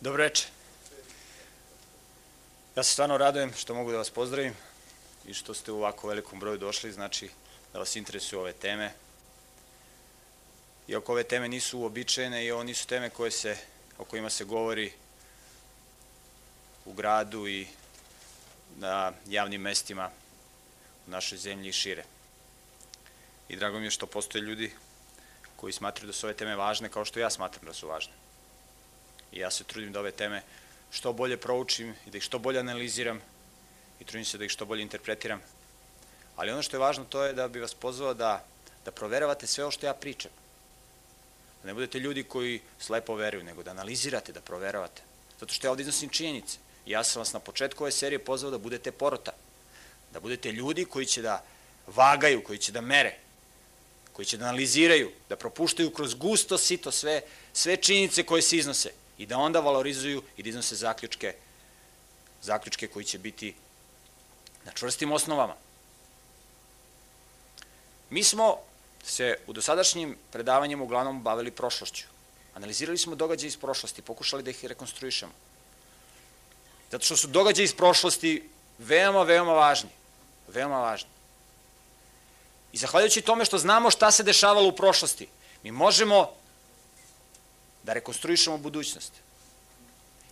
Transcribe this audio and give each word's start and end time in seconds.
Dobro 0.00 0.22
veče. 0.22 0.46
Ja 2.76 2.82
se 2.82 2.92
stvarno 2.92 3.18
radujem 3.18 3.52
što 3.54 3.74
mogu 3.74 3.90
da 3.90 3.98
vas 3.98 4.10
pozdravim 4.10 4.54
i 5.26 5.34
što 5.34 5.54
ste 5.54 5.72
u 5.72 5.76
ovako 5.76 6.08
velikom 6.08 6.40
broju 6.40 6.58
došli, 6.58 6.92
znači 6.92 7.28
da 7.72 7.78
vas 7.78 7.96
interesuju 7.96 8.40
ove 8.40 8.52
teme. 8.52 8.92
Iako 10.88 11.12
ove 11.12 11.24
teme 11.24 11.48
nisu 11.48 11.78
uobičajene 11.78 12.44
i 12.44 12.50
ovo 12.50 12.62
nisu 12.62 12.86
teme 12.86 13.10
koje 13.10 13.30
se, 13.30 13.56
o 13.98 14.04
kojima 14.04 14.30
se 14.30 14.44
govori 14.44 14.92
u 16.84 16.92
gradu 16.92 17.48
i 17.48 17.66
na 18.76 19.12
javnim 19.26 19.60
mestima 19.60 20.10
u 21.06 21.10
našoj 21.10 21.38
zemlji 21.38 21.68
i 21.68 21.72
šire. 21.72 22.04
I 23.48 23.56
drago 23.56 23.78
mi 23.78 23.86
je 23.86 23.90
što 23.90 24.06
postoje 24.06 24.42
ljudi 24.42 24.72
koji 25.56 25.72
smatraju 25.72 26.06
da 26.06 26.12
su 26.12 26.26
ove 26.26 26.36
teme 26.36 26.56
važne 26.56 26.88
kao 26.88 27.04
što 27.04 27.20
ja 27.20 27.30
smatram 27.30 27.66
da 27.66 27.74
su 27.74 27.88
važne. 27.88 28.19
I 29.32 29.38
ja 29.38 29.50
se 29.50 29.64
trudim 29.64 29.92
da 29.92 30.00
ove 30.00 30.10
teme 30.12 30.42
što 30.90 31.12
bolje 31.12 31.36
proučim 31.36 31.94
i 32.06 32.10
da 32.10 32.18
ih 32.18 32.22
što 32.22 32.38
bolje 32.38 32.58
analiziram 32.58 33.20
i 34.00 34.04
trudim 34.04 34.24
se 34.24 34.38
da 34.38 34.44
ih 34.44 34.50
što 34.50 34.64
bolje 34.64 34.82
interpretiram. 34.82 35.40
Ali 36.36 36.50
ono 36.50 36.62
što 36.62 36.76
je 36.76 36.80
važno 36.80 37.04
to 37.04 37.24
je 37.24 37.32
da 37.32 37.48
bi 37.48 37.60
vas 37.60 37.74
pozvao 37.74 38.14
da, 38.14 38.44
da 38.84 38.90
proveravate 38.90 39.46
sve 39.46 39.64
ovo 39.64 39.70
što 39.70 39.86
ja 39.86 39.94
pričam. 39.94 40.30
Da 41.62 41.66
ne 41.66 41.74
budete 41.74 41.98
ljudi 41.98 42.24
koji 42.24 42.60
slepo 42.78 43.14
veruju, 43.14 43.44
nego 43.44 43.62
da 43.62 43.70
analizirate, 43.70 44.32
da 44.32 44.40
proveravate. 44.40 45.02
Zato 45.40 45.54
što 45.54 45.66
ja 45.66 45.70
ovde 45.70 45.82
iznosim 45.82 46.08
činjenice. 46.08 46.58
Ja 46.86 47.04
sam 47.04 47.20
vas 47.20 47.32
na 47.32 47.40
početku 47.40 47.84
ove 47.84 47.92
serije 47.92 48.18
pozvao 48.18 48.50
da 48.50 48.58
budete 48.58 48.92
porota. 48.92 49.32
Da 50.12 50.20
budete 50.20 50.52
ljudi 50.52 50.84
koji 50.84 51.06
će 51.06 51.22
da 51.22 51.44
vagaju, 51.86 52.44
koji 52.44 52.58
će 52.58 52.72
da 52.72 52.80
mere, 52.80 53.18
koji 54.12 54.26
će 54.26 54.36
da 54.36 54.44
analiziraju, 54.44 55.12
da 55.28 55.36
propuštaju 55.36 55.90
kroz 55.90 56.14
gusto 56.14 56.58
sito 56.58 56.90
sve, 56.90 57.22
sve 57.52 57.76
činjenice 57.76 58.22
koje 58.22 58.42
se 58.42 58.56
iznose 58.56 58.90
i 59.20 59.26
da 59.26 59.38
onda 59.38 59.60
valorizuju 59.60 60.22
i 60.36 60.42
da 60.42 60.48
iznose 60.48 60.76
zaključke, 60.76 61.34
zaključke 62.42 62.88
koji 62.88 63.04
će 63.04 63.18
biti 63.18 63.54
na 64.64 64.72
čvrstim 64.72 65.12
osnovama. 65.12 65.54
Mi 68.10 68.24
smo 68.24 68.56
se 69.04 69.36
u 69.46 69.52
dosadašnjim 69.52 70.16
predavanjima 70.32 70.84
uglavnom 70.84 71.22
bavili 71.22 71.50
prošlošću. 71.50 72.06
Analizirali 72.54 72.98
smo 72.98 73.14
događaje 73.14 73.48
iz 73.48 73.56
prošlosti, 73.56 74.02
pokušali 74.02 74.42
da 74.42 74.50
ih 74.50 74.64
rekonstruišemo. 74.64 75.32
Zato 76.90 77.04
što 77.04 77.16
su 77.16 77.28
događaje 77.28 77.64
iz 77.64 77.74
prošlosti 77.74 78.48
veoma, 78.78 79.22
veoma 79.22 79.52
važni. 79.52 79.90
Veoma 80.48 80.80
važni. 80.80 81.10
I 82.72 82.76
zahvaljujući 82.76 83.20
tome 83.20 83.44
što 83.44 83.58
znamo 83.58 83.90
šta 83.90 84.10
se 84.10 84.22
dešavalo 84.22 84.68
u 84.68 84.76
prošlosti, 84.76 85.28
mi 85.62 85.70
možemo 85.70 86.39
da 87.82 87.92
rekonstruišemo 87.92 88.58
budućnost. 88.58 89.12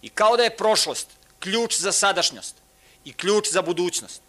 I 0.03 0.09
kao 0.09 0.37
da 0.37 0.43
je 0.43 0.57
prošlost 0.57 1.09
ključ 1.41 1.79
za 1.79 1.93
sadašnjost 1.93 2.55
i 3.05 3.13
ključ 3.13 3.51
za 3.51 3.63
budućnost. 3.63 4.23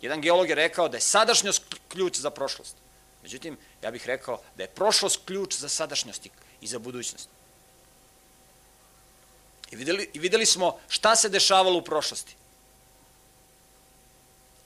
Jedan 0.00 0.20
geolog 0.20 0.48
je 0.48 0.54
rekao 0.54 0.88
da 0.88 0.96
je 0.96 1.00
sadašnjost 1.00 1.62
ključ 1.88 2.16
za 2.16 2.30
prošlost. 2.30 2.76
Međutim, 3.22 3.58
ja 3.82 3.90
bih 3.90 4.06
rekao 4.06 4.40
da 4.56 4.62
je 4.62 4.68
prošlost 4.74 5.20
ključ 5.24 5.54
za 5.54 5.68
sadašnjost 5.68 6.26
i 6.60 6.66
za 6.66 6.78
budućnost. 6.78 7.28
I 9.70 9.76
videli, 9.76 10.10
I 10.12 10.18
videli 10.18 10.46
smo 10.46 10.78
šta 10.88 11.16
se 11.16 11.28
dešavalo 11.28 11.78
u 11.78 11.84
prošlosti. 11.84 12.36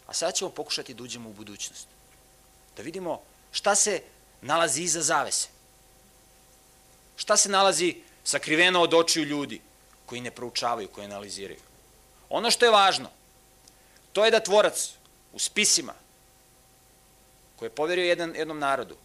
A 0.06 0.14
sada 0.14 0.32
ćemo 0.32 0.50
pokušati 0.50 0.94
da 0.94 1.02
uđemo 1.02 1.30
u 1.30 1.32
budućnost. 1.32 1.86
Da 2.76 2.82
vidimo 2.82 3.22
šta 3.52 3.74
se 3.74 4.02
nalazi 4.40 4.82
iza 4.82 5.02
zavese. 5.02 5.48
Šta 7.16 7.36
se 7.36 7.48
nalazi 7.48 7.94
sakriveno 8.24 8.82
od 8.82 8.94
očiju 8.94 9.24
ljudi 9.24 9.60
koji 10.06 10.20
ne 10.20 10.30
proučavaju, 10.30 10.88
koji 10.88 11.04
analiziraju? 11.04 11.60
Ono 12.28 12.50
što 12.50 12.64
je 12.64 12.70
važno, 12.70 13.10
to 14.12 14.24
je 14.24 14.30
da 14.30 14.40
tvorac 14.40 14.90
u 15.32 15.38
spisima 15.38 15.94
koji 17.56 17.66
je 17.66 17.74
poverio 17.74 18.04
jedan, 18.04 18.34
jednom 18.36 18.58
narodu, 18.58 18.96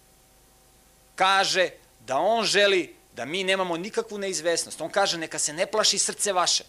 kaže 1.15 1.69
da 1.99 2.17
on 2.17 2.45
želi 2.45 2.95
da 3.13 3.25
mi 3.25 3.43
nemamo 3.43 3.77
nikakvu 3.77 4.17
neizvesnost. 4.17 4.81
On 4.81 4.89
kaže 4.89 5.17
neka 5.17 5.39
se 5.39 5.53
ne 5.53 5.65
plaši 5.65 5.97
srce 5.97 6.33
vaše. 6.33 6.63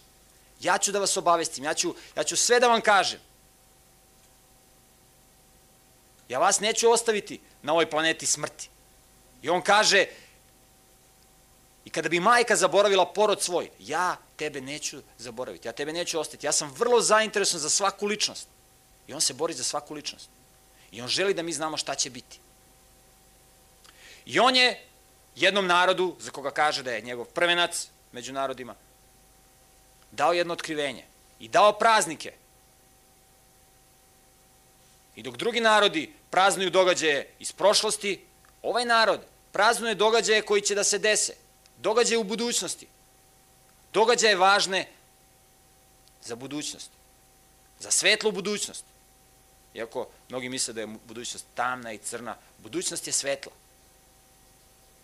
Ja 0.61 0.79
ću 0.79 0.93
da 0.93 0.99
vas 0.99 1.17
obavestim, 1.17 1.65
ja 1.65 1.75
ću, 1.75 1.95
ja 2.17 2.25
ću 2.25 2.37
sve 2.37 2.61
da 2.61 2.69
vam 2.69 2.81
kažem. 2.81 3.21
Ja 6.29 6.39
vas 6.39 6.61
neću 6.61 6.91
ostaviti 6.91 7.41
na 7.63 7.73
ovoj 7.73 7.91
planeti 7.91 8.27
smrti. 8.27 8.69
I 9.43 9.51
on 9.51 9.63
kaže, 9.63 10.07
I 11.85 11.91
kada 11.91 12.09
bi 12.09 12.21
majka 12.21 12.57
zaboravila 12.57 13.13
porod 13.13 13.43
svoj, 13.43 13.71
ja 13.79 14.17
tebe 14.37 14.61
neću 14.61 15.03
zaboraviti, 15.19 15.69
ja 15.69 15.73
tebe 15.73 15.93
neću 15.93 16.21
ostati. 16.21 16.47
Ja 16.47 16.53
sam 16.53 16.75
vrlo 16.79 17.01
zainteresovan 17.01 17.61
za 17.61 17.71
svaku 17.71 18.07
ličnost. 18.07 18.49
I 19.07 19.15
on 19.15 19.21
se 19.21 19.35
bori 19.35 19.55
za 19.55 19.65
svaku 19.65 19.95
ličnost. 19.95 20.29
I 20.91 21.03
on 21.03 21.09
želi 21.09 21.35
da 21.35 21.43
mi 21.43 21.53
znamo 21.53 21.77
šta 21.77 21.95
će 21.95 22.11
biti. 22.11 22.39
I 24.25 24.39
on 24.39 24.57
je 24.57 24.81
jednom 25.37 25.67
narodu, 25.67 26.17
za 26.21 26.31
koga 26.31 26.51
kaže 26.51 26.83
da 26.83 26.93
je 26.93 27.01
njegov 27.01 27.25
prvenac 27.25 27.89
među 28.13 28.33
narodima, 28.33 28.75
dao 30.11 30.33
jedno 30.33 30.53
otkrivenje 30.53 31.05
i 31.41 31.49
dao 31.49 31.73
praznike. 31.73 32.33
I 35.17 35.23
dok 35.23 35.37
drugi 35.37 35.61
narodi 35.61 36.13
praznuju 36.31 36.71
događaje 36.71 37.31
iz 37.39 37.53
prošlosti, 37.53 38.25
ovaj 38.63 38.85
narod 38.85 39.21
praznuje 39.53 39.95
događaje 39.95 40.43
koji 40.43 40.63
će 40.63 40.75
da 40.75 40.85
se 40.85 40.99
dese 40.99 41.42
događaje 41.83 42.19
u 42.19 42.25
budućnosti, 42.25 42.87
događaje 43.93 44.37
važne 44.37 44.89
za 46.23 46.37
budućnost, 46.37 46.91
za 47.81 47.91
svetlu 47.91 48.33
budućnost. 48.33 48.85
Iako 49.75 50.07
mnogi 50.29 50.49
misle 50.49 50.75
da 50.75 50.81
je 50.81 50.87
budućnost 50.87 51.47
tamna 51.55 51.93
i 51.93 51.99
crna, 51.99 52.37
budućnost 52.59 53.07
je 53.07 53.13
svetla. 53.13 53.53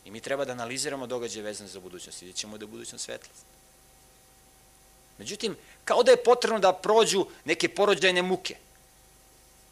I 0.04 0.10
mi 0.10 0.20
treba 0.20 0.44
da 0.44 0.52
analiziramo 0.52 1.06
događaje 1.06 1.42
vezane 1.42 1.68
za 1.68 1.80
budućnost 1.80 2.22
i 2.22 2.26
da 2.26 2.32
ćemo 2.32 2.58
da 2.58 2.64
je 2.64 2.68
budućnost 2.68 3.04
svetla. 3.04 3.32
Međutim, 5.18 5.56
kao 5.84 6.02
da 6.02 6.10
je 6.10 6.22
potrebno 6.24 6.58
da 6.58 6.72
prođu 6.72 7.26
neke 7.44 7.68
porođajne 7.68 8.22
muke. 8.22 8.56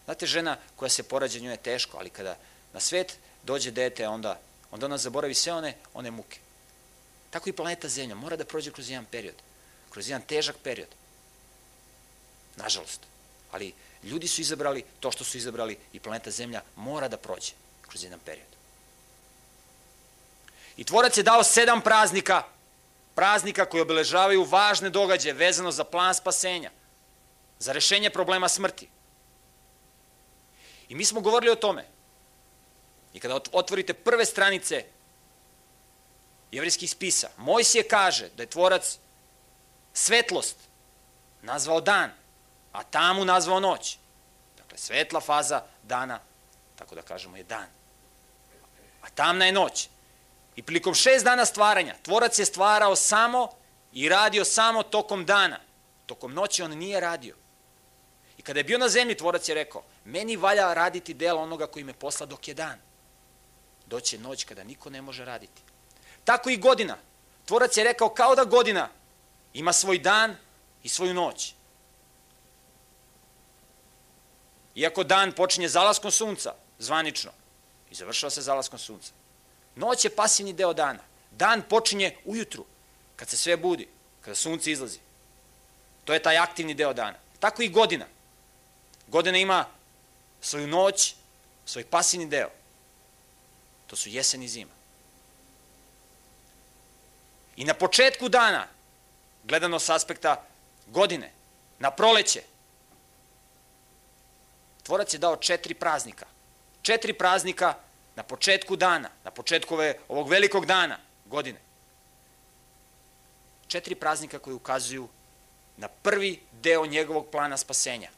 Znate, 0.05 0.27
žena 0.27 0.56
koja 0.77 0.89
se 0.89 1.03
porađa, 1.03 1.39
nju 1.39 1.50
je 1.50 1.56
teško, 1.56 1.99
ali 1.99 2.11
kada 2.11 2.37
na 2.72 2.81
svet 2.81 3.19
dođe 3.43 3.71
dete, 3.71 4.09
onda, 4.09 4.41
onda 4.71 4.87
ona 4.87 4.99
zaboravi 4.99 5.34
sve 5.34 5.53
one, 5.53 5.75
one 5.95 6.11
muke. 6.11 6.46
Tako 7.31 7.49
i 7.49 7.53
planeta 7.53 7.89
Zemlja 7.89 8.15
mora 8.15 8.37
da 8.37 8.45
prođe 8.45 8.73
kroz 8.73 8.91
jedan 8.91 9.05
period, 9.05 9.35
kroz 9.91 10.09
jedan 10.09 10.23
težak 10.23 10.57
period. 10.63 10.89
Nažalost. 12.57 13.01
Ali 13.51 13.73
ljudi 14.03 14.29
su 14.29 14.41
izabrali 14.41 14.85
to 15.01 15.11
što 15.11 15.25
su 15.25 15.39
izabrali 15.39 15.79
i 15.93 16.01
planeta 16.01 16.31
Zemlja 16.31 16.63
mora 16.77 17.09
da 17.09 17.17
prođe 17.17 17.53
kroz 17.89 18.05
jedan 18.05 18.21
period. 18.21 18.47
I 20.77 20.85
tvorac 20.85 21.17
je 21.17 21.23
dao 21.23 21.45
sedam 21.45 21.81
praznika, 21.81 22.43
praznika 23.15 23.65
koji 23.65 23.81
obeležavaju 23.81 24.45
važne 24.45 24.91
događaje 24.91 25.33
vezano 25.33 25.73
za 25.73 25.85
plan 25.85 26.15
spasenja, 26.15 26.71
za 27.59 27.73
rešenje 27.73 28.11
problema 28.11 28.49
smrti. 28.49 28.89
I 30.89 30.95
mi 30.95 31.05
smo 31.05 31.21
govorili 31.21 31.53
o 31.53 31.57
tome. 31.57 31.87
I 33.13 33.21
kada 33.21 33.41
otvorite 33.53 33.95
prve 33.95 34.27
stranice 34.27 34.85
jevrijskih 36.56 36.91
spisa. 36.91 37.28
Mojsije 37.37 37.89
kaže 37.89 38.28
da 38.37 38.43
je 38.43 38.50
tvorac 38.50 38.99
svetlost 39.92 40.57
nazvao 41.42 41.81
dan, 41.81 42.10
a 42.72 42.83
tamu 42.83 43.25
nazvao 43.25 43.60
noć. 43.60 43.98
Dakle, 44.57 44.78
svetla 44.78 45.21
faza 45.21 45.63
dana, 45.83 46.21
tako 46.77 46.95
da 46.95 47.03
kažemo, 47.03 47.36
je 47.36 47.45
dan. 47.45 47.66
A 49.03 49.09
tamna 49.10 49.47
je 49.47 49.53
noć. 49.53 49.89
I 50.57 50.63
prilikom 50.63 50.95
šest 50.95 51.25
dana 51.25 51.45
stvaranja, 51.45 51.95
tvorac 52.03 52.39
je 52.39 52.45
stvarao 52.45 52.97
samo 52.97 53.48
i 53.92 54.09
radio 54.09 54.45
samo 54.45 54.83
tokom 54.83 55.25
dana. 55.25 55.60
Tokom 56.07 56.33
noći 56.33 56.63
on 56.63 56.71
nije 56.71 57.01
radio. 57.01 57.36
I 58.39 58.42
kada 58.42 58.60
je 58.60 58.65
bio 58.65 58.78
na 58.78 58.89
zemlji, 58.89 59.16
tvorac 59.16 59.48
je 59.48 59.54
rekao, 59.54 59.83
meni 60.04 60.36
valja 60.36 60.75
raditi 60.75 61.15
delo 61.15 61.42
onoga 61.42 61.66
koji 61.66 61.84
me 61.84 61.92
posla 61.92 62.27
dok 62.27 62.48
je 62.48 62.54
dan. 62.54 62.78
Doće 63.86 64.19
noć 64.19 64.45
kada 64.45 64.65
niko 64.65 64.91
ne 64.91 65.03
može 65.03 65.25
raditi. 65.25 65.63
Tako 66.27 66.51
i 66.51 66.57
godina. 66.57 66.97
Tvorac 67.45 67.77
je 67.77 67.84
rekao 67.84 68.09
kao 68.09 68.34
da 68.34 68.45
godina 68.45 68.89
ima 69.55 69.73
svoj 69.73 69.99
dan 69.99 70.37
i 70.83 70.89
svoju 70.89 71.15
noć. 71.15 71.55
Iako 74.75 75.05
dan 75.05 75.33
počinje 75.33 75.69
zalaskom 75.69 76.11
sunca, 76.11 76.55
zvanično, 76.78 77.31
i 77.91 77.95
završava 77.95 78.31
se 78.31 78.43
zalaskom 78.43 78.78
sunca. 78.78 79.13
Noć 79.77 80.05
je 80.05 80.17
pasivni 80.17 80.53
deo 80.53 80.73
dana. 80.73 81.03
Dan 81.31 81.63
počinje 81.69 82.17
ujutru, 82.25 82.65
kad 83.17 83.29
se 83.29 83.37
sve 83.37 83.57
budi, 83.57 83.89
kada 84.21 84.34
sunce 84.34 84.72
izlazi. 84.72 84.99
To 86.05 86.13
je 86.13 86.22
taj 86.22 86.39
aktivni 86.39 86.75
deo 86.75 86.93
dana. 86.93 87.19
Tako 87.41 87.63
i 87.63 87.69
godina. 87.69 88.07
Godina 89.07 89.39
ima 89.39 89.65
svoju 90.41 90.67
noć, 90.67 91.15
svoj 91.65 91.84
pasivni 91.84 92.27
deo. 92.27 92.51
To 93.87 93.97
su 93.97 94.09
jesen 94.09 94.43
i 94.43 94.49
zima. 94.49 94.76
I 97.57 97.65
na 97.65 97.75
početku 97.75 98.29
dana 98.29 98.67
gledano 99.45 99.79
s 99.79 99.89
aspekta 99.89 100.45
godine, 100.87 101.33
na 101.79 101.91
proleće. 101.91 102.43
Tvorac 104.83 105.15
je 105.15 105.19
dao 105.19 105.37
četiri 105.37 105.75
praznika. 105.75 106.27
Četiri 106.83 107.13
praznika 107.13 107.75
na 108.17 108.23
početku 108.23 108.77
dana, 108.77 109.11
na 109.25 109.31
početku 109.31 109.77
ovog 110.09 110.29
velikog 110.29 110.67
dana, 110.67 110.99
godine. 111.25 111.59
Četiri 113.67 113.95
praznika 113.95 114.39
koji 114.39 114.55
ukazuju 114.55 115.09
na 115.77 115.89
prvi 115.89 116.41
deo 116.53 116.87
njegovog 116.87 117.27
plana 117.33 117.57
spasenja. 117.57 118.11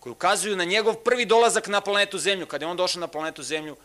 Koji 0.00 0.10
ukazuju 0.12 0.56
na 0.56 0.64
njegov 0.64 0.94
prvi 0.94 1.26
dolazak 1.26 1.66
na 1.66 1.80
planetu 1.80 2.18
Zemlju, 2.18 2.46
kada 2.46 2.64
je 2.64 2.70
on 2.70 2.76
došao 2.76 3.00
na 3.00 3.08
planetu 3.08 3.42
Zemlju 3.42 3.76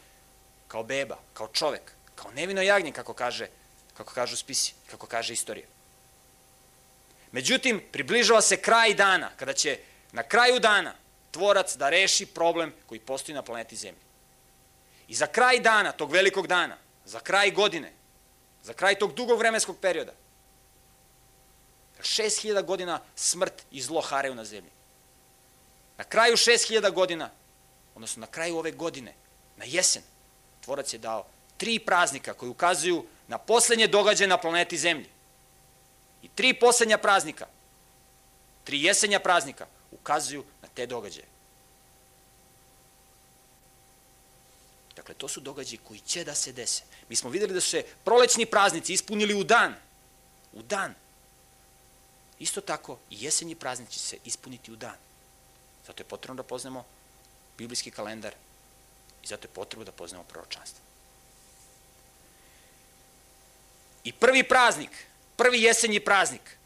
kao 0.67 0.83
beba, 0.83 1.17
kao 1.33 1.47
čovek, 1.47 1.91
kao 2.15 2.31
nevino 2.31 2.61
jagnje, 2.61 2.91
kako 2.91 3.13
kaže, 3.13 3.47
kako 3.99 4.13
kažu 4.13 4.37
spisi, 4.37 4.73
kako 4.91 5.07
kaže 5.07 5.33
istorija. 5.33 5.65
Međutim, 7.31 7.81
približava 7.91 8.41
se 8.41 8.57
kraj 8.57 8.93
dana, 8.93 9.29
kada 9.35 9.53
će 9.53 9.79
na 10.11 10.23
kraju 10.23 10.59
dana 10.59 10.93
tvorac 11.31 11.75
da 11.75 11.89
reši 11.89 12.25
problem 12.25 12.73
koji 12.85 12.99
postoji 12.99 13.35
na 13.35 13.41
planeti 13.41 13.75
Zemlji. 13.75 14.01
I 15.07 15.15
za 15.15 15.27
kraj 15.27 15.59
dana, 15.59 15.91
tog 15.91 16.11
velikog 16.11 16.47
dana, 16.47 16.77
za 17.05 17.19
kraj 17.19 17.51
godine, 17.51 17.91
za 18.63 18.73
kraj 18.73 18.95
tog 18.95 19.13
dugog 19.13 19.39
vremenskog 19.39 19.77
perioda, 19.81 20.13
6000 21.99 22.63
godina 22.63 23.01
smrt 23.15 23.65
i 23.71 23.81
zlo 23.81 24.01
hareju 24.01 24.35
na 24.35 24.45
zemlji. 24.45 24.71
Na 25.97 26.03
kraju 26.03 26.37
6000 26.37 26.91
godina, 26.91 27.29
odnosno 27.95 28.21
na 28.21 28.27
kraju 28.27 28.57
ove 28.57 28.71
godine, 28.71 29.13
na 29.57 29.65
jesen, 29.65 30.03
tvorac 30.61 30.93
je 30.93 30.99
dao 30.99 31.25
tri 31.57 31.79
praznika 31.79 32.33
koji 32.33 32.49
ukazuju 32.49 33.05
na 33.29 33.37
poslednje 33.37 33.87
događaje 33.87 34.27
na 34.27 34.37
planeti 34.37 34.77
Zemlji. 34.77 35.09
I 36.21 36.27
tri 36.27 36.53
poslednja 36.53 36.97
praznika, 36.97 37.47
tri 38.63 38.83
jesenja 38.83 39.19
praznika, 39.19 39.67
ukazuju 39.91 40.43
na 40.61 40.67
te 40.73 40.85
događaje. 40.85 41.27
Dakle, 44.95 45.15
to 45.15 45.27
su 45.27 45.39
događaji 45.39 45.79
koji 45.83 45.99
će 45.99 46.23
da 46.23 46.35
se 46.35 46.51
dese. 46.51 46.83
Mi 47.09 47.15
smo 47.15 47.29
videli 47.29 47.53
da 47.53 47.61
su 47.61 47.69
se 47.69 47.85
prolećni 48.03 48.45
praznici 48.45 48.93
ispunili 48.93 49.33
u 49.33 49.43
dan. 49.43 49.75
U 50.53 50.61
dan. 50.61 50.93
Isto 52.39 52.61
tako 52.61 52.97
i 53.09 53.23
jesenji 53.23 53.55
praznici 53.55 53.93
će 53.93 53.99
se 53.99 54.17
ispuniti 54.25 54.71
u 54.71 54.75
dan. 54.75 54.97
Zato 55.87 56.01
je 56.01 56.07
potrebno 56.07 56.43
da 56.43 56.47
poznamo 56.47 56.85
biblijski 57.57 57.91
kalendar 57.91 58.33
i 59.23 59.27
zato 59.27 59.45
je 59.47 59.53
potrebno 59.53 59.85
da 59.85 59.91
poznamo 59.91 60.23
proročanstvo. 60.23 60.88
I 64.09 64.13
prvi 64.13 64.43
praznik, 64.43 64.89
prvi 65.35 65.61
jesenji 65.61 65.99
praznik, 65.99 66.57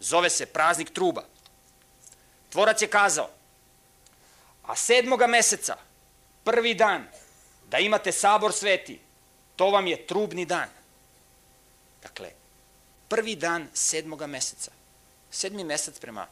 zove 0.00 0.30
se 0.30 0.46
praznik 0.46 0.90
truba. 0.90 1.24
Tvorac 2.50 2.82
je 2.82 2.88
kazao, 2.88 3.30
a 4.62 4.76
sedmoga 4.76 5.26
meseca, 5.26 5.76
prvi 6.44 6.74
dan, 6.74 7.08
da 7.70 7.78
imate 7.78 8.12
sabor 8.12 8.52
sveti, 8.52 9.00
to 9.56 9.70
vam 9.70 9.86
je 9.86 10.06
trubni 10.06 10.44
dan. 10.46 10.68
Dakle, 12.02 12.30
prvi 13.08 13.34
dan 13.36 13.66
sedmoga 13.74 14.26
meseca. 14.26 14.70
Sedmi 15.30 15.64
mesec 15.64 15.98
prema 15.98 16.26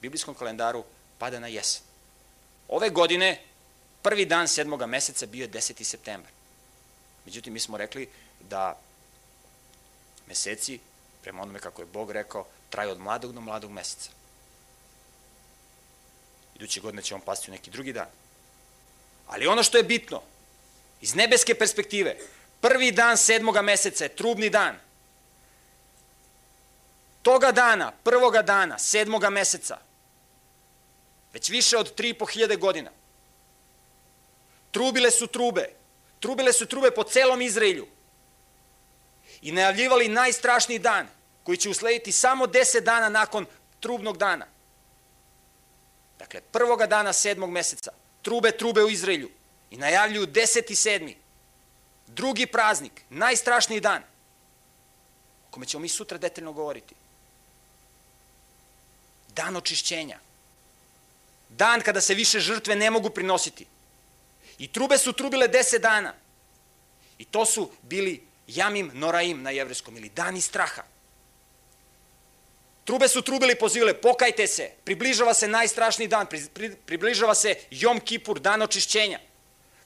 biblijskom 0.00 0.34
kalendaru 0.34 0.84
pada 1.18 1.40
na 1.40 1.46
jesen. 1.46 1.82
Ove 2.68 2.90
godine, 2.90 3.42
prvi 4.02 4.26
dan 4.26 4.48
sedmoga 4.48 4.86
meseca 4.86 5.26
bio 5.26 5.42
je 5.42 5.50
10. 5.50 5.82
septembar. 5.82 6.30
Međutim, 7.24 7.52
mi 7.52 7.60
smo 7.60 7.76
rekli 7.76 8.08
da 8.46 8.78
meseci, 10.26 10.78
prema 11.22 11.42
onome 11.42 11.58
kako 11.58 11.82
je 11.82 11.86
Bog 11.86 12.10
rekao, 12.10 12.46
traju 12.70 12.90
od 12.90 13.00
mladog 13.00 13.32
do 13.32 13.40
mladog 13.40 13.70
meseca. 13.70 14.10
Iduće 16.54 16.80
godine 16.80 17.02
će 17.02 17.14
on 17.14 17.20
pasti 17.20 17.50
u 17.50 17.54
neki 17.54 17.70
drugi 17.70 17.92
dan. 17.92 18.08
Ali 19.26 19.46
ono 19.46 19.62
što 19.62 19.78
je 19.78 19.84
bitno, 19.84 20.22
iz 21.00 21.14
nebeske 21.14 21.54
perspektive, 21.54 22.16
prvi 22.60 22.92
dan 22.92 23.16
sedmoga 23.16 23.62
meseca 23.62 24.04
je 24.04 24.16
trubni 24.16 24.50
dan. 24.50 24.78
Toga 27.22 27.52
dana, 27.52 27.92
prvoga 28.02 28.42
dana, 28.42 28.78
sedmoga 28.78 29.30
meseca, 29.30 29.78
već 31.32 31.50
više 31.50 31.76
od 31.78 31.94
3.500 31.94 32.58
godina, 32.58 32.90
trubile 34.70 35.10
su 35.10 35.26
trube, 35.26 35.70
trubile 36.20 36.52
su 36.52 36.66
trube 36.66 36.90
po 36.90 37.04
celom 37.04 37.42
Izraelju 37.42 37.86
i 39.42 39.52
najavljivali 39.52 40.08
najstrašniji 40.08 40.78
dan 40.78 41.08
koji 41.42 41.56
će 41.56 41.70
uslediti 41.70 42.12
samo 42.12 42.46
10 42.46 42.80
dana 42.80 43.08
nakon 43.08 43.46
trubnog 43.80 44.16
dana. 44.18 44.46
Dakle, 46.18 46.40
prvoga 46.40 46.86
dana 46.86 47.12
sedmog 47.12 47.50
meseca, 47.50 47.92
trube, 48.22 48.50
trube 48.50 48.84
u 48.84 48.90
Izraelju 48.90 49.30
i 49.70 49.76
najavljuju 49.76 50.26
deseti 50.26 50.74
sedmi, 50.74 51.16
drugi 52.06 52.46
praznik, 52.46 53.02
najstrašniji 53.10 53.80
dan, 53.80 54.02
o 55.48 55.50
kome 55.50 55.66
ćemo 55.66 55.82
mi 55.82 55.88
sutra 55.88 56.18
detaljno 56.18 56.52
govoriti. 56.52 56.94
Dan 59.28 59.56
očišćenja. 59.56 60.18
Dan 61.48 61.80
kada 61.80 62.00
se 62.00 62.14
više 62.14 62.40
žrtve 62.40 62.76
ne 62.76 62.90
mogu 62.90 63.10
prinositi. 63.10 63.66
I 64.58 64.72
trube 64.72 64.98
su 64.98 65.12
trubile 65.12 65.48
deset 65.48 65.82
dana. 65.82 66.14
I 67.18 67.24
to 67.24 67.44
su 67.44 67.70
bili 67.82 68.26
jamim 68.46 68.90
noraim 68.94 69.42
na 69.42 69.50
jevreskom 69.50 69.96
ili 69.96 70.08
dani 70.08 70.40
straha. 70.40 70.82
Trube 72.84 73.08
su 73.08 73.22
trubili 73.22 73.58
pozivile, 73.58 73.94
pokajte 74.00 74.46
se, 74.46 74.70
približava 74.84 75.34
se 75.34 75.48
najstrašniji 75.48 76.08
dan, 76.08 76.26
pri, 76.26 76.44
pri, 76.54 76.76
približava 76.86 77.34
se 77.34 77.54
Jom 77.70 78.00
Kipur, 78.00 78.40
dan 78.40 78.62
očišćenja. 78.62 79.20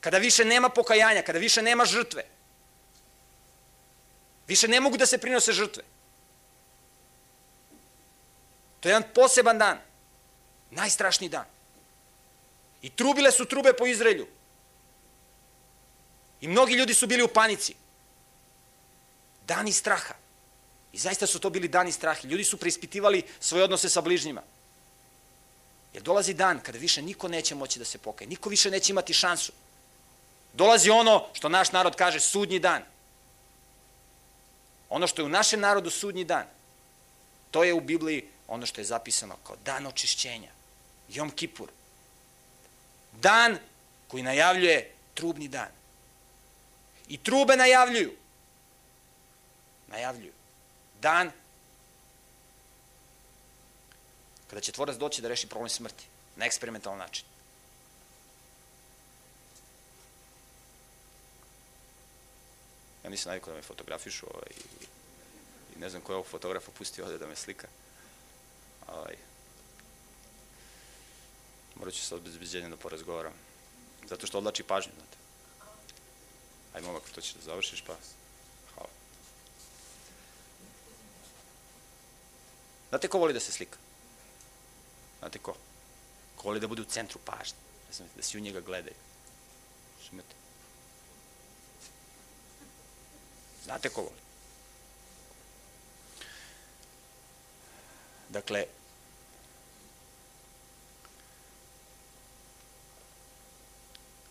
Kada 0.00 0.18
više 0.18 0.44
nema 0.44 0.68
pokajanja, 0.68 1.22
kada 1.22 1.38
više 1.38 1.62
nema 1.62 1.84
žrtve. 1.84 2.24
Više 4.48 4.68
ne 4.68 4.80
mogu 4.80 4.96
da 4.96 5.06
se 5.06 5.18
prinose 5.18 5.52
žrtve. 5.52 5.82
To 8.80 8.88
je 8.88 8.90
jedan 8.90 9.08
poseban 9.14 9.58
dan. 9.58 9.78
Najstrašniji 10.70 11.28
dan. 11.28 11.44
I 12.82 12.90
trubile 12.90 13.30
su 13.32 13.44
trube 13.44 13.72
po 13.72 13.86
Izraelju. 13.86 14.26
I 16.40 16.48
mnogi 16.48 16.74
ljudi 16.74 16.94
su 16.94 17.06
bili 17.06 17.22
u 17.22 17.28
panici. 17.28 17.74
Dani 19.50 19.72
straha. 19.72 20.14
I 20.92 20.98
zaista 20.98 21.26
su 21.26 21.38
to 21.38 21.50
bili 21.50 21.68
dani 21.68 21.92
straha. 21.92 22.28
Ljudi 22.28 22.44
su 22.44 22.56
preispitivali 22.56 23.22
svoje 23.40 23.64
odnose 23.64 23.88
sa 23.88 24.00
bližnjima. 24.00 24.42
Jer 25.94 26.02
dolazi 26.02 26.34
dan 26.34 26.60
kada 26.62 26.78
više 26.78 27.02
niko 27.02 27.28
neće 27.28 27.54
moći 27.54 27.78
da 27.78 27.84
se 27.84 27.98
pokaje. 27.98 28.28
Niko 28.28 28.48
više 28.48 28.70
neće 28.70 28.92
imati 28.92 29.14
šansu. 29.14 29.52
Dolazi 30.52 30.90
ono 30.90 31.26
što 31.32 31.48
naš 31.48 31.72
narod 31.72 31.96
kaže 31.96 32.20
sudnji 32.20 32.58
dan. 32.58 32.82
Ono 34.88 35.06
što 35.06 35.22
je 35.22 35.26
u 35.26 35.28
našem 35.28 35.60
narodu 35.60 35.90
sudnji 35.90 36.24
dan, 36.24 36.46
to 37.50 37.64
je 37.64 37.74
u 37.74 37.80
Bibliji 37.80 38.28
ono 38.48 38.66
što 38.66 38.80
je 38.80 38.84
zapisano 38.84 39.36
kao 39.46 39.56
dan 39.64 39.86
očišćenja. 39.86 40.50
Jom 41.08 41.30
Kipur. 41.30 41.68
Dan 43.12 43.58
koji 44.08 44.22
najavljuje 44.22 44.94
trubni 45.14 45.48
dan. 45.48 45.68
I 47.08 47.18
trube 47.18 47.56
najavljuju. 47.56 48.19
Najavljuju. 49.90 50.32
Dan 51.00 51.30
kada 54.50 54.60
će 54.60 54.72
tvorac 54.72 54.96
doći 54.96 55.22
da 55.22 55.28
reši 55.28 55.48
problem 55.48 55.68
smrti 55.68 56.04
na 56.36 56.46
eksperimentalan 56.46 56.98
način. 56.98 57.24
Ja 63.04 63.10
nisam 63.10 63.30
navikao 63.30 63.52
da 63.52 63.56
me 63.56 63.62
fotografišu 63.62 64.26
ovaj, 64.34 64.50
i, 64.50 65.78
ne 65.78 65.90
znam 65.90 66.02
ko 66.02 66.12
je 66.12 66.16
ovog 66.16 66.26
fotografa 66.26 66.70
pustio 66.78 67.04
ovde 67.04 67.18
da 67.18 67.26
me 67.26 67.36
slika. 67.36 67.68
Ovaj, 68.88 69.16
morat 71.74 71.94
ću 71.94 72.02
sa 72.02 72.16
obezbeđenjem 72.16 72.70
da 72.70 72.76
porazgovaram. 72.76 73.32
Zato 74.08 74.26
što 74.26 74.38
odlači 74.38 74.62
pažnju, 74.62 74.92
znate. 74.96 75.16
Aj, 76.74 76.82
momak, 76.82 77.02
to 77.14 77.20
ćeš 77.20 77.32
da 77.32 77.42
završiš, 77.42 77.84
pa 77.86 77.96
Znate 82.90 83.08
ko 83.08 83.18
voli 83.18 83.32
da 83.32 83.40
se 83.40 83.52
slika? 83.52 83.78
Znate 85.18 85.38
ko? 85.38 85.54
Ko 86.36 86.48
voli 86.48 86.60
da 86.60 86.68
bude 86.68 86.82
u 86.82 86.84
centru 86.84 87.18
pažnje? 87.24 87.58
Da 88.16 88.22
se 88.22 88.38
u 88.38 88.40
njega 88.40 88.60
gledaju. 88.60 88.96
Šimate? 90.02 90.34
Znate 93.64 93.88
ko 93.88 94.00
voli? 94.02 94.20
Dakle, 98.28 98.66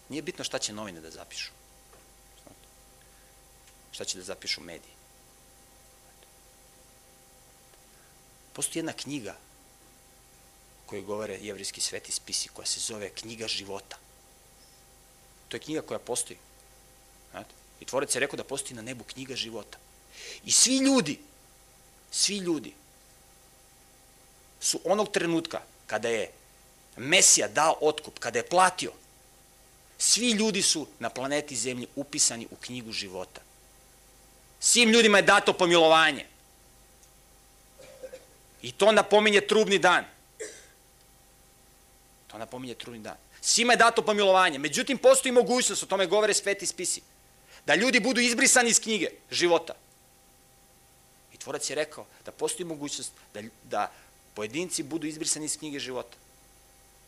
nije 0.09 0.21
bitno 0.21 0.43
šta 0.43 0.59
će 0.59 0.73
novine 0.73 1.01
da 1.01 1.11
zapišu. 1.11 1.51
Šta 3.91 4.05
će 4.05 4.17
da 4.17 4.23
zapišu 4.23 4.61
mediji. 4.61 4.98
Postoji 8.53 8.79
jedna 8.79 8.93
knjiga 8.93 9.35
koju 10.85 11.03
govore 11.03 11.37
jevrijski 11.41 11.81
sveti 11.81 12.11
spisi, 12.11 12.49
koja 12.49 12.65
se 12.65 12.79
zove 12.79 13.09
Knjiga 13.09 13.47
života. 13.47 13.97
To 15.47 15.57
je 15.57 15.61
knjiga 15.61 15.81
koja 15.81 15.99
postoji. 15.99 16.39
Znate? 17.31 17.53
I 17.79 17.85
tvorec 17.85 18.15
je 18.15 18.19
rekao 18.19 18.37
da 18.37 18.43
postoji 18.43 18.75
na 18.75 18.81
nebu 18.81 19.03
knjiga 19.03 19.35
života. 19.35 19.77
I 20.45 20.51
svi 20.51 20.77
ljudi, 20.77 21.19
svi 22.11 22.37
ljudi 22.37 22.73
su 24.59 24.79
onog 24.83 25.11
trenutka 25.11 25.61
kada 25.87 26.09
je 26.09 26.31
Mesija 26.97 27.47
dao 27.47 27.77
otkup, 27.81 28.19
kada 28.19 28.39
je 28.39 28.49
platio, 28.49 28.91
svi 29.97 30.31
ljudi 30.31 30.61
su 30.61 30.87
na 30.99 31.09
planeti 31.09 31.55
Zemlji 31.55 31.87
upisani 31.95 32.47
u 32.51 32.55
knjigu 32.55 32.91
života. 32.91 33.41
Svim 34.59 34.89
ljudima 34.89 35.17
je 35.17 35.23
dato 35.23 35.53
pomilovanje. 35.53 36.25
I 38.61 38.71
to 38.71 38.91
napominje 38.91 39.41
trubni 39.41 39.79
dan. 39.79 40.05
To 42.27 42.37
napominje 42.37 42.75
trubni 42.75 42.99
dan. 42.99 43.17
Svima 43.41 43.73
je 43.73 43.77
dato 43.77 44.01
pomilovanje. 44.01 44.59
Međutim, 44.59 44.97
postoji 44.97 45.31
mogućnost, 45.31 45.83
o 45.83 45.85
tome 45.85 46.05
govore 46.05 46.33
sveti 46.33 46.65
spisi, 46.65 47.01
da 47.65 47.75
ljudi 47.75 47.99
budu 47.99 48.21
izbrisani 48.21 48.69
iz 48.69 48.79
knjige 48.79 49.09
života. 49.31 49.73
I 51.33 51.37
tvorac 51.37 51.69
je 51.69 51.75
rekao 51.75 52.05
da 52.25 52.31
postoji 52.31 52.65
mogućnost 52.65 53.11
da, 53.33 53.41
da 53.63 53.91
pojedinci 54.33 54.83
budu 54.83 55.07
izbrisani 55.07 55.45
iz 55.45 55.57
knjige 55.57 55.79
života. 55.79 56.17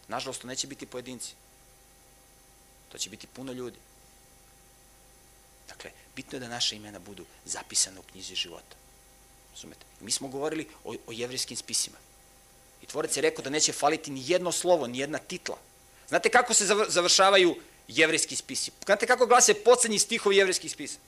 Nažalost, 0.08 0.42
to 0.42 0.48
neće 0.48 0.68
biti 0.68 0.86
pojedinci. 0.86 1.34
To 2.92 2.98
će 2.98 3.10
biti 3.10 3.28
puno 3.28 3.52
ljudi. 3.52 3.78
Dakle, 5.68 5.92
bitno 6.16 6.36
je 6.36 6.40
da 6.40 6.48
naše 6.48 6.76
imena 6.76 7.00
budu 7.00 7.26
zapisane 7.46 8.00
u 8.00 8.04
knjizi 8.04 8.36
života. 8.36 8.76
Razumete? 9.54 9.86
Mi 10.00 10.12
smo 10.12 10.28
govorili 10.28 10.68
o, 10.84 10.96
o 11.08 11.12
jevrijskim 11.12 11.58
spisima. 11.58 11.98
I 12.82 12.86
tvorac 12.86 13.18
je 13.18 13.22
rekao 13.22 13.44
da 13.44 13.50
neće 13.50 13.74
faliti 13.74 14.12
ni 14.12 14.24
jedno 14.26 14.52
slovo, 14.52 14.88
ni 14.88 14.98
jedna 14.98 15.18
titla. 15.18 15.58
Znate 16.08 16.30
kako 16.30 16.54
se 16.54 16.66
završavaju 16.88 17.56
jevrijski 17.88 18.36
spisi? 18.36 18.72
Znate 18.86 19.08
kako 19.08 19.26
glase 19.26 19.54
poslednji 19.54 20.00
stihovi 20.00 20.38
jevrijskih 20.38 20.72
spisa? 20.72 21.00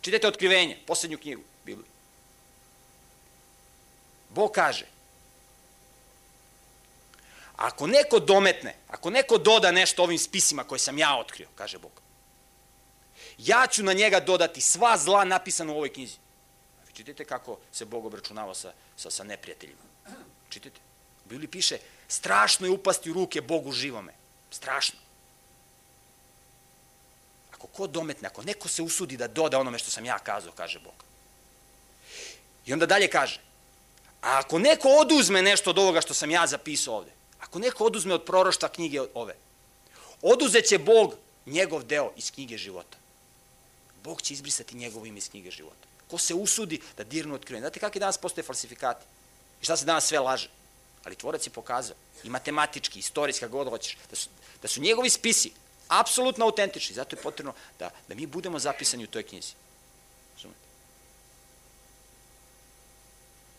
Čitajte 0.00 0.28
otkrivenje, 0.28 0.78
poslednju 0.86 1.18
knjigu 1.18 1.42
Biblije. 1.64 1.90
Bog 4.28 4.52
kaže, 4.52 4.86
ako 7.56 7.86
neko 7.86 8.18
dometne, 8.18 8.76
ako 8.88 9.10
neko 9.10 9.38
doda 9.38 9.70
nešto 9.70 10.02
ovim 10.02 10.18
spisima 10.18 10.64
koje 10.64 10.78
sam 10.78 10.98
ja 10.98 11.18
otkrio, 11.18 11.48
kaže 11.54 11.78
Bog, 11.78 11.92
ja 13.38 13.66
ću 13.66 13.82
na 13.82 13.92
njega 13.92 14.20
dodati 14.20 14.60
sva 14.60 14.98
zla 14.98 15.24
napisana 15.24 15.72
u 15.72 15.76
ovoj 15.76 15.92
knjizi. 15.92 16.16
Čitajte 17.00 17.24
kako 17.24 17.56
se 17.72 17.84
Bog 17.84 18.06
obračunava 18.06 18.54
sa, 18.54 18.72
sa, 18.96 19.10
sa 19.10 19.24
neprijateljima. 19.24 19.80
Čitajte. 20.50 20.80
U 21.24 21.28
Bibliji 21.28 21.48
piše, 21.48 21.78
strašno 22.08 22.66
je 22.66 22.72
upasti 22.72 23.10
u 23.10 23.14
ruke 23.14 23.40
Bogu 23.40 23.72
živome. 23.72 24.12
Strašno. 24.50 24.98
Ako 27.54 27.66
ko 27.66 27.86
dometne, 27.86 28.28
ako 28.28 28.42
neko 28.42 28.68
se 28.68 28.82
usudi 28.82 29.16
da 29.16 29.28
doda 29.28 29.58
onome 29.58 29.78
što 29.78 29.90
sam 29.90 30.04
ja 30.04 30.18
kazao, 30.18 30.52
kaže 30.52 30.78
Bog. 30.78 31.04
I 32.66 32.72
onda 32.72 32.86
dalje 32.86 33.08
kaže, 33.08 33.40
a 34.20 34.38
ako 34.44 34.58
neko 34.58 34.88
oduzme 34.88 35.42
nešto 35.42 35.70
od 35.70 35.78
ovoga 35.78 36.00
što 36.00 36.14
sam 36.14 36.30
ja 36.30 36.46
zapisao 36.46 36.96
ovde, 36.96 37.10
ako 37.40 37.58
neko 37.58 37.84
oduzme 37.84 38.14
od 38.14 38.24
prorošta 38.24 38.68
knjige 38.68 39.00
ove, 39.14 39.36
oduzeće 40.22 40.78
Bog 40.78 41.16
njegov 41.46 41.82
deo 41.82 42.12
iz 42.16 42.30
knjige 42.30 42.58
života. 42.58 42.98
Bog 44.04 44.22
će 44.22 44.34
izbrisati 44.34 44.76
njegovo 44.76 45.06
ime 45.06 45.18
iz 45.18 45.30
knjige 45.30 45.50
života. 45.50 45.89
Ko 46.10 46.18
se 46.18 46.34
usudi 46.34 46.80
da 46.96 47.04
dirnu 47.04 47.34
otkrivenje. 47.34 47.62
Znate 47.62 47.80
kakvi 47.80 48.00
danas 48.00 48.18
postoje 48.18 48.44
falsifikati? 48.44 49.04
I 49.62 49.64
šta 49.64 49.76
se 49.76 49.84
danas 49.84 50.06
sve 50.06 50.18
laže? 50.18 50.50
Ali 51.04 51.16
tvorac 51.16 51.46
je 51.46 51.50
pokazao, 51.50 51.96
i 52.24 52.30
matematički, 52.30 52.98
istorijski, 52.98 53.40
kako 53.40 53.56
god 53.56 53.68
hoćeš, 53.68 53.96
da 54.10 54.16
su, 54.16 54.28
da 54.62 54.68
su 54.68 54.80
njegovi 54.80 55.10
spisi 55.10 55.52
apsolutno 55.88 56.44
autentični. 56.44 56.94
Zato 56.94 57.16
je 57.16 57.22
potrebno 57.22 57.54
da, 57.78 57.90
da 58.08 58.14
mi 58.14 58.26
budemo 58.26 58.58
zapisani 58.58 59.04
u 59.04 59.06
toj 59.06 59.22
knjizi. 59.22 59.52
Razumete? 60.34 60.60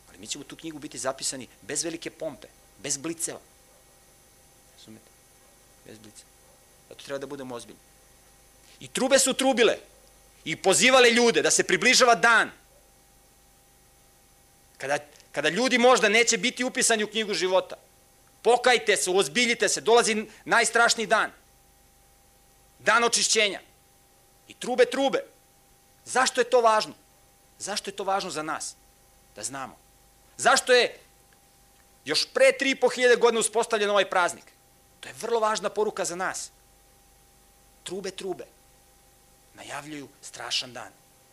Ali 0.09 0.17
mi 0.17 0.27
ćemo 0.27 0.43
tu 0.43 0.55
knjigu 0.55 0.79
biti 0.79 0.97
zapisani 0.97 1.47
bez 1.61 1.83
velike 1.83 2.09
pompe, 2.09 2.47
bez 2.77 2.97
bliceva. 2.97 3.39
Razumete? 4.77 5.09
Bez 5.85 5.97
bliceva. 5.97 6.29
Zato 6.89 7.03
treba 7.03 7.17
da 7.17 7.27
budemo 7.27 7.55
ozbiljni. 7.55 7.79
I 8.79 8.87
trube 8.87 9.19
su 9.19 9.33
trubile 9.33 9.77
i 10.43 10.55
pozivale 10.55 11.11
ljude 11.11 11.41
da 11.41 11.51
se 11.51 11.63
približava 11.63 12.15
dan 12.15 12.51
kada, 14.77 14.97
kada 15.31 15.49
ljudi 15.49 15.77
možda 15.77 16.09
neće 16.09 16.37
biti 16.37 16.63
upisani 16.63 17.03
u 17.03 17.07
knjigu 17.07 17.33
života. 17.33 17.75
Pokajte 18.41 18.97
se, 18.97 19.11
ozbiljite 19.11 19.69
se, 19.69 19.81
dolazi 19.81 20.25
najstrašniji 20.45 21.07
dan. 21.07 21.31
Dan 22.79 23.03
očišćenja. 23.03 23.59
I 24.47 24.53
trube, 24.53 24.85
trube. 24.85 25.23
Zašto 26.05 26.41
je 26.41 26.49
to 26.49 26.61
važno? 26.61 26.93
Zašto 27.59 27.89
je 27.89 27.95
to 27.95 28.03
važno 28.03 28.29
za 28.29 28.43
nas? 28.43 28.75
Da 29.35 29.43
znamo. 29.43 29.77
Zašto 30.37 30.73
je 30.73 30.99
još 32.05 32.25
pre 32.33 32.51
3.500 32.61 33.19
godina 33.19 33.39
uspostavljen 33.39 33.89
ovaj 33.89 34.09
praznik? 34.09 34.45
To 34.99 35.09
je 35.09 35.15
vrlo 35.21 35.39
važna 35.39 35.69
poruka 35.69 36.05
za 36.05 36.15
nas. 36.15 36.49
Trube, 37.83 38.11
trube 38.11 38.45
najavljuju 39.53 40.07
strašan 40.21 40.73
dan. 40.73 40.91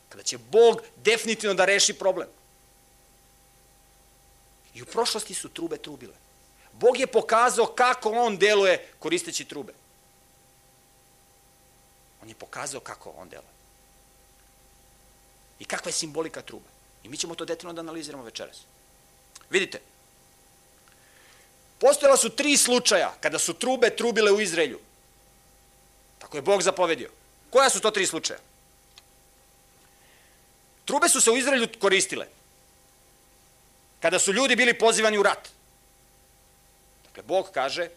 Kada 0.09 0.23
će 0.23 0.39
Bog 0.39 0.83
definitivno 0.97 1.55
da 1.55 1.65
reši 1.65 1.93
problem. 1.93 2.29
I 4.75 4.83
u 4.83 4.87
prošlosti 4.87 5.35
su 5.35 5.49
trube 5.49 5.77
trubile. 5.77 6.15
Bog 6.73 6.99
je 6.99 7.07
pokazao 7.07 7.67
kako 7.67 8.11
on 8.11 8.37
deluje 8.37 8.89
koristeći 8.99 9.45
trube. 9.45 9.73
On 12.23 12.29
je 12.29 12.35
pokazao 12.35 12.81
kako 12.81 13.11
on 13.11 13.29
deluje. 13.29 13.59
I 15.59 15.65
kakva 15.65 15.89
je 15.89 15.93
simbolika 15.93 16.43
truba. 16.43 16.69
I 17.05 17.09
mi 17.09 17.17
ćemo 17.17 17.35
to 17.35 17.45
detaljno 17.45 17.73
da 17.73 17.81
analiziramo 17.81 18.25
večeras. 18.25 18.57
Vidite, 19.51 19.81
postojala 21.79 22.17
su 22.17 22.31
tri 22.31 22.57
slučaja 22.57 23.15
kada 23.21 23.39
su 23.39 23.55
trube 23.55 23.97
trubile 23.97 24.33
u 24.33 24.41
Izraelju. 24.41 24.81
Tako 26.19 26.37
je 26.37 26.43
Bog 26.43 26.63
zapovedio. 26.63 27.11
Koja 27.51 27.71
su 27.71 27.81
to 27.81 27.91
tri 27.91 28.07
slučaja? 28.07 28.41
Trube 30.85 31.09
su 31.09 31.21
se 31.21 31.31
u 31.31 31.37
Izraelju 31.37 31.69
koristile 31.81 32.27
kada 34.01 34.19
su 34.19 34.33
ljudi 34.33 34.57
bili 34.57 34.79
pozivani 34.79 35.19
u 35.19 35.23
rat. 35.23 35.49
Dakle, 37.05 37.23
Bog 37.23 37.51
kaže 37.55 37.89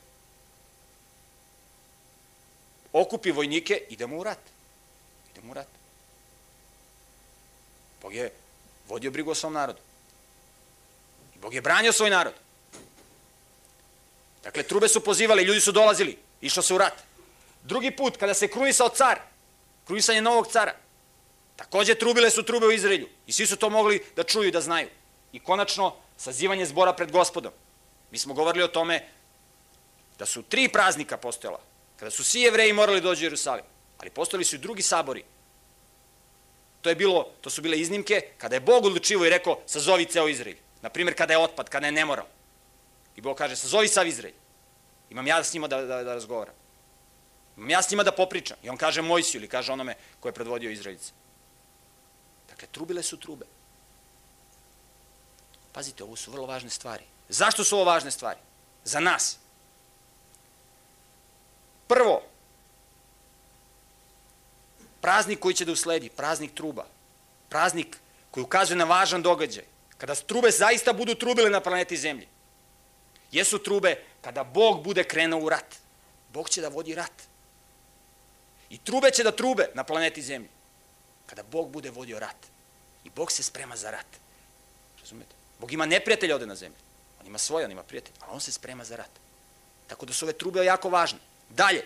okupi 2.94 3.32
vojnike, 3.32 3.84
idemo 3.90 4.18
u 4.18 4.24
rat. 4.24 4.40
Idemo 5.32 5.52
u 5.52 5.54
rat. 5.54 5.68
Bog 8.02 8.14
je 8.14 8.32
vodio 8.88 9.12
brigu 9.12 9.32
o 9.32 9.36
svom 9.36 9.54
narodu. 9.54 9.80
Bog 11.42 11.54
je 11.54 11.62
branio 11.62 11.92
svoj 11.92 12.10
narod. 12.10 12.34
Dakle, 14.44 14.64
trube 14.64 14.88
su 14.88 15.04
pozivali, 15.04 15.44
ljudi 15.44 15.62
su 15.62 15.72
dolazili, 15.72 16.18
išlo 16.42 16.64
se 16.64 16.74
u 16.74 16.78
rat. 16.78 16.94
Drugi 17.64 17.92
put, 17.92 18.18
kada 18.18 18.34
se 18.34 18.48
krunisao 18.48 18.90
car, 18.90 19.20
krunisanje 19.86 20.22
novog 20.22 20.48
cara. 20.48 20.76
Takođe 21.56 21.96
trubile 21.96 22.30
su 22.30 22.44
trube 22.44 22.66
u 22.66 22.72
Izraelju 22.72 23.08
i 23.28 23.32
svi 23.32 23.48
su 23.48 23.56
to 23.56 23.70
mogli 23.70 24.04
da 24.16 24.24
čuju 24.24 24.48
i 24.48 24.52
da 24.52 24.62
znaju. 24.62 24.88
I 25.32 25.40
konačno, 25.40 25.96
sazivanje 26.18 26.66
zbora 26.66 26.94
pred 26.94 27.12
gospodom. 27.12 27.52
Mi 28.12 28.18
smo 28.18 28.34
govorili 28.34 28.64
o 28.64 28.68
tome 28.68 29.08
da 30.20 30.26
su 30.26 30.42
tri 30.42 30.68
praznika 30.68 31.18
postojala, 31.18 31.60
kada 31.98 32.12
su 32.12 32.24
svi 32.24 32.42
jevreji 32.42 32.74
morali 32.74 33.02
dođu 33.02 33.22
u 33.22 33.26
Jerusalim, 33.26 33.66
ali 33.98 34.10
postojali 34.10 34.46
su 34.46 34.56
i 34.56 34.60
drugi 34.60 34.82
sabori. 34.82 35.24
To, 36.82 36.90
je 36.90 36.96
bilo, 36.96 37.30
to 37.42 37.50
su 37.50 37.62
bile 37.62 37.78
iznimke 37.80 38.22
kada 38.38 38.56
je 38.56 38.60
Bog 38.60 38.86
odlučivo 38.86 39.26
i 39.26 39.30
rekao 39.30 39.60
sazovi 39.66 40.06
ceo 40.06 40.28
Izrael. 40.28 40.56
Naprimjer, 40.82 41.18
kada 41.18 41.34
je 41.34 41.40
otpad, 41.40 41.70
kada 41.70 41.86
je 41.86 41.92
nemoral. 41.92 42.26
I 43.16 43.22
Bog 43.22 43.38
kaže 43.38 43.56
sazovi 43.56 43.88
sav 43.88 44.08
Izrael. 44.08 44.34
Imam 45.10 45.28
ja 45.28 45.44
s 45.44 45.54
njima 45.54 45.68
da, 45.68 45.82
da, 45.82 46.04
da 46.04 46.14
razgovaram. 46.14 46.54
Ja 47.68 47.82
s 47.82 47.92
njima 47.92 48.04
da 48.04 48.12
popričam. 48.12 48.58
I 48.64 48.70
on 48.70 48.78
kaže 48.78 49.02
Mojsiju 49.02 49.40
ili 49.40 49.48
kaže 49.48 49.72
onome 49.72 49.96
ko 50.20 50.28
je 50.28 50.34
predvodio 50.34 50.72
Izraelice. 50.72 51.12
Dakle, 52.50 52.68
trubile 52.72 53.04
su 53.04 53.18
trube. 53.18 53.46
Pazite, 55.72 56.04
ovo 56.04 56.16
su 56.16 56.32
vrlo 56.32 56.46
važne 56.46 56.70
stvari. 56.70 57.04
Zašto 57.30 57.64
su 57.64 57.76
ovo 57.76 57.86
važne 57.86 58.12
stvari? 58.12 58.40
Za 58.84 59.00
nas. 59.00 59.38
Prvo, 61.88 62.22
praznik 65.02 65.40
koji 65.40 65.56
će 65.56 65.66
da 65.66 65.72
usledi, 65.72 66.10
praznik 66.10 66.54
truba. 66.54 66.86
Praznik 67.50 67.98
koji 68.32 68.44
ukazuje 68.44 68.78
na 68.78 68.86
važan 68.86 69.22
događaj. 69.22 69.66
Kada 69.98 70.16
trube 70.16 70.52
zaista 70.52 70.94
budu 70.94 71.16
trubile 71.16 71.50
na 71.50 71.60
planeti 71.60 71.98
Zemlji. 71.98 72.28
Jesu 73.32 73.60
trube 73.60 74.04
kada 74.22 74.44
Bog 74.44 74.84
bude 74.84 75.04
krenuo 75.04 75.40
u 75.40 75.50
rat. 75.50 75.76
Bog 76.34 76.50
će 76.50 76.62
da 76.62 76.68
vodi 76.68 76.96
rat. 76.96 77.31
I 78.72 78.78
trube 78.78 79.12
će 79.12 79.24
da 79.24 79.32
trube 79.32 79.70
na 79.74 79.84
planeti 79.84 80.22
Zemlji. 80.22 80.50
Kada 81.26 81.44
Bog 81.44 81.70
bude 81.70 81.90
vodio 81.90 82.20
rat. 82.20 82.48
I 83.04 83.10
Bog 83.10 83.32
se 83.32 83.44
sprema 83.44 83.76
za 83.76 83.92
rat. 83.92 84.06
Razumete? 85.02 85.36
Bog 85.60 85.72
ima 85.72 85.86
neprijatelja 85.86 86.36
ovde 86.36 86.48
na 86.48 86.56
zemlji. 86.56 86.78
On 87.22 87.28
ima 87.28 87.38
svoje, 87.38 87.66
on 87.66 87.72
ima 87.72 87.84
prijatelje, 87.84 88.16
ali 88.20 88.32
on 88.34 88.40
se 88.40 88.52
sprema 88.52 88.84
za 88.84 88.96
rat. 88.96 89.10
Tako 89.88 90.06
da 90.06 90.14
su 90.14 90.26
ove 90.26 90.34
trube 90.34 90.66
jako 90.66 90.90
važne. 90.90 91.20
Dalje, 91.50 91.84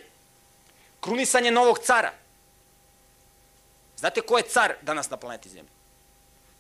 krunisanje 1.00 1.52
novog 1.52 1.80
cara. 1.80 2.14
Znate 3.98 4.22
ko 4.22 4.38
je 4.38 4.44
car 4.44 4.76
danas 4.82 5.10
na 5.10 5.18
planeti 5.18 5.50
Zemlji? 5.50 5.72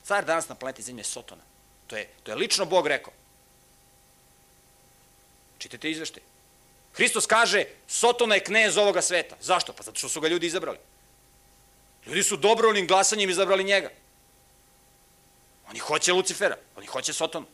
Car 0.03 0.25
danas 0.25 0.49
na 0.49 0.55
planeti 0.55 0.81
Zemlji 0.81 0.99
je 0.99 1.03
Sotona. 1.03 1.43
To 1.87 1.97
je, 1.97 2.09
to 2.23 2.31
je 2.31 2.35
lično 2.35 2.65
Bog 2.65 2.87
rekao. 2.87 3.13
Čitajte 5.57 5.91
izvešte. 5.91 6.21
Hristos 6.95 7.25
kaže, 7.25 7.65
Sotona 7.87 8.35
je 8.35 8.43
knez 8.43 8.77
ovoga 8.77 9.01
sveta. 9.01 9.35
Zašto? 9.41 9.73
Pa 9.73 9.83
zato 9.83 9.99
što 9.99 10.09
su 10.09 10.21
ga 10.21 10.27
ljudi 10.27 10.47
izabrali. 10.47 10.77
Ljudi 12.05 12.23
su 12.23 12.37
dobrovoljnim 12.37 12.87
glasanjem 12.87 13.29
izabrali 13.29 13.63
njega. 13.63 13.89
Oni 15.69 15.79
hoće 15.79 16.13
Lucifera, 16.13 16.57
oni 16.75 16.87
hoće 16.87 17.13
Sotonu. 17.13 17.45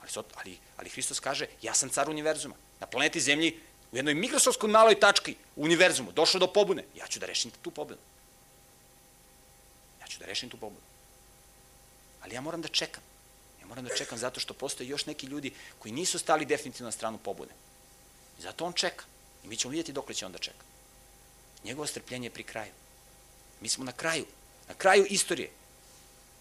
Ali, 0.00 0.10
ali, 0.34 0.58
ali 0.76 0.88
Hristos 0.88 1.20
kaže, 1.20 1.46
ja 1.62 1.74
sam 1.74 1.88
car 1.88 2.10
univerzuma. 2.10 2.54
Na 2.80 2.86
planeti 2.86 3.20
Zemlji, 3.20 3.60
u 3.92 3.96
jednoj 3.96 4.14
mikrosovskoj 4.14 4.70
maloj 4.70 5.00
tački 5.00 5.36
u 5.56 5.64
univerzumu, 5.64 6.12
došlo 6.12 6.40
do 6.40 6.46
pobune. 6.46 6.84
Ja 6.94 7.06
ću 7.06 7.18
da 7.18 7.26
rešim 7.26 7.50
tu 7.62 7.70
pobunu. 7.70 7.98
Ja 10.00 10.06
ću 10.06 10.18
da 10.18 10.26
rešim 10.26 10.48
tu 10.48 10.56
pobunu. 10.56 10.82
Ali 12.22 12.34
ja 12.34 12.40
moram 12.40 12.62
da 12.62 12.68
čekam. 12.68 13.02
Ja 13.60 13.66
moram 13.66 13.84
da 13.84 13.96
čekam 13.96 14.18
zato 14.18 14.40
što 14.40 14.54
postoje 14.54 14.88
još 14.88 15.06
neki 15.06 15.26
ljudi 15.26 15.52
koji 15.78 15.92
nisu 15.92 16.18
stali 16.18 16.46
definitivno 16.46 16.86
na 16.86 16.92
stranu 16.92 17.18
pobune. 17.18 17.50
I 18.38 18.42
zato 18.42 18.64
on 18.64 18.72
čeka. 18.72 19.04
I 19.44 19.48
mi 19.48 19.56
ćemo 19.56 19.70
vidjeti 19.70 19.92
dok 19.92 20.12
će 20.14 20.26
on 20.26 20.32
da 20.32 20.38
čeka. 20.38 20.64
Njegovo 21.64 21.86
strpljenje 21.86 22.26
je 22.26 22.30
pri 22.30 22.42
kraju. 22.42 22.72
Mi 23.60 23.68
smo 23.68 23.84
na 23.84 23.92
kraju. 23.92 24.26
Na 24.68 24.74
kraju 24.74 25.06
istorije. 25.10 25.50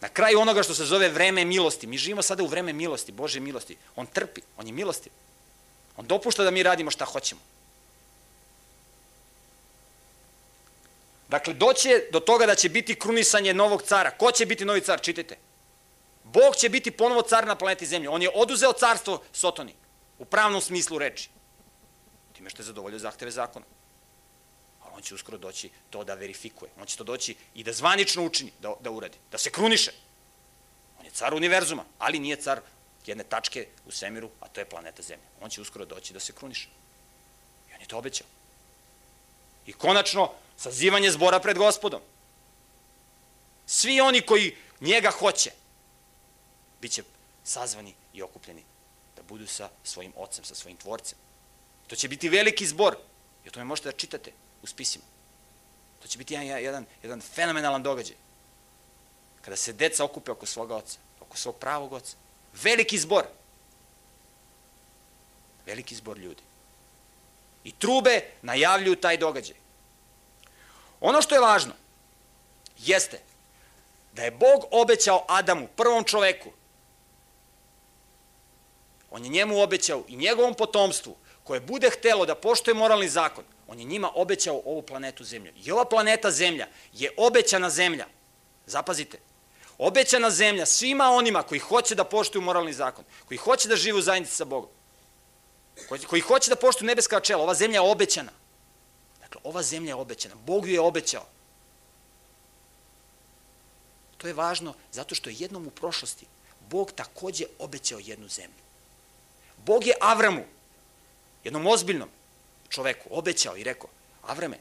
Na 0.01 0.09
kraju 0.09 0.39
onoga 0.39 0.63
što 0.63 0.73
se 0.73 0.85
zove 0.85 1.09
vreme 1.09 1.45
milosti. 1.45 1.87
Mi 1.87 1.97
živimo 1.97 2.21
sada 2.21 2.43
u 2.43 2.47
vreme 2.47 2.73
milosti, 2.73 3.11
Bože 3.11 3.39
milosti. 3.39 3.77
On 3.95 4.05
trpi, 4.05 4.41
on 4.57 4.67
je 4.67 4.73
milosti. 4.73 5.09
On 5.97 6.05
dopušta 6.05 6.43
da 6.43 6.51
mi 6.51 6.63
radimo 6.63 6.91
šta 6.91 7.05
hoćemo. 7.05 7.41
Dakle, 11.29 11.53
doće 11.53 12.03
do 12.11 12.19
toga 12.19 12.45
da 12.45 12.55
će 12.55 12.69
biti 12.69 12.99
krunisanje 12.99 13.53
novog 13.53 13.83
cara. 13.83 14.11
Ko 14.11 14.31
će 14.31 14.45
biti 14.45 14.65
novi 14.65 14.81
car? 14.81 15.01
Čitajte. 15.01 15.37
Bog 16.23 16.55
će 16.55 16.69
biti 16.69 16.91
ponovo 16.91 17.21
car 17.21 17.47
na 17.47 17.55
planeti 17.55 17.85
Zemlje. 17.85 18.09
On 18.09 18.21
je 18.21 18.29
oduzeo 18.33 18.73
carstvo 18.73 19.21
Sotoni. 19.33 19.73
U 20.19 20.25
pravnom 20.25 20.61
smislu 20.61 20.97
reči. 20.97 21.29
Time 22.37 22.49
što 22.49 22.61
je 22.61 22.65
zadovoljio 22.65 22.99
zahteve 22.99 23.31
zakona. 23.31 23.65
Ali 24.81 24.93
on 24.95 25.01
će 25.01 25.15
uskoro 25.15 25.37
doći 25.37 25.69
to 25.89 26.03
da 26.03 26.13
verifikuje. 26.13 26.71
On 26.79 26.85
će 26.85 26.97
to 26.97 27.03
doći 27.03 27.35
i 27.55 27.63
da 27.63 27.73
zvanično 27.73 28.25
učini, 28.25 28.51
da, 28.61 28.73
da 28.79 28.91
uradi. 28.91 29.17
Da 29.31 29.37
se 29.37 29.49
kruniše. 29.51 29.91
On 30.99 31.05
je 31.05 31.11
car 31.11 31.33
univerzuma, 31.33 31.85
ali 31.97 32.19
nije 32.19 32.35
car 32.41 32.61
jedne 33.05 33.23
tačke 33.23 33.67
u 33.85 33.91
svemiru, 33.91 34.29
a 34.39 34.47
to 34.47 34.61
je 34.61 34.69
planeta 34.69 35.01
Zemlja. 35.01 35.25
On 35.41 35.49
će 35.49 35.61
uskoro 35.61 35.85
doći 35.85 36.13
da 36.13 36.19
se 36.19 36.33
kruniše. 36.33 36.69
I 37.69 37.73
on 37.73 37.81
je 37.81 37.87
to 37.87 37.97
obećao. 37.97 38.27
I 39.65 39.73
konačno, 39.73 40.31
sazivanje 40.57 41.11
zbora 41.11 41.39
pred 41.39 41.57
gospodom. 41.57 42.01
Svi 43.65 44.01
oni 44.01 44.21
koji 44.21 44.55
njega 44.81 45.11
hoće, 45.11 45.51
bit 46.81 46.91
će 46.91 47.03
sazvani 47.43 47.93
i 48.13 48.21
okupljeni 48.21 48.63
da 49.15 49.23
budu 49.23 49.47
sa 49.47 49.69
svojim 49.83 50.13
ocem, 50.15 50.45
sa 50.45 50.55
svojim 50.55 50.77
tvorcem. 50.77 51.17
To 51.87 51.95
će 51.95 52.07
biti 52.07 52.29
veliki 52.29 52.65
zbor. 52.65 52.95
I 53.45 53.47
o 53.47 53.51
tome 53.51 53.65
možete 53.65 53.91
da 53.91 53.97
čitate 53.97 54.31
u 54.63 54.67
spisima. 54.67 55.05
To 56.01 56.07
će 56.07 56.17
biti 56.17 56.33
jedan, 56.33 56.47
jedan, 56.47 56.85
jedan 57.03 57.21
fenomenalan 57.21 57.83
događaj. 57.83 58.15
Kada 59.41 59.55
se 59.55 59.73
deca 59.73 60.03
okupe 60.03 60.31
oko 60.31 60.45
svoga 60.45 60.75
oca, 60.75 60.99
oko 61.19 61.37
svog 61.37 61.55
pravog 61.55 61.93
oca. 61.93 62.15
Veliki 62.53 62.97
zbor. 62.97 63.23
Veliki 65.65 65.95
zbor 65.95 66.17
ljudi. 66.17 66.41
I 67.63 67.71
trube 67.71 68.21
najavljuju 68.41 68.95
taj 68.95 69.17
događaj. 69.17 69.55
Ono 71.01 71.21
što 71.21 71.35
je 71.35 71.41
važno 71.41 71.73
jeste 72.77 73.19
da 74.13 74.23
je 74.23 74.31
Bog 74.31 74.65
obećao 74.71 75.25
Adamu, 75.27 75.67
prvom 75.75 76.03
čoveku, 76.03 76.49
on 79.11 79.23
je 79.23 79.29
njemu 79.29 79.61
obećao 79.61 80.03
i 80.07 80.15
njegovom 80.15 80.53
potomstvu, 80.53 81.15
koje 81.47 81.59
bude 81.59 81.89
htelo 81.89 82.25
da 82.25 82.35
poštoje 82.35 82.75
moralni 82.75 83.09
zakon, 83.09 83.43
on 83.67 83.79
je 83.79 83.85
njima 83.85 84.11
obećao 84.15 84.61
ovu 84.65 84.81
planetu 84.81 85.23
Zemlju. 85.23 85.51
I 85.65 85.71
ova 85.71 85.85
planeta 85.85 86.31
Zemlja 86.31 86.67
je 86.93 87.11
obećana 87.17 87.69
Zemlja. 87.69 88.05
Zapazite, 88.65 89.17
Obećana 89.77 90.29
zemlja 90.29 90.65
svima 90.65 91.09
onima 91.09 91.43
koji 91.43 91.59
hoće 91.59 91.95
da 91.95 92.03
poštuju 92.03 92.41
moralni 92.41 92.73
zakon, 92.73 93.05
koji 93.27 93.37
hoće 93.37 93.67
da 93.69 93.75
žive 93.75 93.97
u 93.97 94.01
zajednici 94.01 94.35
sa 94.35 94.45
Bogom, 94.45 94.69
koji, 95.89 96.01
koji 96.01 96.21
hoće 96.21 96.49
da 96.49 96.55
poštuju 96.55 96.87
nebeska 96.87 97.19
čela, 97.19 97.43
ova 97.43 97.53
zemlja 97.53 97.75
je 97.75 97.91
obećana. 97.91 98.31
Dakle, 99.21 99.41
ova 99.43 99.63
zemlja 99.63 99.89
je 99.89 99.95
obećana, 99.95 100.35
Bog 100.35 100.67
ju 100.67 100.73
je 100.73 100.81
obećao. 100.81 101.25
To 104.17 104.27
je 104.27 104.33
važno 104.33 104.73
zato 104.91 105.15
što 105.15 105.29
je 105.29 105.35
jednom 105.39 105.67
u 105.67 105.69
prošlosti 105.69 106.25
Bog 106.69 106.91
takođe 106.91 107.45
obećao 107.59 107.99
jednu 107.99 108.27
zemlju. 108.27 108.63
Bog 109.57 109.85
je 109.85 109.93
Avramu, 110.01 110.43
jednom 111.47 111.67
ozbiljnom 111.67 112.09
čoveku, 112.69 113.09
obećao 113.11 113.57
i 113.57 113.63
rekao, 113.63 113.89
Avrame, 114.21 114.57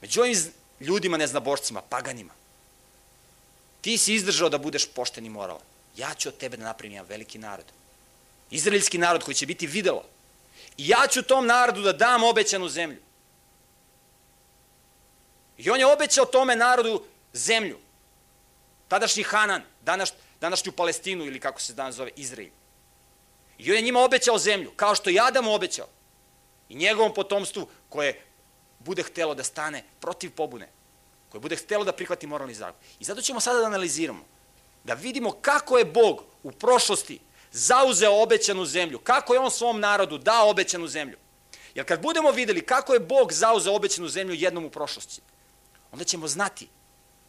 među 0.00 0.20
ovim 0.20 0.36
ljudima 0.80 1.16
neznabošcima, 1.16 1.82
paganima, 1.82 2.32
Ti 3.86 3.98
si 3.98 4.14
izdržao 4.14 4.48
da 4.48 4.58
budeš 4.58 4.88
pošten 4.94 5.26
i 5.26 5.30
moralan. 5.30 5.62
Ja 5.96 6.14
ću 6.14 6.28
od 6.28 6.36
tebe 6.36 6.56
da 6.56 6.64
napravim 6.64 6.92
jedan 6.92 7.06
veliki 7.08 7.38
narod. 7.38 7.64
Izraelski 8.50 8.98
narod 8.98 9.22
koji 9.22 9.34
će 9.34 9.46
biti 9.46 9.66
videlo. 9.66 10.02
I 10.76 10.88
ja 10.88 11.06
ću 11.10 11.22
tom 11.22 11.46
narodu 11.46 11.82
da 11.82 11.92
dam 11.92 12.24
obećanu 12.24 12.68
zemlju. 12.68 12.98
I 15.58 15.70
on 15.70 15.78
je 15.78 15.86
obećao 15.86 16.24
tome 16.24 16.56
narodu 16.56 17.04
zemlju. 17.32 17.78
Tadašnji 18.88 19.22
Hanan, 19.22 19.62
danas, 19.82 20.12
današnju 20.40 20.72
Palestinu 20.72 21.24
ili 21.24 21.40
kako 21.40 21.60
se 21.60 21.74
danas 21.74 21.94
zove 21.94 22.10
Izrael. 22.16 22.50
I 23.58 23.70
on 23.70 23.76
je 23.76 23.82
njima 23.82 24.00
obećao 24.00 24.38
zemlju, 24.38 24.70
kao 24.76 24.94
što 24.94 25.10
i 25.10 25.20
Adam 25.20 25.48
obećao. 25.48 25.86
I 26.68 26.74
njegovom 26.74 27.14
potomstvu 27.14 27.66
koje 27.88 28.22
bude 28.78 29.02
htelo 29.02 29.34
da 29.34 29.44
stane 29.44 29.84
protiv 30.00 30.30
pobune 30.30 30.68
koje 31.28 31.40
bude 31.40 31.56
htelo 31.56 31.84
da 31.84 31.92
prihvati 31.92 32.26
moralni 32.26 32.54
zakon. 32.54 32.80
I 33.00 33.04
zato 33.04 33.22
ćemo 33.22 33.40
sada 33.40 33.58
da 33.58 33.66
analiziramo, 33.66 34.24
da 34.84 34.94
vidimo 34.94 35.32
kako 35.32 35.78
je 35.78 35.84
Bog 35.84 36.22
u 36.42 36.52
prošlosti 36.52 37.18
zauzeo 37.52 38.22
obećanu 38.22 38.64
zemlju, 38.64 38.98
kako 38.98 39.34
je 39.34 39.40
on 39.40 39.50
svom 39.50 39.80
narodu 39.80 40.18
dao 40.18 40.50
obećanu 40.50 40.88
zemlju. 40.88 41.16
Jer 41.74 41.86
kad 41.86 42.02
budemo 42.02 42.30
videli 42.30 42.66
kako 42.66 42.94
je 42.94 43.00
Bog 43.00 43.32
zauzeo 43.32 43.74
obećanu 43.74 44.08
zemlju 44.08 44.34
jednom 44.34 44.64
u 44.64 44.70
prošlosti, 44.70 45.20
onda 45.92 46.04
ćemo 46.04 46.28
znati 46.28 46.68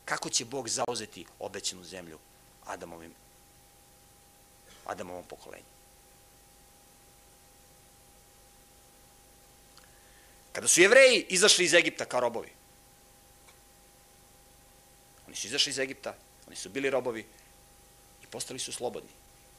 kako 0.06 0.30
će 0.30 0.46
Bog 0.46 0.70
zauzeti 0.70 1.26
obećanu 1.40 1.84
zemlju 1.84 2.18
Adamovim, 2.66 3.14
Adamovom 4.86 5.24
pokolenju. 5.24 5.77
Kada 10.58 10.68
su 10.68 10.82
jevreji 10.82 11.26
izašli 11.30 11.66
iz 11.66 11.74
Egipta 11.74 12.06
kao 12.06 12.20
robovi, 12.20 12.50
Oni 15.28 15.36
su 15.36 15.48
izašli 15.48 15.70
iz 15.70 15.80
Egipta, 15.80 16.16
oni 16.48 16.56
su 16.56 16.70
bili 16.70 16.90
robovi 16.90 17.26
i 18.24 18.26
postali 18.26 18.60
su 18.60 18.72
slobodni. 18.72 19.10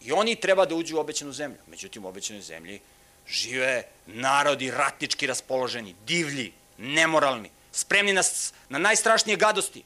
I 0.00 0.12
oni 0.12 0.36
treba 0.36 0.64
da 0.66 0.74
uđu 0.74 0.96
u 0.96 1.00
obećanu 1.00 1.32
zemlju. 1.32 1.58
Međutim, 1.66 2.04
u 2.04 2.08
obećanoj 2.08 2.42
zemlji 2.42 2.80
žive 3.28 3.84
narodi 4.06 4.70
ratnički 4.70 5.26
raspoloženi, 5.26 5.94
divlji, 6.06 6.52
nemoralni, 6.78 7.50
spremni 7.72 8.12
na, 8.12 8.22
na 8.68 8.78
najstrašnije 8.78 9.36
gadosti. 9.36 9.84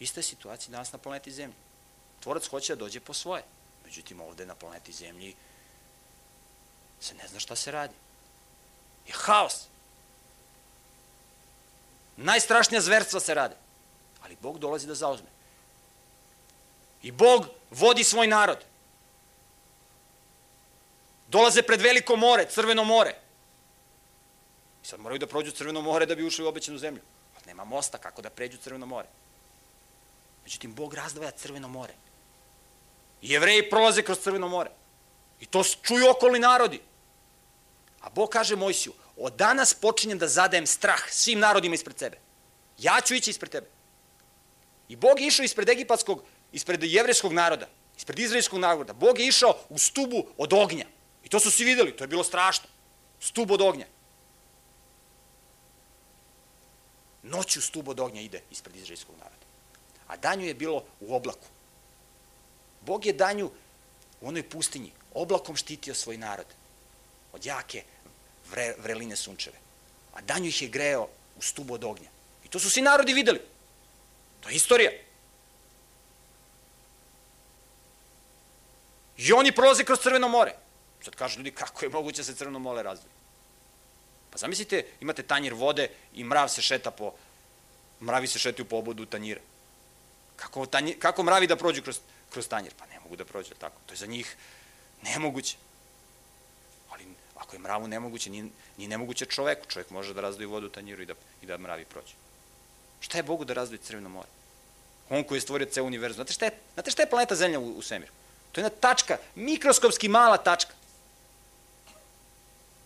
Ista 0.00 0.20
je 0.20 0.24
situacija 0.24 0.70
danas 0.70 0.92
na 0.92 0.98
planeti 0.98 1.32
Zemlji. 1.32 1.56
Tvorac 2.20 2.46
hoće 2.46 2.74
da 2.74 2.78
dođe 2.78 3.00
po 3.00 3.14
svoje. 3.14 3.42
Međutim, 3.84 4.20
ovde 4.20 4.46
na 4.46 4.54
planeti 4.54 4.92
Zemlji 4.92 5.34
se 7.00 7.14
ne 7.14 7.28
zna 7.28 7.40
šta 7.40 7.56
se 7.56 7.70
radi. 7.70 8.03
Je 9.06 9.14
haos. 9.16 9.66
Najstrašnija 12.16 12.80
zverstva 12.80 13.20
se 13.20 13.34
rade 13.34 13.56
ali 14.24 14.36
Bog 14.40 14.58
dolazi 14.58 14.86
da 14.86 14.94
zauzme. 14.94 15.26
I 17.02 17.10
Bog 17.10 17.46
vodi 17.70 18.04
svoj 18.04 18.26
narod. 18.26 18.58
Dolaze 21.28 21.62
pred 21.62 21.80
veliko 21.80 22.16
more, 22.16 22.46
crveno 22.50 22.84
more. 22.84 23.14
I 24.82 24.86
sad 24.86 25.00
moraju 25.00 25.18
da 25.18 25.26
prođu 25.26 25.50
crveno 25.50 25.82
more 25.82 26.06
da 26.06 26.14
bi 26.14 26.24
ušli 26.24 26.44
u 26.44 26.48
obećanu 26.48 26.78
zemlju. 26.78 27.02
Ali 27.36 27.46
nema 27.46 27.64
mosta 27.64 27.98
kako 27.98 28.22
da 28.22 28.30
pređu 28.30 28.56
crveno 28.56 28.86
more. 28.86 29.08
Međutim, 30.44 30.74
Bog 30.74 30.94
razdvaja 30.94 31.30
crveno 31.30 31.68
more. 31.68 31.94
I 33.22 33.32
jevreji 33.32 33.70
prolaze 33.70 34.02
kroz 34.02 34.18
crveno 34.18 34.48
more. 34.48 34.70
I 35.40 35.46
to 35.46 35.64
čuju 35.82 36.10
okolni 36.10 36.38
narodi. 36.38 36.80
A 38.04 38.10
Bog 38.10 38.28
kaže 38.28 38.56
Mojsiju, 38.56 38.92
od 39.16 39.32
danas 39.36 39.74
počinjem 39.74 40.18
da 40.18 40.28
zadajem 40.28 40.66
strah 40.66 41.00
svim 41.10 41.38
narodima 41.38 41.74
ispred 41.74 41.98
sebe. 41.98 42.18
Ja 42.78 43.00
ću 43.00 43.14
ići 43.14 43.30
ispred 43.30 43.52
tebe. 43.52 43.66
I 44.88 44.96
Bog 44.96 45.20
je 45.20 45.26
išao 45.26 45.44
ispred 45.44 45.68
egipatskog, 45.68 46.22
ispred 46.52 46.82
jevreskog 46.82 47.32
naroda. 47.32 47.68
Ispred 47.96 48.18
izraelskog 48.18 48.58
naroda. 48.58 48.92
Bog 48.92 49.18
je 49.18 49.26
išao 49.26 49.56
u 49.68 49.78
stubu 49.78 50.26
od 50.38 50.52
ognja. 50.52 50.86
I 51.24 51.28
to 51.28 51.40
su 51.40 51.50
svi 51.50 51.64
videli, 51.64 51.96
to 51.96 52.04
je 52.04 52.08
bilo 52.08 52.24
strašno. 52.24 52.68
Stub 53.20 53.50
od 53.50 53.60
ognja. 53.60 53.86
Noću 57.22 57.62
stub 57.62 57.88
od 57.88 58.00
ognja 58.00 58.20
ide 58.20 58.42
ispred 58.50 58.76
izraelskog 58.76 59.16
naroda. 59.16 59.46
A 60.06 60.16
danju 60.16 60.46
je 60.46 60.54
bilo 60.54 60.84
u 61.00 61.14
oblaku. 61.14 61.46
Bog 62.80 63.06
je 63.06 63.12
danju 63.12 63.50
u 64.20 64.28
onoj 64.28 64.48
pustinji 64.48 64.92
oblakom 65.14 65.56
štitio 65.56 65.94
svoj 65.94 66.16
narod 66.16 66.46
od 67.32 67.46
jake 67.46 67.82
vre, 68.54 68.74
vreline 68.78 69.16
sunčeve. 69.16 69.58
A 70.14 70.22
danju 70.22 70.48
ih 70.48 70.62
je 70.62 70.68
greo 70.68 71.08
u 71.36 71.42
stubu 71.42 71.74
od 71.74 71.84
ognja. 71.84 72.08
I 72.44 72.48
to 72.48 72.58
su 72.58 72.70
svi 72.70 72.82
narodi 72.82 73.12
videli. 73.12 73.40
To 74.40 74.48
je 74.48 74.56
istorija. 74.56 74.90
I 79.16 79.32
oni 79.32 79.52
prolaze 79.52 79.84
kroz 79.84 80.00
Crveno 80.02 80.28
more. 80.28 80.54
Sad 81.02 81.14
kažu 81.14 81.38
ljudi, 81.38 81.50
kako 81.50 81.84
je 81.84 81.90
moguće 81.90 82.22
da 82.22 82.24
se 82.24 82.34
Crveno 82.34 82.58
more 82.58 82.82
razvije? 82.82 83.10
Pa 84.30 84.38
zamislite, 84.38 84.84
imate 85.00 85.22
tanjir 85.22 85.54
vode 85.54 85.88
i 86.14 86.24
mrav 86.24 86.48
se 86.48 86.62
šeta 86.62 86.90
po, 86.90 87.12
mravi 88.00 88.26
se 88.26 88.38
šetaju 88.38 88.66
po 88.68 88.76
obodu 88.76 89.06
tanjira. 89.06 89.40
Kako, 90.36 90.66
tanjir, 90.66 90.96
kako 90.98 91.22
mravi 91.22 91.46
da 91.46 91.56
prođu 91.56 91.82
kroz, 91.82 92.00
kroz 92.30 92.48
tanjir? 92.48 92.72
Pa 92.78 92.86
ne 92.86 93.00
mogu 93.00 93.16
da 93.16 93.24
prođu, 93.24 93.54
tako. 93.54 93.80
To 93.86 93.92
je 93.94 93.98
za 93.98 94.06
njih 94.06 94.36
nemoguće. 95.02 95.56
Ako 97.44 97.56
je 97.56 97.60
mravu 97.60 97.88
nemoguće, 97.88 98.30
nije, 98.30 98.44
nije 98.76 98.88
nemoguće 98.88 99.26
čoveku. 99.26 99.66
Čovek 99.68 99.90
može 99.90 100.14
da 100.14 100.20
razdoji 100.20 100.46
vodu 100.46 100.66
u 100.66 100.70
tanjiru 100.70 101.02
i 101.02 101.06
da, 101.06 101.14
i 101.42 101.46
da 101.46 101.58
mravi 101.58 101.84
prođe. 101.84 102.14
Šta 103.00 103.18
je 103.18 103.22
Bogu 103.22 103.44
da 103.44 103.54
razdoji 103.54 103.78
Crveno 103.78 104.08
more? 104.08 104.28
On 105.10 105.24
koji 105.24 105.36
je 105.36 105.40
stvorio 105.40 105.68
ceo 105.70 105.84
univerzum. 105.84 106.16
Znate 106.16 106.32
šta 106.32 106.44
je, 106.44 106.52
znate 106.74 106.90
šta 106.90 107.02
je 107.02 107.10
planeta 107.10 107.34
Zemlja 107.34 107.58
u, 107.58 107.72
u 107.78 107.82
svemiru? 107.82 108.12
To 108.52 108.60
je 108.60 108.64
jedna 108.64 108.78
tačka, 108.80 109.18
mikroskopski 109.34 110.08
mala 110.08 110.36
tačka. 110.36 110.72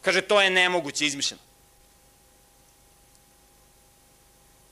Kaže, 0.03 0.23
to 0.23 0.41
je 0.41 0.51
nemoguće, 0.51 1.07
izmišljeno. 1.07 1.43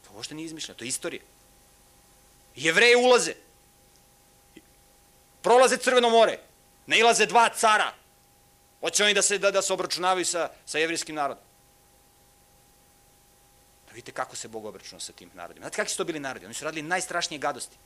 To 0.05 0.14
uopšte 0.14 0.35
nije 0.35 0.46
izmišljeno, 0.46 0.79
to 0.79 0.85
je 0.85 0.88
istorija. 0.88 1.22
Jevreje 2.57 2.96
ulaze. 2.96 3.35
Prolaze 5.42 5.77
Crveno 5.77 6.11
more. 6.11 6.38
Nailaze 6.87 7.27
dva 7.27 7.49
cara. 7.49 7.92
Hoće 8.81 9.05
oni 9.05 9.15
da 9.15 9.23
se, 9.23 9.39
da, 9.39 9.51
da 9.51 9.62
se 9.62 9.73
obračunavaju 9.73 10.25
sa, 10.25 10.51
sa 10.67 10.79
jevrijskim 10.79 11.15
narodom. 11.15 11.45
Da 13.87 13.93
vidite 13.93 14.12
kako 14.12 14.37
se 14.37 14.49
Bog 14.49 14.65
obračunao 14.65 15.01
sa 15.01 15.12
tim 15.12 15.31
narodima. 15.35 15.65
Znate 15.65 15.77
kakvi 15.77 15.91
su 15.91 15.97
to 15.97 16.05
bili 16.05 16.21
narodi? 16.21 16.47
Oni 16.47 16.55
su 16.55 16.65
radili 16.65 16.83
najstrašnije 16.83 17.39
gadosti. 17.39 17.77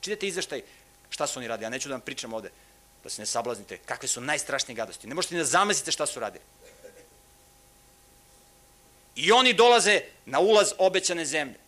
Čitajte 0.00 0.28
izveštaj 0.28 0.62
šta 1.10 1.26
su 1.26 1.38
oni 1.38 1.48
radili. 1.48 1.64
Ja 1.64 1.70
neću 1.70 1.88
da 1.88 1.94
vam 1.94 2.00
pričam 2.00 2.32
ovde, 2.32 2.50
da 3.04 3.10
se 3.10 3.22
ne 3.22 3.26
sablaznite, 3.26 3.78
kakve 3.78 4.08
su 4.08 4.20
najstrašnije 4.20 4.76
gadosti. 4.76 5.06
Ne 5.06 5.14
možete 5.14 5.34
ni 5.34 5.40
da 5.40 5.44
zamislite 5.44 5.92
šta 5.92 6.06
su 6.06 6.20
radili. 6.20 6.44
I 9.14 9.32
oni 9.32 9.52
dolaze 9.52 10.00
na 10.26 10.40
ulaz 10.40 10.72
obećane 10.78 11.24
zemlje. 11.24 11.58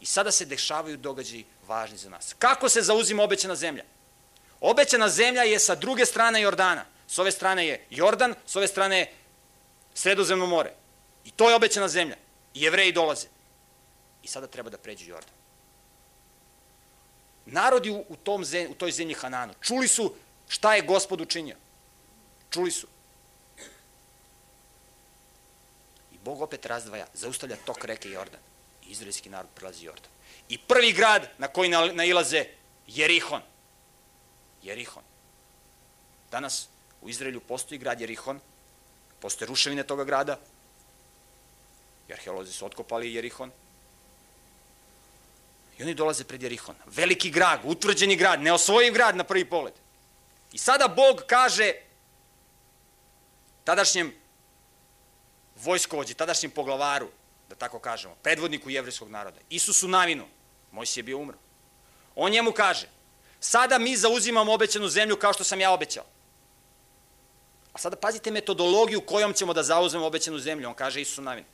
I 0.00 0.06
sada 0.06 0.30
se 0.30 0.44
dešavaju 0.44 0.96
događaji 0.96 1.44
važni 1.66 1.98
za 1.98 2.10
nas. 2.10 2.34
Kako 2.38 2.68
se 2.68 2.82
zauzima 2.82 3.22
obećana 3.22 3.56
zemlja? 3.56 3.84
Obećana 4.60 5.08
zemlja 5.08 5.42
je 5.42 5.58
sa 5.58 5.74
druge 5.74 6.06
strane 6.06 6.40
Jordana. 6.40 6.84
S 7.08 7.18
ove 7.18 7.32
strane 7.32 7.66
je 7.66 7.86
Jordan, 7.90 8.34
s 8.46 8.56
ove 8.56 8.68
strane 8.68 8.98
je 8.98 9.12
Sredozemno 9.98 10.46
more. 10.46 10.72
I 11.24 11.30
to 11.30 11.48
je 11.48 11.54
obećana 11.54 11.88
zemlja. 11.88 12.16
I 12.54 12.62
jevreji 12.62 12.92
dolaze. 12.92 13.26
I 14.22 14.28
sada 14.28 14.46
treba 14.46 14.70
da 14.70 14.78
pređu 14.78 15.08
Jordan. 15.10 15.34
Narodi 17.46 17.90
u, 17.90 18.16
tom 18.22 18.44
zemlji, 18.44 18.70
u 18.70 18.74
toj 18.74 18.92
zemlji 18.92 19.14
Hananu 19.14 19.54
čuli 19.60 19.88
su 19.88 20.14
šta 20.48 20.74
je 20.74 20.82
gospod 20.82 21.20
učinio. 21.20 21.56
Čuli 22.50 22.70
su. 22.70 22.86
I 26.12 26.18
Bog 26.24 26.42
opet 26.42 26.66
razdvaja, 26.66 27.06
zaustavlja 27.14 27.56
tok 27.66 27.84
reke 27.84 28.10
Jordan. 28.10 28.40
I 28.86 28.90
izraelski 28.90 29.28
narod 29.28 29.50
prelazi 29.54 29.84
Jordan. 29.84 30.10
I 30.48 30.58
prvi 30.58 30.92
grad 30.92 31.28
na 31.38 31.48
koji 31.48 31.70
nailaze 31.92 32.44
Jerihon. 32.86 33.42
Jerihon. 34.62 35.02
Danas 36.30 36.68
u 37.00 37.08
Izraelju 37.08 37.40
postoji 37.40 37.78
grad 37.78 38.00
Jerihon, 38.00 38.40
postoje 39.20 39.48
ruševine 39.48 39.82
toga 39.82 40.04
grada, 40.04 40.38
i 42.08 42.12
arheolozi 42.12 42.52
su 42.52 42.66
otkopali 42.66 43.14
Jerihon, 43.14 43.50
I 45.78 45.82
oni 45.82 45.94
dolaze 45.94 46.24
pred 46.24 46.42
Jerihon. 46.42 46.74
Veliki 46.86 47.30
grad, 47.30 47.60
utvrđeni 47.64 48.16
grad, 48.16 48.42
neosvojiv 48.42 48.92
grad 48.92 49.16
na 49.16 49.24
prvi 49.24 49.44
pogled. 49.44 49.74
I 50.52 50.58
sada 50.58 50.88
Bog 50.88 51.22
kaže 51.26 51.72
tadašnjem 53.64 54.12
vojskovođi, 55.56 56.14
tadašnjem 56.14 56.50
poglavaru, 56.50 57.08
da 57.48 57.54
tako 57.54 57.78
kažemo, 57.78 58.14
predvodniku 58.22 58.70
jevrijskog 58.70 59.10
naroda, 59.10 59.40
Isusu 59.50 59.88
Navinu, 59.88 60.26
Mojsije 60.72 61.00
je 61.00 61.04
bio 61.04 61.18
umro. 61.18 61.38
On 62.14 62.32
njemu 62.32 62.52
kaže, 62.52 62.88
sada 63.40 63.78
mi 63.78 63.96
zauzimamo 63.96 64.52
obećanu 64.52 64.88
zemlju 64.88 65.16
kao 65.16 65.32
što 65.32 65.44
sam 65.44 65.60
ja 65.60 65.72
obećao. 65.72 66.04
A 67.72 67.78
sada 67.78 67.96
pazite 67.96 68.30
metodologiju 68.30 69.00
kojom 69.00 69.32
ćemo 69.32 69.52
da 69.52 69.62
zauzmemo 69.62 70.06
obećanu 70.06 70.38
zemlju. 70.38 70.68
On 70.68 70.74
kaže 70.74 71.00
Isusu 71.00 71.22
Navinu. 71.22 71.46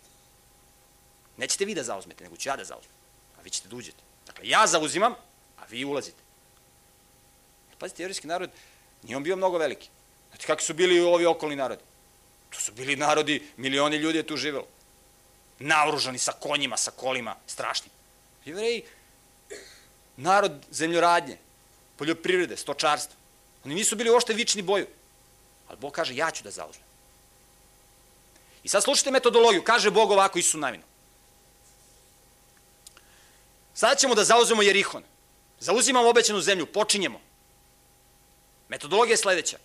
Nećete 1.37 1.65
vi 1.65 1.75
da 1.75 1.83
zauzmete, 1.83 2.25
nego 2.25 2.37
ću 2.37 2.49
ja 2.49 2.57
da 2.57 2.65
zauzmem. 2.65 2.95
A 3.39 3.43
vi 3.43 3.51
ćete 3.51 3.69
da 3.69 3.77
uđete. 3.77 4.03
Dakle, 4.27 4.49
ja 4.49 4.67
zauzimam, 4.67 5.13
a 5.59 5.65
vi 5.71 5.85
ulazite. 5.85 6.23
Pazite, 7.79 8.03
jevrijski 8.03 8.27
narod, 8.27 8.51
nije 9.03 9.17
on 9.17 9.23
bio 9.23 9.37
mnogo 9.37 9.59
veliki. 9.59 9.89
Znate 10.29 10.47
kakvi 10.47 10.65
su 10.65 10.75
bili 10.75 11.01
ovi 11.01 11.27
okolni 11.27 11.57
narodi? 11.57 11.83
To 12.51 12.61
su 12.61 12.73
bili 12.73 12.97
narodi, 12.97 13.43
milioni 13.57 13.97
ljudi 13.97 14.19
je 14.19 14.27
tu 14.27 14.37
živelo. 14.37 14.67
Naoružani 15.59 16.19
sa 16.19 16.33
konjima, 16.33 16.77
sa 16.77 16.91
kolima, 16.91 17.37
strašnim. 17.47 17.91
Jevreji, 18.45 18.83
narod 20.17 20.67
zemljoradnje, 20.71 21.39
poljoprivrede, 21.97 22.57
stočarstva. 22.57 23.17
Oni 23.65 23.75
nisu 23.75 23.97
bili 23.97 24.11
uošte 24.11 24.33
vični 24.33 24.63
boju. 24.63 24.87
Ali 25.69 25.79
Bog 25.79 25.93
kaže, 25.93 26.17
ja 26.17 26.31
ću 26.31 26.45
da 26.45 26.51
zauzmem. 26.51 26.85
I 28.63 28.69
sad 28.69 28.83
slušajte 28.83 29.11
metodologiju. 29.11 29.65
Kaže 29.65 29.91
Bog 29.91 30.11
ovako 30.11 30.39
Isu 30.39 30.59
Navinu. 30.59 30.85
Sada 33.75 33.95
ćemo 33.95 34.15
da 34.15 34.25
zauzemo 34.25 34.63
Jerihon. 34.63 35.03
Zauzimamo 35.61 36.09
obećanu 36.09 36.41
zemlju, 36.41 36.67
počinjemo. 36.67 37.21
Metodologija 38.69 39.13
je 39.13 39.17
sledeća. 39.17 39.59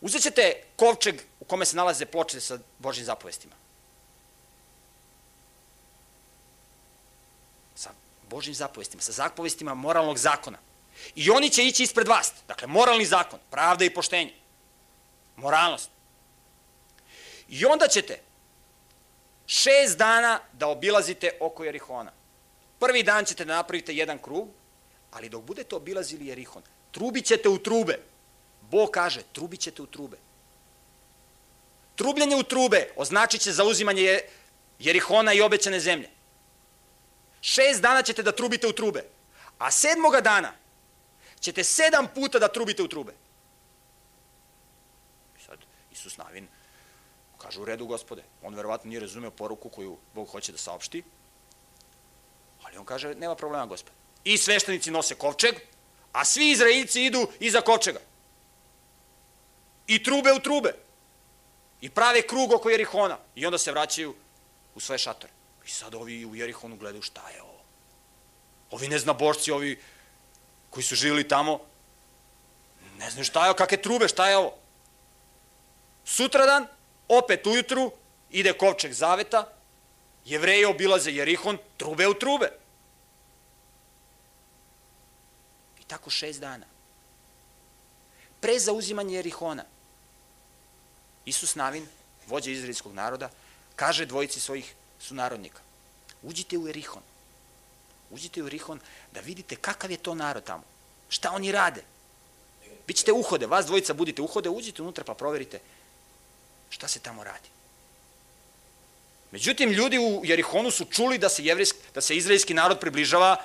Uzet 0.00 0.22
ćete 0.22 0.62
kovčeg 0.76 1.20
u 1.40 1.44
kome 1.44 1.64
se 1.64 1.76
nalaze 1.76 2.06
ploče 2.06 2.40
sa 2.40 2.58
Božim 2.78 3.04
zapovestima. 3.04 3.54
Sa 7.74 7.90
Božim 8.30 8.54
zapovestima, 8.54 9.02
sa 9.02 9.12
zapovestima 9.12 9.74
moralnog 9.74 10.18
zakona. 10.18 10.58
I 11.14 11.30
oni 11.30 11.50
će 11.50 11.64
ići 11.64 11.82
ispred 11.82 12.08
vas. 12.08 12.32
Dakle, 12.48 12.68
moralni 12.68 13.04
zakon, 13.04 13.40
pravda 13.50 13.84
i 13.84 13.94
poštenje. 13.94 14.34
Moralnost. 15.36 15.90
I 17.48 17.64
onda 17.64 17.88
ćete 17.88 18.20
šest 19.46 19.98
dana 19.98 20.40
da 20.52 20.68
obilazite 20.68 21.30
oko 21.40 21.64
Jerihona. 21.64 22.12
Prvi 22.78 23.02
dan 23.02 23.24
ćete 23.24 23.44
da 23.44 23.56
napravite 23.56 23.94
jedan 23.94 24.18
krug, 24.18 24.48
ali 25.10 25.28
dok 25.28 25.42
budete 25.42 25.76
obilazili 25.76 26.26
Jerihon, 26.26 26.62
trubit 26.90 27.24
ćete 27.24 27.48
u 27.48 27.58
trube. 27.58 27.98
Bog 28.60 28.90
kaže, 28.90 29.22
trubit 29.32 29.60
ćete 29.60 29.82
u 29.82 29.86
trube. 29.86 30.16
Trubljenje 31.96 32.36
u 32.36 32.42
trube 32.42 32.92
označit 32.96 33.40
će 33.40 33.52
zauzimanje 33.52 34.20
Jerihona 34.78 35.32
i 35.32 35.42
obećane 35.42 35.80
zemlje. 35.80 36.19
Šest 37.40 37.82
dana 37.82 38.02
ćete 38.02 38.22
da 38.22 38.32
trubite 38.32 38.66
u 38.66 38.72
trube, 38.72 39.04
a 39.58 39.70
sedmoga 39.70 40.20
dana 40.20 40.52
ćete 41.40 41.64
sedam 41.64 42.08
puta 42.14 42.38
da 42.38 42.48
trubite 42.48 42.82
u 42.82 42.88
trube. 42.88 43.12
I 45.38 45.42
sad, 45.42 45.58
Isus 45.92 46.16
Navin 46.16 46.48
Kaže, 47.42 47.60
u 47.60 47.64
redu, 47.64 47.86
gospode. 47.86 48.22
On 48.42 48.54
verovatno 48.54 48.88
nije 48.88 49.00
razumeo 49.00 49.30
poruku 49.30 49.68
koju 49.68 49.96
Bog 50.14 50.28
hoće 50.28 50.52
da 50.52 50.58
saopšti. 50.58 51.02
Ali 52.62 52.76
on 52.76 52.84
kaže, 52.84 53.14
nema 53.14 53.34
problema, 53.34 53.66
gospode. 53.66 53.96
I 54.24 54.38
sveštenici 54.38 54.90
nose 54.90 55.14
kovčeg, 55.14 55.54
a 56.12 56.24
svi 56.24 56.50
Izraeljici 56.50 57.04
idu 57.04 57.28
iza 57.40 57.60
kovčega. 57.60 58.00
I 59.86 60.02
trube 60.02 60.32
u 60.32 60.40
trube. 60.40 60.74
I 61.80 61.90
prave 61.90 62.22
krug 62.22 62.52
oko 62.52 62.70
Jerihona. 62.70 63.18
I 63.34 63.46
onda 63.46 63.58
se 63.58 63.72
vraćaju 63.72 64.14
u 64.74 64.80
svoje 64.80 64.98
šatore. 64.98 65.32
I 65.66 65.68
sad 65.70 65.94
ovi 65.94 66.26
u 66.26 66.34
Jerihonu 66.34 66.76
gledaju 66.76 67.02
šta 67.02 67.28
je 67.28 67.42
ovo. 67.42 67.60
Ovi 68.70 68.88
neznabošci, 68.88 69.52
ovi 69.52 69.80
koji 70.70 70.84
su 70.84 70.94
živjeli 70.94 71.28
tamo, 71.28 71.60
ne 72.98 73.10
znaju 73.10 73.24
šta 73.24 73.46
je 73.46 73.54
kakve 73.54 73.82
trube, 73.82 74.08
šta 74.08 74.28
je 74.28 74.36
ovo. 74.36 74.54
Sutradan 76.04 76.66
opet 77.08 77.46
ujutru 77.46 77.92
ide 78.30 78.52
kovčeg 78.52 78.92
zaveta, 78.92 79.52
jevreji 80.24 80.64
obilaze 80.64 81.10
Jerihon, 81.10 81.58
trube 81.76 82.08
u 82.08 82.14
trube. 82.14 82.60
tako 85.90 86.10
šest 86.10 86.40
dana. 86.40 86.66
Pre 88.40 88.58
zauzimanja 88.58 89.16
Jerihona, 89.16 89.64
Isus 91.24 91.54
Navin, 91.54 91.86
vođa 92.26 92.50
izraelskog 92.50 92.94
naroda, 92.94 93.30
kaže 93.76 94.06
dvojici 94.06 94.40
svojih 94.40 94.74
sunarodnika, 95.00 95.60
uđite 96.22 96.58
u 96.58 96.66
Jerihon. 96.66 97.02
Uđite 98.10 98.42
u 98.42 98.46
Jerihon 98.46 98.80
da 99.12 99.20
vidite 99.20 99.56
kakav 99.56 99.90
je 99.90 99.96
to 99.96 100.14
narod 100.14 100.44
tamo. 100.44 100.62
Šta 101.08 101.30
oni 101.30 101.52
rade. 101.52 101.82
Bićete 102.86 103.12
uhode, 103.12 103.46
vas 103.46 103.66
dvojica 103.66 103.94
budite 103.94 104.22
uhode, 104.22 104.48
uđite 104.48 104.82
unutra 104.82 105.04
pa 105.04 105.14
proverite 105.14 105.60
šta 106.70 106.88
se 106.88 107.00
tamo 107.00 107.24
radi. 107.24 107.48
Međutim, 109.30 109.70
ljudi 109.70 109.98
u 109.98 110.20
Jerihonu 110.24 110.70
su 110.70 110.84
čuli 110.84 111.18
da 111.18 111.28
se, 111.28 111.44
jevrijsk, 111.44 111.76
da 111.94 112.00
se 112.00 112.16
izraelski 112.16 112.54
narod 112.54 112.80
približava 112.80 113.36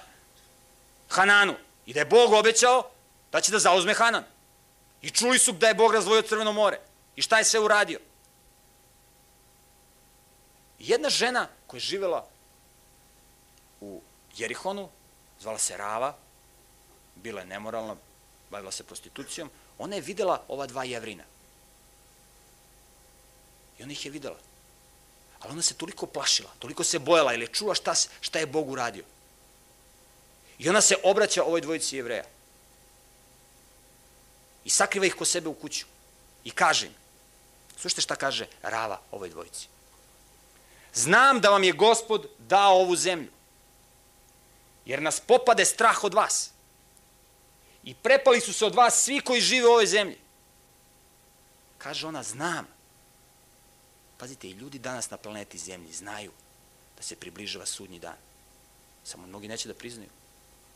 Hananu 1.09 1.55
i 1.85 1.93
da 1.93 1.99
je 1.99 2.05
Bog 2.05 2.33
obećao 2.33 2.89
da 3.31 3.41
će 3.41 3.51
da 3.51 3.59
zauzme 3.59 3.93
Hanan. 3.93 4.23
I 5.01 5.09
čuli 5.09 5.39
su 5.39 5.51
da 5.51 5.67
je 5.67 5.73
Bog 5.73 5.93
razvojio 5.93 6.21
Crveno 6.21 6.51
more. 6.51 6.79
I 7.15 7.21
šta 7.21 7.37
je 7.37 7.45
sve 7.45 7.59
uradio? 7.59 7.99
Jedna 10.79 11.09
žena 11.09 11.47
koja 11.67 11.77
je 11.77 11.81
živela 11.81 12.27
u 13.81 14.01
Jerihonu, 14.37 14.89
zvala 15.39 15.57
se 15.57 15.77
Rava, 15.77 16.15
bila 17.15 17.41
je 17.41 17.47
nemoralna, 17.47 17.95
bavila 18.51 18.71
se 18.71 18.83
prostitucijom, 18.83 19.49
ona 19.77 19.95
je 19.95 20.01
videla 20.01 20.43
ova 20.47 20.67
dva 20.67 20.83
jevrina. 20.83 21.23
I 23.79 23.83
ona 23.83 23.91
ih 23.91 24.05
je 24.05 24.11
videla. 24.11 24.37
Ali 25.39 25.51
ona 25.51 25.61
se 25.61 25.73
toliko 25.73 26.05
plašila, 26.05 26.49
toliko 26.59 26.83
se 26.83 26.99
bojala 26.99 27.33
ili 27.33 27.43
je 27.43 27.53
čula 27.53 27.75
šta, 27.75 27.93
šta 28.21 28.39
je 28.39 28.45
Bog 28.45 28.69
uradio. 28.69 29.03
I 30.59 30.69
ona 30.69 30.81
se 30.81 30.95
obraća 31.03 31.43
ovoj 31.43 31.61
dvojici 31.61 31.95
jevreja. 31.95 32.23
I 34.65 34.69
sakriva 34.69 35.05
ih 35.05 35.15
ko 35.15 35.25
sebe 35.25 35.49
u 35.49 35.53
kuću. 35.53 35.85
I 36.43 36.51
kaže 36.51 36.87
im, 36.87 36.93
slušajte 37.77 38.01
šta 38.01 38.15
kaže 38.15 38.47
Rava 38.61 39.01
ovoj 39.11 39.29
dvojici. 39.29 39.67
Znam 40.95 41.41
da 41.41 41.49
vam 41.49 41.63
je 41.63 41.71
gospod 41.71 42.29
dao 42.39 42.75
ovu 42.75 42.95
zemlju, 42.95 43.31
jer 44.85 45.01
nas 45.01 45.19
popade 45.19 45.65
strah 45.65 46.03
od 46.03 46.13
vas. 46.13 46.51
I 47.83 47.93
prepali 47.93 48.41
su 48.41 48.53
se 48.53 48.65
od 48.65 48.75
vas 48.75 49.03
svi 49.03 49.19
koji 49.19 49.41
žive 49.41 49.67
u 49.67 49.71
ovoj 49.71 49.85
zemlji. 49.85 50.17
Kaže 51.77 52.07
ona, 52.07 52.23
znam. 52.23 52.67
Pazite, 54.17 54.47
i 54.47 54.51
ljudi 54.51 54.79
danas 54.79 55.09
na 55.09 55.17
planeti 55.17 55.57
Zemlji 55.57 55.93
znaju 55.93 56.31
da 56.97 57.03
se 57.03 57.15
približava 57.15 57.65
sudnji 57.65 57.99
dan. 57.99 58.17
Samo 59.03 59.27
mnogi 59.27 59.47
neće 59.47 59.67
da 59.67 59.73
priznaju. 59.73 60.09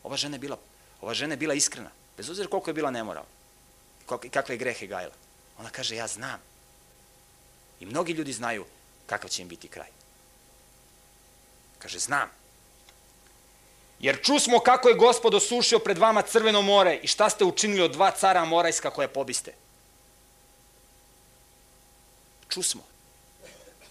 Ova 0.02 0.16
žena 0.16 0.34
je 0.34 0.38
bila, 0.38 0.58
ova 1.00 1.14
žena 1.14 1.32
je 1.32 1.36
bila 1.36 1.54
iskrena, 1.54 1.90
bez 2.16 2.30
obzira 2.30 2.48
koliko 2.48 2.70
je 2.70 2.74
bila 2.74 2.90
nemoral 2.90 3.24
i 4.24 4.28
kakve 4.28 4.54
je 4.54 4.58
grehe 4.58 4.86
gajila. 4.86 5.14
Ona 5.58 5.70
kaže, 5.70 5.96
ja 5.96 6.06
znam. 6.06 6.40
I 7.80 7.86
mnogi 7.86 8.12
ljudi 8.12 8.32
znaju 8.32 8.64
kakav 9.06 9.30
će 9.30 9.42
im 9.42 9.48
biti 9.48 9.68
kraj. 9.68 9.99
Kaže, 11.80 11.98
znam. 11.98 12.28
Jer 14.00 14.18
čusmo 14.22 14.60
kako 14.60 14.88
je 14.88 14.94
gospod 14.94 15.34
osušio 15.34 15.78
pred 15.78 15.98
vama 15.98 16.22
crveno 16.22 16.62
more 16.62 17.00
i 17.02 17.06
šta 17.06 17.30
ste 17.30 17.44
učinili 17.44 17.82
od 17.82 17.92
dva 17.92 18.10
cara 18.10 18.44
morajska 18.44 18.90
koje 18.90 19.08
pobiste. 19.08 19.54
Čusmo. 22.48 22.82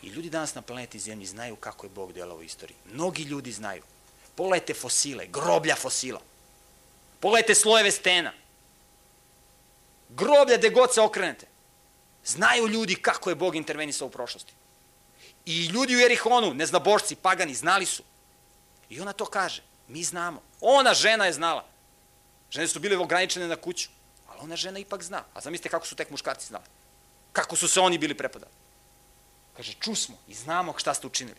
I 0.02 0.08
ljudi 0.08 0.30
danas 0.30 0.56
na 0.56 0.62
planeti 0.62 1.00
Zemlji 1.00 1.26
znaju 1.26 1.56
kako 1.56 1.86
je 1.86 1.90
Bog 1.90 2.14
delao 2.14 2.38
u 2.38 2.44
istoriji. 2.44 2.78
Mnogi 2.94 3.24
ljudi 3.24 3.52
znaju. 3.52 3.84
Pogledajte 4.36 4.74
fosile, 4.74 5.26
groblja 5.28 5.76
fosila. 5.76 6.22
Pogledajte 7.20 7.56
slojeve 7.56 7.92
stena. 7.92 8.34
Groblja 10.10 10.58
gde 10.58 10.70
god 10.70 10.94
se 10.94 11.02
okrenete. 11.02 11.48
Znaju 12.26 12.68
ljudi 12.68 12.96
kako 12.96 13.30
je 13.30 13.36
Bog 13.36 13.56
intervenisao 13.56 14.08
u 14.08 14.12
prošlosti. 14.12 14.54
I 15.46 15.66
ljudi 15.66 15.96
u 15.96 16.00
Jerihonu, 16.00 16.54
neznabošci, 16.54 17.16
pagani, 17.16 17.54
znali 17.56 17.86
su. 17.86 18.04
I 18.90 19.02
ona 19.02 19.14
to 19.14 19.26
kaže. 19.26 19.64
Mi 19.88 20.04
znamo. 20.04 20.42
Ona 20.62 20.94
žena 20.94 21.26
je 21.26 21.34
znala. 21.34 21.66
Žene 22.52 22.68
su 22.68 22.80
bile 22.80 22.98
ograničene 22.98 23.48
na 23.48 23.56
kuću. 23.56 23.90
Ali 24.28 24.40
ona 24.42 24.56
žena 24.56 24.80
ipak 24.80 25.04
zna. 25.04 25.24
A 25.34 25.42
zamislite 25.42 25.70
kako 25.70 25.88
su 25.88 25.96
tek 25.96 26.10
muškarci 26.10 26.48
znali. 26.48 26.66
Kako 27.32 27.56
su 27.56 27.68
se 27.68 27.80
oni 27.80 27.98
bili 27.98 28.18
prepadali. 28.18 28.52
Kaže, 29.58 29.74
čusmo 29.80 30.18
i 30.28 30.34
znamo 30.34 30.74
šta 30.78 30.94
ste 30.94 31.08
učinili. 31.08 31.38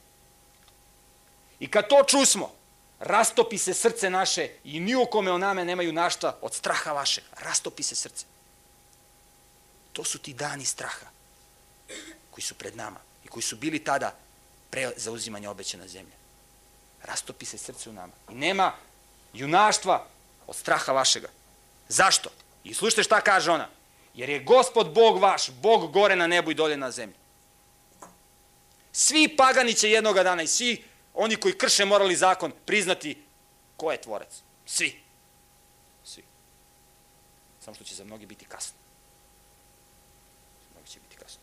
I 1.61 1.71
kad 1.71 1.89
to 1.89 2.05
čusmo, 2.07 2.53
rastopi 2.99 3.59
se 3.59 3.75
srce 3.75 4.11
naše 4.11 4.49
i 4.65 4.81
ni 4.81 4.95
u 4.95 5.07
kome 5.07 5.33
o 5.33 5.39
name 5.39 5.65
nemaju 5.65 5.93
našta 5.93 6.39
od 6.41 6.55
straha 6.55 6.93
vašeg. 6.93 7.25
Rastopi 7.39 7.83
se 7.83 7.95
srce. 7.95 8.27
To 9.93 10.05
su 10.05 10.19
ti 10.19 10.35
dani 10.35 10.65
straha 10.65 11.07
koji 12.31 12.43
su 12.43 12.55
pred 12.55 12.77
nama 12.77 13.10
koji 13.31 13.43
su 13.43 13.57
bili 13.57 13.85
tada 13.85 14.15
pre 14.71 14.91
zauzimanja 14.97 15.51
obećana 15.51 15.89
zemlja. 15.89 16.17
Rastopi 17.03 17.47
se 17.47 17.59
srce 17.59 17.91
u 17.91 17.93
nama. 17.93 18.13
I 18.31 18.35
nema 18.35 18.73
junaštva 19.33 20.07
od 20.47 20.57
straha 20.57 20.93
vašega. 20.93 21.29
Zašto? 21.89 22.31
I 22.65 22.75
slušajte 22.75 23.03
šta 23.03 23.21
kaže 23.21 23.51
ona. 23.51 23.69
Jer 24.15 24.29
je 24.29 24.45
gospod 24.45 24.93
Bog 24.95 25.19
vaš, 25.23 25.51
Bog 25.51 25.93
gore 25.93 26.17
na 26.17 26.27
nebu 26.27 26.51
i 26.51 26.55
dolje 26.55 26.77
na 26.77 26.91
zemlji. 26.91 27.17
Svi 28.93 29.37
pagani 29.37 29.75
će 29.75 29.91
jednoga 29.91 30.23
dana 30.23 30.43
i 30.43 30.47
svi 30.47 30.85
oni 31.15 31.37
koji 31.37 31.59
krše 31.59 31.85
morali 31.85 32.17
zakon 32.17 32.53
priznati 32.67 33.23
ko 33.77 33.93
je 33.93 34.01
tvorac. 34.01 34.43
Svi. 34.67 35.01
Svi. 36.05 36.25
Samo 37.65 37.75
što 37.75 37.85
će 37.85 37.95
za 37.95 38.05
mnogi 38.05 38.27
biti 38.27 38.45
kasno. 38.45 38.79
Za 40.63 40.69
mnogi 40.75 40.89
će 40.89 41.01
biti 41.01 41.17
kasno. 41.17 41.41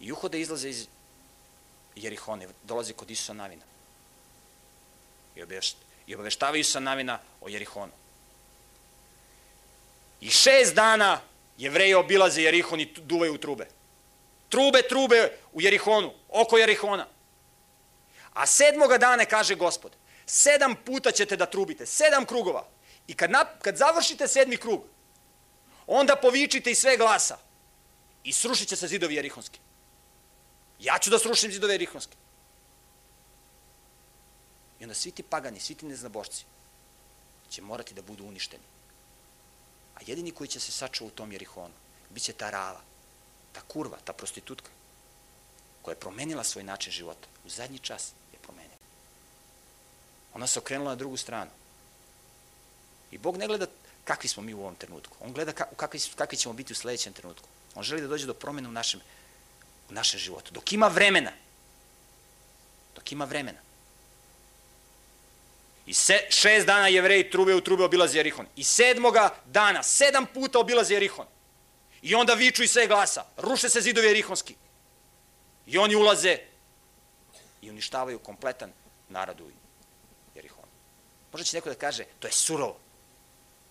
I 0.00 0.12
uhode 0.12 0.40
izlaze 0.40 0.68
iz 0.70 0.86
Jerihone, 1.96 2.48
dolaze 2.62 2.92
kod 2.92 3.10
Isusa 3.10 3.32
Navina. 3.32 3.62
I, 5.36 5.42
obavešt, 5.42 5.76
obaveštavaju 6.14 6.60
Isusa 6.60 6.80
Navina 6.80 7.18
o 7.40 7.48
Jerihonu. 7.48 7.92
I 10.20 10.30
šest 10.30 10.74
dana 10.74 11.20
jevreji 11.58 11.94
obilaze 11.94 12.42
Jerihon 12.42 12.80
i 12.80 12.92
duvaju 12.96 13.34
u 13.34 13.38
trube. 13.38 13.66
Trube, 14.48 14.82
trube 14.88 15.32
u 15.52 15.60
Jerihonu, 15.60 16.12
oko 16.28 16.58
Jerihona. 16.58 17.06
A 18.32 18.46
sedmoga 18.46 18.98
dane, 18.98 19.24
kaže 19.24 19.54
gospod, 19.54 19.92
sedam 20.26 20.74
puta 20.84 21.12
ćete 21.12 21.36
da 21.36 21.46
trubite, 21.46 21.86
sedam 21.86 22.26
krugova. 22.26 22.66
I 23.06 23.14
kad, 23.14 23.30
na, 23.30 23.44
kad 23.44 23.76
završite 23.76 24.28
sedmi 24.28 24.56
krug, 24.56 24.84
onda 25.86 26.16
povičite 26.16 26.70
i 26.70 26.74
sve 26.74 26.96
glasa 26.96 27.38
i 28.24 28.32
srušit 28.32 28.68
će 28.68 28.76
se 28.76 28.86
zidovi 28.86 29.14
Jerihonski. 29.14 29.60
Ja 30.80 30.98
ću 30.98 31.10
da 31.10 31.18
srušim 31.18 31.52
zidove 31.52 31.74
Jerihonske. 31.74 32.16
I 34.80 34.84
onda 34.84 34.94
svi 34.94 35.10
ti 35.10 35.22
pagani, 35.22 35.60
svi 35.60 35.74
ti 35.74 35.86
neznabošci 35.86 36.44
će 37.50 37.62
morati 37.62 37.94
da 37.94 38.02
budu 38.02 38.24
uništeni. 38.24 38.62
A 39.94 39.98
jedini 40.06 40.30
koji 40.30 40.48
će 40.48 40.60
se 40.60 40.72
sačuva 40.72 41.08
u 41.08 41.10
tom 41.10 41.32
Jerihonu, 41.32 41.74
bit 42.10 42.22
će 42.22 42.32
ta 42.32 42.50
rava, 42.50 42.80
ta 43.52 43.60
kurva, 43.60 43.98
ta 44.04 44.12
prostitutka, 44.12 44.70
koja 45.82 45.92
je 45.92 46.00
promenila 46.00 46.44
svoj 46.44 46.64
način 46.64 46.92
života. 46.92 47.28
U 47.46 47.48
zadnji 47.48 47.78
čas 47.78 48.12
je 48.32 48.38
promenila. 48.38 48.76
Ona 50.34 50.46
se 50.46 50.58
okrenula 50.58 50.90
na 50.90 50.96
drugu 50.96 51.16
stranu. 51.16 51.50
I 53.10 53.18
Bog 53.18 53.36
ne 53.36 53.46
gleda 53.46 53.66
kakvi 54.04 54.28
smo 54.28 54.42
mi 54.42 54.54
u 54.54 54.60
ovom 54.60 54.74
trenutku. 54.74 55.16
On 55.20 55.32
gleda 55.32 55.52
kakvi, 55.52 56.00
kakvi 56.16 56.38
ćemo 56.38 56.54
biti 56.54 56.72
u 56.72 56.76
sledećem 56.76 57.12
trenutku. 57.12 57.48
On 57.74 57.82
želi 57.82 58.02
da 58.02 58.08
dođe 58.08 58.26
do 58.26 58.34
promene 58.34 58.68
u 58.68 58.72
našem, 58.72 59.00
u 59.90 59.92
našem 59.92 60.20
životu. 60.20 60.50
Dok 60.52 60.72
ima 60.72 60.88
vremena. 60.88 61.32
Dok 62.94 63.12
ima 63.12 63.24
vremena. 63.24 63.58
I 65.86 65.94
se, 65.94 66.26
šest 66.30 66.66
dana 66.66 66.88
jevreji 66.88 67.30
trube 67.30 67.54
u 67.54 67.60
trube 67.60 67.84
obilaze 67.84 68.18
Jerihon. 68.18 68.46
I 68.56 68.64
sedmoga 68.64 69.34
dana, 69.46 69.82
sedam 69.82 70.26
puta 70.26 70.58
obilaze 70.58 70.94
Jerihon. 70.94 71.26
I 72.02 72.14
onda 72.14 72.34
viču 72.34 72.62
i 72.62 72.68
sve 72.68 72.86
glasa. 72.86 73.24
Ruše 73.36 73.68
se 73.68 73.80
zidovi 73.80 74.06
Jerihonski. 74.06 74.54
I 75.66 75.78
oni 75.78 75.96
ulaze 75.96 76.38
i 77.62 77.70
uništavaju 77.70 78.18
kompletan 78.18 78.72
narod 79.08 79.40
u 79.40 79.50
Jerihonu. 80.34 80.68
Možda 81.32 81.44
će 81.44 81.56
neko 81.56 81.68
da 81.68 81.74
kaže, 81.74 82.04
to 82.18 82.28
je 82.28 82.32
surovo. 82.32 82.78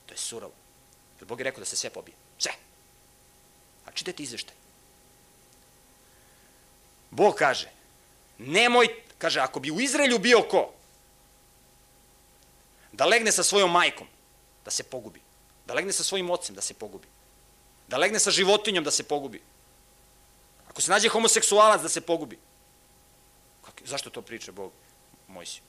To 0.06 0.14
je 0.14 0.18
surovo. 0.18 0.54
Jer 1.20 1.28
Bog 1.28 1.40
je 1.40 1.44
rekao 1.44 1.60
da 1.60 1.66
se 1.66 1.76
sve 1.76 1.90
pobije. 1.90 2.16
Sve. 2.40 2.52
A 3.86 3.92
čitajte 3.92 4.24
izveštaj. 4.24 4.56
Bog 7.12 7.36
kaže, 7.36 7.72
nemoj, 8.38 8.88
kaže, 9.18 9.40
ako 9.40 9.60
bi 9.60 9.72
u 9.72 9.82
Izraelju 9.82 10.20
bio 10.20 10.42
ko, 10.42 10.74
da 12.92 13.06
legne 13.06 13.32
sa 13.32 13.44
svojom 13.44 13.72
majkom, 13.72 14.08
da 14.66 14.72
se 14.72 14.84
pogubi. 14.84 15.22
Da 15.66 15.74
legne 15.74 15.94
sa 15.94 16.04
svojim 16.04 16.30
ocem, 16.30 16.56
da 16.56 16.62
se 16.62 16.74
pogubi. 16.74 17.08
Da 17.88 17.98
legne 17.98 18.20
sa 18.20 18.32
životinjom, 18.32 18.84
da 18.84 18.92
se 18.92 19.04
pogubi. 19.04 19.42
Ako 20.70 20.82
se 20.82 20.92
nađe 20.92 21.10
homoseksualac, 21.10 21.82
da 21.82 21.90
se 21.90 22.02
pogubi. 22.02 22.40
Kako, 23.66 23.78
zašto 23.86 24.10
to 24.10 24.22
priča 24.22 24.52
Bog 24.52 24.72
Mojsiju? 25.28 25.64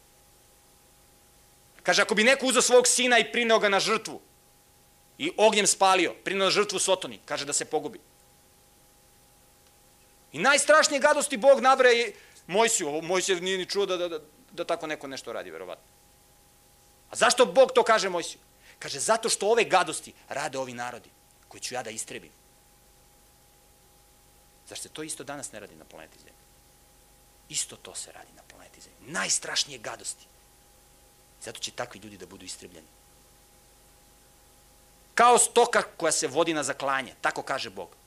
Kaže, 1.82 2.02
ako 2.02 2.14
bi 2.14 2.24
neko 2.24 2.46
uzeo 2.46 2.62
svog 2.62 2.86
sina 2.86 3.18
i 3.18 3.32
prineo 3.32 3.58
ga 3.58 3.68
na 3.68 3.80
žrtvu 3.80 4.20
i 5.18 5.32
ognjem 5.36 5.66
spalio, 5.66 6.14
prineo 6.24 6.44
na 6.44 6.50
žrtvu 6.50 6.78
Sotoni, 6.78 7.20
kaže 7.24 7.44
da 7.44 7.52
se 7.52 7.64
pogubi. 7.64 8.00
I 10.38 10.40
najstrašnije 10.40 11.00
gadosti 11.00 11.36
Bog 11.36 11.60
nabraje 11.60 12.12
Mojsiju. 12.46 13.02
Mojsiju 13.02 13.40
nije 13.40 13.58
ni 13.58 13.66
čuo 13.66 13.86
da, 13.86 13.96
da, 13.96 14.08
da, 14.08 14.18
da 14.52 14.64
tako 14.64 14.86
neko 14.86 15.06
nešto 15.06 15.32
radi, 15.32 15.50
verovatno. 15.50 15.84
A 17.10 17.16
zašto 17.16 17.46
Bog 17.46 17.72
to 17.74 17.82
kaže 17.82 18.08
Mojsiju? 18.08 18.40
Kaže, 18.78 18.98
zato 18.98 19.28
što 19.28 19.48
ove 19.48 19.64
gadosti 19.64 20.12
rade 20.28 20.58
ovi 20.58 20.72
narodi, 20.72 21.10
koji 21.48 21.60
ću 21.60 21.74
ja 21.74 21.82
da 21.82 21.90
istrebim. 21.90 22.30
Zašto 24.68 24.82
se 24.82 24.88
to 24.88 25.02
isto 25.02 25.24
danas 25.24 25.52
ne 25.52 25.60
radi 25.60 25.74
na 25.74 25.84
planeti 25.84 26.18
Zemlji? 26.18 26.44
Isto 27.48 27.76
to 27.76 27.94
se 27.94 28.12
radi 28.12 28.32
na 28.36 28.42
planeti 28.42 28.80
Zemlji. 28.80 29.12
Najstrašnije 29.12 29.78
gadosti. 29.78 30.26
Zato 31.42 31.60
će 31.60 31.70
takvi 31.70 32.00
ljudi 32.00 32.16
da 32.16 32.26
budu 32.26 32.44
istrebljeni. 32.44 32.86
Kao 35.14 35.38
stoka 35.38 35.82
koja 35.82 36.12
se 36.12 36.26
vodi 36.28 36.54
na 36.54 36.62
zaklanje, 36.62 37.14
tako 37.20 37.42
kaže 37.42 37.70
Bog. 37.70 37.97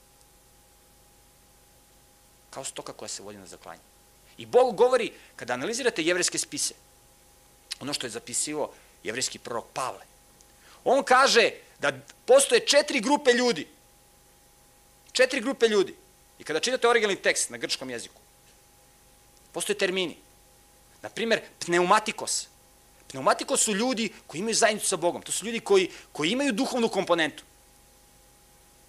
Kao 2.52 2.64
stoka 2.64 2.94
koja 2.94 3.10
se 3.10 3.24
vodi 3.24 3.38
na 3.38 3.48
zaklanje. 3.48 3.82
I 4.38 4.46
Bog 4.46 4.76
govori, 4.76 5.12
kada 5.36 5.54
analizirate 5.54 6.04
jevreske 6.04 6.38
spise, 6.38 6.74
ono 7.80 7.94
što 7.94 8.08
je 8.08 8.12
zapisivo 8.12 8.74
jevrijski 9.04 9.40
prorok 9.40 9.66
Pavle, 9.74 10.06
on 10.84 11.04
kaže 11.04 11.52
da 11.80 11.92
postoje 12.26 12.68
četiri 12.68 13.00
grupe 13.00 13.34
ljudi. 13.34 13.68
Četiri 15.12 15.42
grupe 15.42 15.68
ljudi. 15.68 15.96
I 16.40 16.44
kada 16.44 16.60
čitate 16.60 16.88
originalni 16.88 17.22
tekst 17.22 17.50
na 17.50 17.58
grčkom 17.58 17.90
jeziku, 17.90 18.22
postoje 19.52 19.78
termini. 19.78 20.18
Naprimer, 21.02 21.42
pneumatikos. 21.60 22.48
Pneumatikos 23.08 23.64
su 23.64 23.76
ljudi 23.76 24.14
koji 24.28 24.40
imaju 24.40 24.56
zajednicu 24.56 24.88
sa 24.88 24.96
Bogom. 24.96 25.22
To 25.22 25.32
su 25.32 25.46
ljudi 25.46 25.60
koji, 25.60 25.92
koji 26.12 26.32
imaju 26.32 26.54
duhovnu 26.54 26.90
komponentu. 26.90 27.44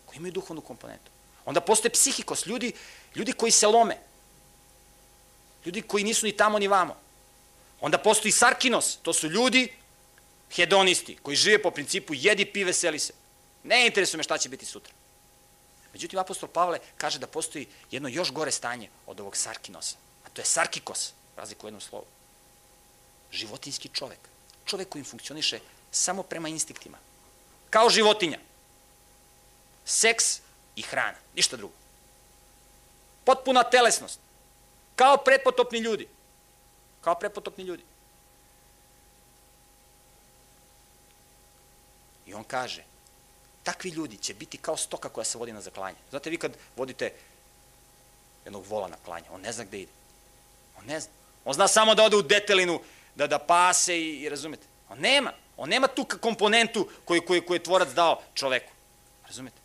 Koji 0.06 0.16
imaju 0.16 0.32
duhovnu 0.32 0.60
komponentu. 0.60 1.10
Onda 1.44 1.60
postoje 1.60 1.92
psihikos, 1.92 2.46
ljudi, 2.46 2.72
ljudi 3.14 3.32
koji 3.32 3.52
se 3.52 3.66
lome. 3.66 3.96
Ljudi 5.64 5.82
koji 5.82 6.04
nisu 6.04 6.26
ni 6.26 6.36
tamo 6.36 6.58
ni 6.58 6.68
vamo. 6.68 6.96
Onda 7.80 7.98
postoji 7.98 8.32
sarkinos, 8.32 8.96
to 9.02 9.12
su 9.12 9.28
ljudi 9.28 9.72
hedonisti, 10.54 11.16
koji 11.22 11.36
žive 11.36 11.62
po 11.62 11.70
principu 11.70 12.14
jedi, 12.14 12.44
pi, 12.44 12.64
veseli 12.64 12.98
se. 12.98 13.12
Ne 13.62 13.86
interesuje 13.86 14.18
me 14.18 14.22
šta 14.22 14.38
će 14.38 14.48
biti 14.48 14.66
sutra. 14.66 14.92
Međutim, 15.92 16.18
apostol 16.18 16.48
Pavle 16.48 16.78
kaže 16.96 17.18
da 17.18 17.26
postoji 17.26 17.66
jedno 17.90 18.08
još 18.08 18.32
gore 18.32 18.50
stanje 18.50 18.88
od 19.06 19.20
ovog 19.20 19.36
sarkinosa, 19.36 19.96
a 20.24 20.28
to 20.28 20.40
je 20.40 20.46
sarkikos, 20.46 21.12
razliku 21.36 21.66
u 21.66 21.68
jednom 21.68 21.80
slovu. 21.80 22.06
Životinski 23.32 23.88
čovek. 23.88 24.18
Čovek 24.64 24.88
koji 24.88 25.04
funkcioniše 25.04 25.60
samo 25.90 26.22
prema 26.22 26.48
instinktima. 26.48 26.98
Kao 27.70 27.90
životinja. 27.90 28.38
Seks 29.84 30.40
i 30.76 30.82
hrana, 30.82 31.18
ništa 31.34 31.56
drugo. 31.56 31.81
Potpuna 33.24 33.62
telesnost. 33.62 34.20
Kao 34.96 35.16
prepotopni 35.16 35.78
ljudi. 35.78 36.08
Kao 37.00 37.14
prepotopni 37.14 37.64
ljudi. 37.64 37.82
I 42.26 42.34
on 42.34 42.44
kaže, 42.44 42.84
takvi 43.62 43.90
ljudi 43.90 44.16
će 44.16 44.34
biti 44.34 44.58
kao 44.58 44.76
stoka 44.76 45.08
koja 45.08 45.24
se 45.24 45.38
vodi 45.38 45.52
na 45.52 45.60
zaklanje. 45.60 45.96
Znate 46.10 46.30
vi 46.30 46.36
kad 46.36 46.52
vodite 46.76 47.12
jednog 48.44 48.66
vola 48.66 48.88
na 48.88 48.96
klanje, 49.04 49.26
on 49.30 49.40
ne 49.40 49.52
zna 49.52 49.64
gde 49.64 49.80
ide. 49.80 49.92
On 50.78 50.86
ne 50.86 51.00
zna. 51.00 51.10
On 51.44 51.54
zna 51.54 51.68
samo 51.68 51.94
da 51.94 52.04
ode 52.04 52.16
u 52.16 52.22
detelinu, 52.22 52.80
da 53.14 53.26
da 53.26 53.38
pase 53.38 53.98
i, 53.98 54.20
i 54.22 54.28
razumete. 54.28 54.66
On 54.88 54.98
nema. 54.98 55.32
On 55.56 55.68
nema 55.68 55.86
tu 55.86 56.06
komponentu 56.20 56.88
koju, 57.04 57.26
koju, 57.26 57.46
koju 57.46 57.56
je 57.56 57.62
tvorac 57.62 57.88
dao 57.88 58.22
čoveku. 58.34 58.72
Razumete? 59.26 59.56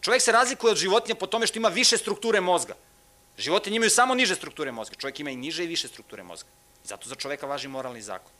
Čovjek 0.00 0.22
se 0.22 0.32
razlikuje 0.32 0.70
od 0.70 0.76
životinja 0.76 1.14
po 1.14 1.26
tome 1.26 1.46
što 1.46 1.58
ima 1.58 1.68
više 1.68 1.98
strukture 1.98 2.40
mozga. 2.40 2.74
Životinje 3.38 3.76
imaju 3.76 3.90
samo 3.90 4.14
niže 4.14 4.34
strukture 4.34 4.72
mozga. 4.72 4.96
Čovjek 4.96 5.20
ima 5.20 5.30
i 5.30 5.36
niže 5.36 5.64
i 5.64 5.66
više 5.66 5.88
strukture 5.88 6.22
mozga. 6.22 6.48
I 6.84 6.88
zato 6.88 7.08
za 7.08 7.14
čoveka 7.14 7.46
važi 7.46 7.68
moralni 7.68 8.02
zakon. 8.02 8.32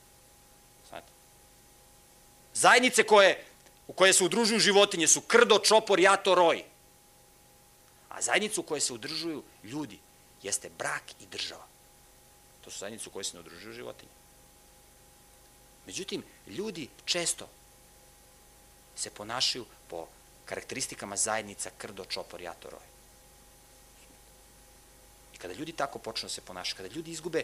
Znate? 0.88 1.09
Zajednice 2.54 3.02
koje 3.02 3.44
u 3.87 3.92
koje 3.92 4.12
se 4.12 4.24
udružuju 4.24 4.61
životinje 4.61 5.09
su 5.09 5.20
krdo, 5.20 5.59
čopor, 5.59 6.00
jato, 6.00 6.35
roj. 6.35 6.64
A 8.09 8.22
zajednicu 8.22 8.61
u 8.61 8.64
kojoj 8.64 8.80
se 8.80 8.92
udružuju 8.92 9.42
ljudi 9.64 9.98
jeste 10.42 10.70
brak 10.78 11.02
i 11.20 11.26
država. 11.26 11.66
To 12.64 12.70
su 12.70 12.78
zajednice 12.78 13.09
u 13.09 13.12
kojoj 13.12 13.24
se 13.24 13.37
ne 13.37 13.40
udružuju 13.40 13.74
životinje. 13.74 14.12
Međutim, 15.87 16.24
ljudi 16.46 16.88
često 17.04 17.48
se 18.96 19.11
ponašaju 19.11 19.66
po 19.88 20.07
karakteristikama 20.44 21.16
zajednica 21.16 21.70
krdo, 21.78 22.04
čopor, 22.04 22.40
jato, 22.40 22.70
roj. 22.70 22.93
Kada 25.44 25.54
ljudi 25.54 25.72
tako 25.72 25.98
počnu 25.98 26.26
da 26.26 26.33
se 26.33 26.40
ponašaju, 26.40 26.76
kada 26.76 26.94
ljudi 26.94 27.11
izgube 27.11 27.42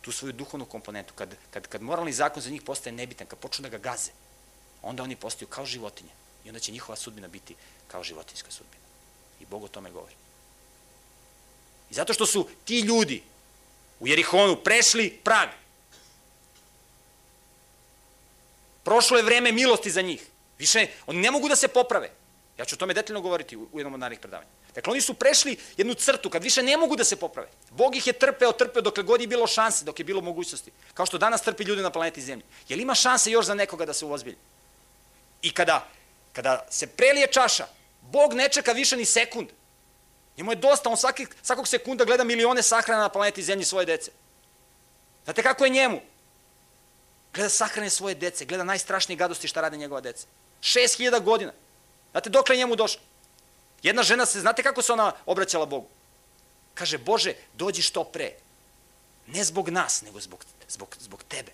tu 0.00 0.12
svoju 0.12 0.32
duhovnu 0.32 0.66
komponentu, 0.66 1.14
kad, 1.14 1.36
kad, 1.50 1.66
kad 1.66 1.82
moralni 1.82 2.12
zakon 2.12 2.42
za 2.42 2.50
njih 2.50 2.62
postaje 2.62 2.92
nebitan, 2.92 3.26
kad 3.26 3.38
počnu 3.38 3.62
da 3.62 3.68
ga 3.68 3.78
gaze, 3.78 4.10
onda 4.82 5.02
oni 5.02 5.16
postaju 5.16 5.48
kao 5.48 5.66
životinje. 5.66 6.10
I 6.44 6.48
onda 6.48 6.60
će 6.60 6.72
njihova 6.72 6.96
sudbina 6.96 7.28
biti 7.28 7.56
kao 7.88 8.04
životinjska 8.04 8.50
sudbina. 8.50 8.84
I 9.40 9.46
Bog 9.46 9.64
o 9.64 9.68
tome 9.68 9.90
govori. 9.90 10.14
I 11.90 11.94
zato 11.94 12.12
što 12.12 12.26
su 12.26 12.48
ti 12.64 12.80
ljudi 12.80 13.22
u 14.00 14.08
Jerihonu 14.08 14.56
prešli 14.64 15.20
prag. 15.24 15.48
Prošlo 18.84 19.16
je 19.16 19.22
vreme 19.22 19.52
milosti 19.52 19.90
za 19.90 20.02
njih. 20.02 20.26
Više, 20.58 20.86
oni 21.06 21.20
ne 21.20 21.30
mogu 21.30 21.48
da 21.48 21.56
se 21.56 21.68
poprave. 21.68 22.10
Ja 22.58 22.64
ću 22.64 22.74
o 22.74 22.78
tome 22.78 22.94
detaljno 22.94 23.20
govoriti 23.20 23.56
u 23.56 23.68
jednom 23.72 23.94
od 23.94 24.00
narednih 24.00 24.20
predavanja. 24.20 24.59
Dakle, 24.74 24.90
oni 24.90 25.00
su 25.00 25.14
prešli 25.14 25.56
jednu 25.76 25.94
crtu 25.94 26.30
kad 26.30 26.42
više 26.42 26.62
ne 26.62 26.76
mogu 26.76 26.96
da 26.96 27.04
se 27.04 27.16
poprave. 27.16 27.48
Bog 27.70 27.96
ih 27.96 28.06
je 28.06 28.12
trpeo, 28.12 28.52
trpeo 28.52 28.82
dokle 28.82 29.02
god 29.02 29.20
je 29.20 29.26
bilo 29.26 29.46
šanse, 29.46 29.84
dok 29.84 29.98
je 29.98 30.04
bilo 30.04 30.20
mogućnosti. 30.20 30.70
Kao 30.94 31.06
što 31.06 31.18
danas 31.18 31.42
trpi 31.42 31.64
ljudi 31.64 31.82
na 31.82 31.90
planeti 31.90 32.22
Zemlji. 32.22 32.44
Je 32.68 32.76
li 32.76 32.82
ima 32.82 32.94
šanse 32.94 33.30
još 33.30 33.46
za 33.46 33.54
nekoga 33.54 33.86
da 33.86 33.92
se 33.92 34.04
uozbilji? 34.04 34.36
I 35.42 35.54
kada, 35.54 35.88
kada 36.32 36.66
se 36.70 36.86
prelije 36.86 37.26
čaša, 37.26 37.66
Bog 38.00 38.34
ne 38.34 38.48
čeka 38.48 38.72
više 38.72 38.96
ni 38.96 39.04
sekund. 39.04 39.48
Njemu 40.36 40.52
je 40.52 40.56
dosta, 40.56 40.90
on 40.90 40.96
svaki, 40.96 41.26
svakog 41.42 41.68
sekunda 41.68 42.04
gleda 42.04 42.24
milione 42.24 42.62
sahrana 42.62 43.02
na 43.02 43.08
planeti 43.08 43.42
Zemlji 43.42 43.64
svoje 43.64 43.86
dece. 43.86 44.10
Znate 45.24 45.42
kako 45.42 45.64
je 45.64 45.70
njemu? 45.70 46.00
Gleda 47.34 47.48
sahrane 47.48 47.90
svoje 47.90 48.14
dece, 48.14 48.44
gleda 48.44 48.64
najstrašnije 48.64 49.16
gadosti 49.16 49.48
šta 49.48 49.60
rade 49.60 49.76
njegova 49.76 50.00
deca. 50.00 50.26
Šest 50.60 50.96
hiljada 50.96 51.18
godina. 51.18 51.52
Znate 52.10 52.30
dokle 52.30 52.54
je 52.54 52.58
njemu 52.58 52.76
došlo? 52.76 53.00
Jedna 53.82 54.02
žena 54.02 54.26
se, 54.26 54.40
znate 54.40 54.62
kako 54.62 54.82
se 54.82 54.92
ona 54.92 55.12
obraćala 55.26 55.66
Bogu? 55.66 55.88
Kaže, 56.74 56.98
Bože, 56.98 57.34
dođi 57.54 57.82
što 57.82 58.04
pre. 58.04 58.32
Ne 59.26 59.44
zbog 59.44 59.68
nas, 59.68 60.02
nego 60.02 60.20
zbog, 60.20 60.44
zbog, 60.68 60.96
zbog 61.00 61.22
tebe. 61.28 61.52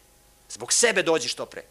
Zbog 0.48 0.72
sebe 0.72 1.02
dođi 1.02 1.28
što 1.28 1.46
pre 1.46 1.62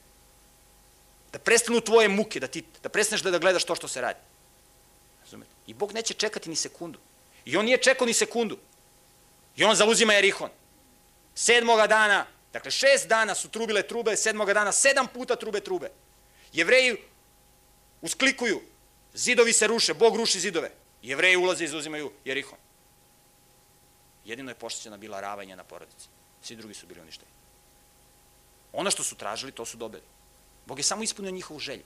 da 1.35 1.39
prestanu 1.39 1.81
tvoje 1.81 2.07
muke, 2.07 2.39
da, 2.39 2.47
ti, 2.47 2.63
da 2.83 2.89
prestaneš 2.89 3.21
da, 3.21 3.31
da 3.31 3.39
gledaš 3.43 3.63
to 3.63 3.75
što 3.75 3.87
se 3.87 4.01
radi. 4.01 4.19
Razumete? 5.21 5.51
I 5.67 5.73
Bog 5.73 5.91
neće 5.91 6.13
čekati 6.13 6.49
ni 6.49 6.55
sekundu. 6.55 6.99
I 7.45 7.57
on 7.57 7.65
nije 7.65 7.77
čekao 7.77 8.07
ni 8.07 8.13
sekundu. 8.13 8.57
I 9.55 9.63
on 9.63 9.75
zauzima 9.75 10.13
Jerihon. 10.13 10.49
Sedmoga 11.35 11.87
dana, 11.87 12.25
dakle 12.53 12.71
šest 12.71 13.07
dana 13.07 13.35
su 13.35 13.49
trubile 13.49 13.83
trube, 13.83 14.15
sedmoga 14.17 14.53
dana 14.53 14.71
sedam 14.71 15.07
puta 15.07 15.35
trube 15.35 15.59
trube. 15.59 15.91
Jevreji 16.53 16.95
usklikuju, 18.01 18.61
zidovi 19.15 19.53
se 19.53 19.67
ruše, 19.67 19.93
Bog 19.93 20.15
ruši 20.15 20.39
zidove. 20.39 20.71
Jevreji 21.01 21.37
ulaze 21.37 21.63
i 21.63 21.67
zauzimaju 21.67 22.11
Jerihon. 22.25 22.57
Jedino 24.25 24.51
je 24.51 24.55
poštećena 24.55 24.97
bila 24.97 25.21
Rava 25.21 25.43
i 25.43 25.47
njena 25.47 25.63
porodica. 25.63 26.07
Svi 26.41 26.55
drugi 26.55 26.73
su 26.73 26.87
bili 26.87 27.01
uništeni. 27.01 27.31
Ono 28.73 28.91
što 28.91 29.03
su 29.03 29.15
tražili, 29.15 29.51
to 29.51 29.65
su 29.65 29.77
dobili. 29.77 30.03
Bog 30.65 30.79
je 30.79 30.83
samo 30.83 31.03
ispunio 31.03 31.31
njihovu 31.31 31.59
želju. 31.59 31.83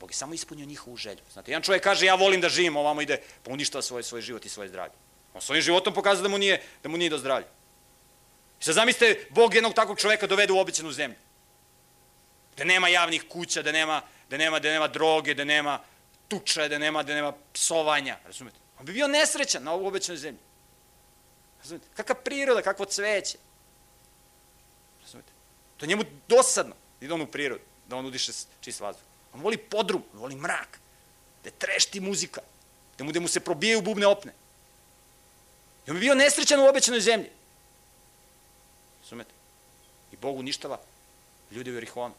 Bog 0.00 0.10
je 0.10 0.14
samo 0.14 0.34
ispunio 0.34 0.66
njihovu 0.66 0.96
želju. 0.96 1.20
Znate, 1.32 1.50
jedan 1.50 1.62
čovjek 1.62 1.82
kaže, 1.82 2.06
ja 2.06 2.14
volim 2.14 2.40
da 2.40 2.48
živim, 2.48 2.76
ovamo 2.76 3.02
ide, 3.02 3.20
pa 3.42 3.50
uništava 3.50 3.82
svoj, 3.82 4.02
svoj 4.02 4.20
život 4.20 4.44
i 4.44 4.48
svoje 4.48 4.68
zdravlje. 4.68 4.94
On 5.34 5.40
svojim 5.40 5.62
životom 5.62 5.94
pokazuje 5.94 6.22
da 6.22 6.28
mu 6.28 6.38
nije, 6.38 6.62
da 6.82 6.88
mu 6.88 6.96
nije 6.96 7.10
do 7.10 7.18
zdravlja. 7.18 7.46
I 8.60 8.64
sad 8.64 8.74
zamislite, 8.74 9.26
Bog 9.30 9.54
jednog 9.54 9.74
takvog 9.74 9.98
čoveka 9.98 10.26
dovede 10.26 10.52
u 10.52 10.58
obećanu 10.58 10.92
zemlju. 10.92 11.16
Da 12.56 12.64
nema 12.64 12.88
javnih 12.88 13.24
kuća, 13.28 13.62
da 13.62 13.72
nema, 13.72 14.02
da 14.30 14.36
nema, 14.36 14.58
da 14.58 14.68
nema 14.68 14.88
droge, 14.88 15.34
da 15.34 15.44
nema 15.44 15.80
tuča, 16.28 16.68
da 16.68 16.78
nema, 16.78 17.02
da 17.02 17.14
nema 17.14 17.32
psovanja. 17.52 18.16
Razumete? 18.24 18.56
On 18.78 18.86
bi 18.86 18.92
bio 18.92 19.08
nesrećan 19.08 19.62
na 19.62 19.72
ovoj 19.72 19.88
obećanoj 19.88 20.18
zemlji. 20.18 20.40
Razumete? 21.58 21.86
Kakva 21.94 22.14
priroda, 22.14 22.62
kakvo 22.62 22.84
cveće. 22.84 23.38
Razumete? 25.02 25.32
To 25.76 25.84
je 25.84 25.88
njemu 25.88 26.04
dosadno 26.28 26.74
da 27.00 27.06
ide 27.06 27.14
on 27.14 27.20
u 27.20 27.26
prirodu, 27.26 27.62
da 27.86 27.96
on 27.96 28.06
udiše 28.06 28.32
čist 28.60 28.80
vazduh. 28.80 29.04
On 29.34 29.40
voli 29.40 29.56
podrum, 29.56 30.02
on 30.12 30.20
voli 30.20 30.34
mrak, 30.34 30.80
da 31.44 31.50
trešti 31.50 32.00
muzika, 32.00 32.40
da 32.98 33.04
mu, 33.04 33.12
da 33.12 33.20
mu 33.20 33.28
se 33.28 33.40
probijaju 33.40 33.82
bubne 33.82 34.06
opne. 34.06 34.32
I 35.86 35.90
on 35.90 35.96
bi 35.96 36.00
bio 36.00 36.14
nesrećan 36.14 36.60
u 36.60 36.68
obećanoj 36.68 37.00
zemlji. 37.00 37.30
Sumete? 39.04 39.30
I 40.12 40.16
Bog 40.16 40.36
uništava 40.36 40.78
Ljudi 41.50 41.70
u 41.70 41.74
Jerihonu. 41.74 42.14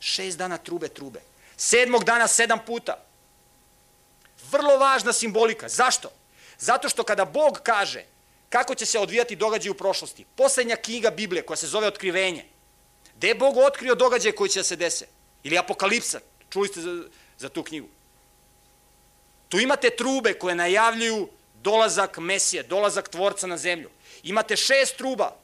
Šest 0.00 0.38
dana 0.38 0.58
trube, 0.58 0.88
trube. 0.88 1.20
Sedmog 1.56 2.04
dana 2.04 2.28
sedam 2.28 2.58
puta. 2.66 3.04
Vrlo 4.50 4.76
važna 4.76 5.12
simbolika. 5.12 5.68
Zašto? 5.68 6.10
Zato 6.58 6.88
što 6.88 7.02
kada 7.02 7.24
Bog 7.24 7.60
kaže 7.62 8.04
kako 8.48 8.74
će 8.74 8.86
se 8.86 8.98
odvijati 8.98 9.36
događaj 9.36 9.70
u 9.70 9.74
prošlosti, 9.74 10.24
poslednja 10.36 10.76
knjiga 10.76 11.10
Biblije 11.10 11.42
koja 11.42 11.56
se 11.56 11.66
zove 11.66 11.86
Otkrivenje, 11.86 12.44
gde 13.16 13.28
je 13.28 13.34
Bog 13.34 13.56
otkrio 13.56 13.94
događaje 13.94 14.34
koji 14.34 14.50
će 14.50 14.60
da 14.60 14.64
se 14.64 14.76
dese? 14.76 15.06
Ili 15.42 15.58
Apokalipsa, 15.58 16.20
čuli 16.50 16.68
ste 16.68 16.80
za, 16.80 17.02
za 17.38 17.48
tu 17.48 17.62
knjigu. 17.62 17.88
Tu 19.48 19.60
imate 19.60 19.90
trube 19.90 20.34
koje 20.34 20.54
najavljuju 20.54 21.28
dolazak 21.54 22.18
Mesije, 22.18 22.62
dolazak 22.62 23.08
Tvorca 23.08 23.46
na 23.46 23.56
zemlju. 23.56 23.90
Imate 24.22 24.56
šest 24.56 24.96
truba, 24.96 25.36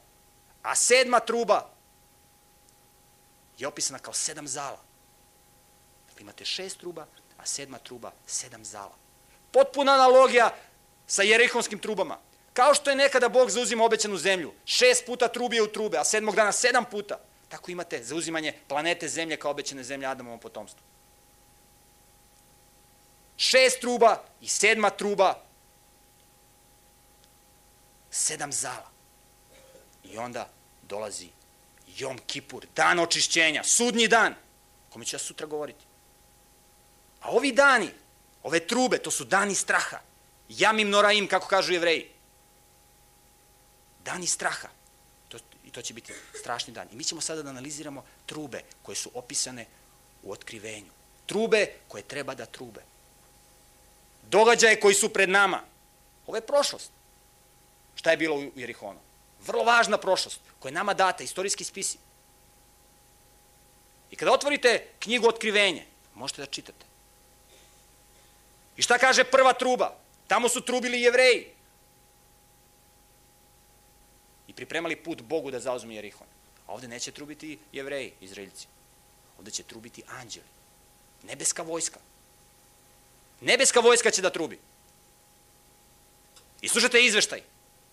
a 0.62 0.74
sedma 0.74 1.20
truba 1.20 1.73
je 3.59 3.66
opisana 3.66 3.98
kao 3.98 4.14
sedam 4.14 4.48
zala. 4.48 4.80
Dakle, 6.09 6.22
imate 6.22 6.44
šest 6.44 6.78
truba, 6.78 7.07
a 7.38 7.46
sedma 7.46 7.78
truba 7.78 8.12
sedam 8.26 8.64
zala. 8.64 8.94
Potpuna 9.52 9.92
analogija 9.92 10.55
sa 11.07 11.22
jerihonskim 11.22 11.78
trubama. 11.78 12.18
Kao 12.52 12.74
što 12.74 12.90
je 12.90 12.96
nekada 12.96 13.28
Bog 13.28 13.50
zauzima 13.50 13.84
obećanu 13.84 14.16
zemlju, 14.16 14.52
šest 14.64 15.07
puta 15.07 15.28
trubije 15.28 15.62
u 15.62 15.72
trube, 15.72 15.98
a 15.98 16.05
sedmog 16.05 16.34
dana 16.34 16.52
sedam 16.52 16.84
puta, 16.84 17.18
tako 17.48 17.70
imate 17.70 18.05
zauzimanje 18.05 18.55
planete 18.68 19.09
zemlje 19.09 19.36
kao 19.36 19.50
obećane 19.50 19.84
zemlje 19.84 20.07
Adamovom 20.07 20.40
potomstvu. 20.40 20.80
Šest 23.36 23.80
truba 23.80 24.24
i 24.40 24.48
sedma 24.48 24.90
truba, 24.90 25.34
sedam 28.11 28.52
zala. 28.52 28.90
I 30.05 30.18
onda 30.18 30.48
dolazi 30.82 31.28
Jom 31.97 32.18
Kipur, 32.26 32.66
dan 32.76 32.99
očišćenja, 32.99 33.64
sudnji 33.64 34.09
dan, 34.09 34.34
kome 34.90 35.05
ću 35.05 35.16
ja 35.16 35.20
sutra 35.20 35.47
govoriti. 35.47 35.84
A 37.20 37.30
ovi 37.30 37.53
dani, 37.53 37.90
ove 38.42 38.61
trube, 38.66 38.99
to 38.99 39.11
su 39.11 39.24
dani 39.24 39.55
straha. 39.55 40.01
Jamim 40.49 40.90
noraim, 40.90 41.28
kako 41.28 41.49
kažu 41.49 41.72
jevreji. 41.72 42.09
Dani 44.05 44.26
straha. 44.26 44.68
To, 45.28 45.38
I 45.64 45.70
to 45.70 45.82
će 45.82 45.95
biti 45.95 46.12
strašni 46.40 46.74
dan. 46.74 46.88
I 46.92 46.97
mi 46.97 47.05
ćemo 47.05 47.20
sada 47.20 47.42
da 47.42 47.51
analiziramo 47.51 48.05
trube 48.26 48.62
koje 48.82 48.97
su 48.97 49.11
opisane 49.14 49.66
u 50.22 50.32
otkrivenju. 50.32 50.92
Trube 51.26 51.66
koje 51.88 52.03
treba 52.03 52.34
da 52.34 52.47
trube. 52.47 52.82
Događaje 54.30 54.80
koji 54.80 54.95
su 54.95 55.09
pred 55.09 55.28
nama. 55.28 55.62
Ovo 56.26 56.36
je 56.36 56.47
prošlost. 56.47 56.90
Šta 57.95 58.11
je 58.11 58.16
bilo 58.16 58.36
u 58.36 58.51
Jerihonu? 58.57 59.01
Vrlo 59.47 59.64
važna 59.64 59.99
prošlost 59.99 60.40
koja 60.59 60.70
je 60.70 60.74
nama 60.74 60.95
data, 60.95 61.24
istorijski 61.24 61.64
spisi. 61.64 61.99
I 64.11 64.16
kada 64.16 64.32
otvorite 64.32 64.86
knjigu 64.99 65.28
Otkrivenje, 65.28 65.86
možete 66.14 66.42
da 66.42 66.47
čitate. 66.47 66.86
I 68.76 68.82
šta 68.82 68.99
kaže 68.99 69.24
prva 69.24 69.53
truba? 69.53 69.97
Tamo 70.26 70.49
su 70.49 70.61
trubili 70.61 71.01
jevreji. 71.01 71.47
I 74.49 74.53
pripremali 74.53 74.97
put 74.97 75.22
Bogu 75.22 75.51
da 75.51 75.61
zauzmu 75.61 75.92
Jerihon. 75.92 76.26
A 76.66 76.72
ovde 76.72 76.88
neće 76.88 77.12
trubiti 77.12 77.59
jevreji, 77.72 78.12
izraeljci. 78.20 78.66
Ovde 79.38 79.51
će 79.51 79.62
trubiti 79.62 80.03
anđeli. 80.09 80.47
Nebeska 81.22 81.62
vojska. 81.62 82.01
Nebeska 83.40 83.80
vojska 83.80 84.11
će 84.11 84.22
da 84.22 84.30
trubi. 84.30 84.59
I 86.61 86.68
slušajte 86.68 87.05
izveštaj. 87.05 87.42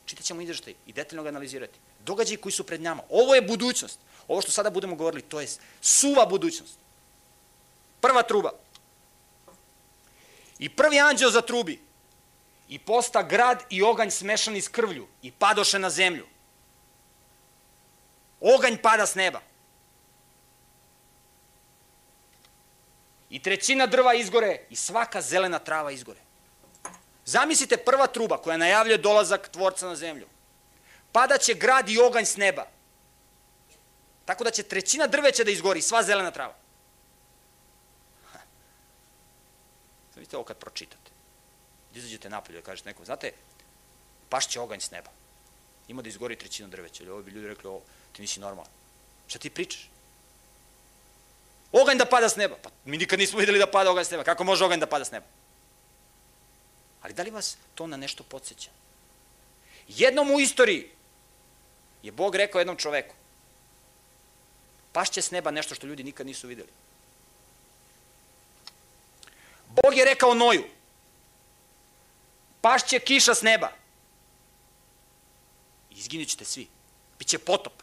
Čitat 0.06 0.26
ćemo 0.26 0.42
izveštaj 0.42 0.74
i 0.86 0.94
detaljno 0.94 1.24
ga 1.24 1.30
analizirati. 1.30 1.80
Događaji 2.06 2.38
koji 2.38 2.52
su 2.52 2.64
pred 2.64 2.82
nama. 2.82 3.04
Ovo 3.10 3.36
je 3.36 3.42
budućnost. 3.42 4.00
Ovo 4.28 4.42
što 4.42 4.52
sada 4.52 4.70
budemo 4.70 4.96
govorili, 4.96 5.22
to 5.22 5.42
je 5.42 5.48
suva 5.82 6.26
budućnost. 6.26 6.78
Prva 8.02 8.24
truba. 8.24 8.52
I 10.60 10.70
prvi 10.70 11.00
anđeo 11.00 11.30
zatrubi. 11.30 11.80
I 12.70 12.80
posta 12.80 13.24
grad 13.24 13.64
i 13.70 13.84
oganj 13.84 14.10
smešani 14.10 14.62
s 14.62 14.68
krvlju 14.68 15.08
i 15.22 15.32
padoše 15.32 15.80
na 15.80 15.90
zemlju. 15.90 16.26
Oganj 18.40 18.78
pada 18.82 19.06
s 19.06 19.16
neba. 19.16 19.42
I 23.30 23.42
trećina 23.42 23.86
drva 23.86 24.14
izgore 24.14 24.66
i 24.70 24.76
svaka 24.76 25.22
zelena 25.22 25.60
trava 25.60 25.92
izgore. 25.92 26.20
Zamislite 27.32 27.78
prva 27.78 28.08
truba 28.08 28.38
koja 28.38 28.58
najavljuje 28.58 28.98
dolazak 28.98 29.50
tvorca 29.50 29.88
na 29.88 29.96
zemlju. 29.96 30.28
Padaće 31.12 31.54
grad 31.54 31.90
i 31.90 32.00
oganj 32.00 32.26
s 32.26 32.36
neba. 32.38 32.66
Tako 34.26 34.44
da 34.44 34.52
će 34.52 34.64
trećina 34.64 35.08
drveća 35.08 35.44
da 35.44 35.52
izgori, 35.52 35.82
sva 35.82 36.04
zelena 36.04 36.32
trava. 36.32 36.56
Vidite 40.16 40.38
ovo 40.38 40.46
kad 40.46 40.58
pročitate. 40.58 41.12
Izađete 41.96 42.30
napolje 42.30 42.60
da 42.60 42.66
kažete 42.66 42.90
nekom, 42.90 43.06
znate, 43.06 43.32
pašće 44.30 44.60
oganj 44.60 44.80
s 44.80 44.92
neba. 44.92 45.10
Ima 45.88 46.02
da 46.02 46.10
izgori 46.10 46.36
trećina 46.36 46.68
drveća. 46.68 47.04
Ovo 47.12 47.22
bi 47.22 47.32
ljudi 47.32 47.48
rekli, 47.48 47.70
ovo, 47.70 47.82
ti 48.14 48.22
nisi 48.22 48.40
normalan. 48.40 48.72
Šta 49.28 49.40
ti 49.40 49.50
pričaš? 49.50 49.90
Oganj 51.72 51.98
da 51.98 52.06
pada 52.06 52.30
s 52.30 52.36
neba. 52.36 52.56
Pa 52.64 52.70
mi 52.86 52.98
nikad 52.98 53.20
nismo 53.20 53.40
videli 53.40 53.60
da 53.60 53.72
pada 53.72 53.92
oganj 53.92 54.06
s 54.06 54.12
neba. 54.12 54.24
Kako 54.24 54.44
može 54.44 54.66
oganj 54.66 54.80
da 54.80 54.88
pada 54.88 55.06
s 55.06 55.12
neba? 55.12 55.26
Ali 57.02 57.14
da 57.14 57.24
li 57.24 57.32
vas 57.32 57.58
to 57.76 57.88
na 57.88 57.98
nešto 57.98 58.24
podsjeća? 58.24 58.70
Jednom 59.88 60.32
u 60.32 60.40
istoriji 60.40 60.90
je 62.04 62.12
Bog 62.12 62.36
rekao 62.36 62.60
jednom 62.60 62.78
čoveku 62.78 63.16
pašće 64.92 65.22
s 65.22 65.32
neba 65.32 65.52
nešto 65.52 65.76
što 65.76 65.88
ljudi 65.88 66.04
nikad 66.04 66.26
nisu 66.26 66.48
videli. 66.48 66.70
Bog 69.68 69.98
je 69.98 70.06
rekao 70.06 70.34
Noju 70.34 70.64
pašće 72.62 73.00
kiša 73.00 73.36
s 73.36 73.42
neba. 73.42 73.72
Izginut 75.92 76.28
ćete 76.28 76.46
svi. 76.46 76.68
Biće 77.20 77.40
potop. 77.40 77.74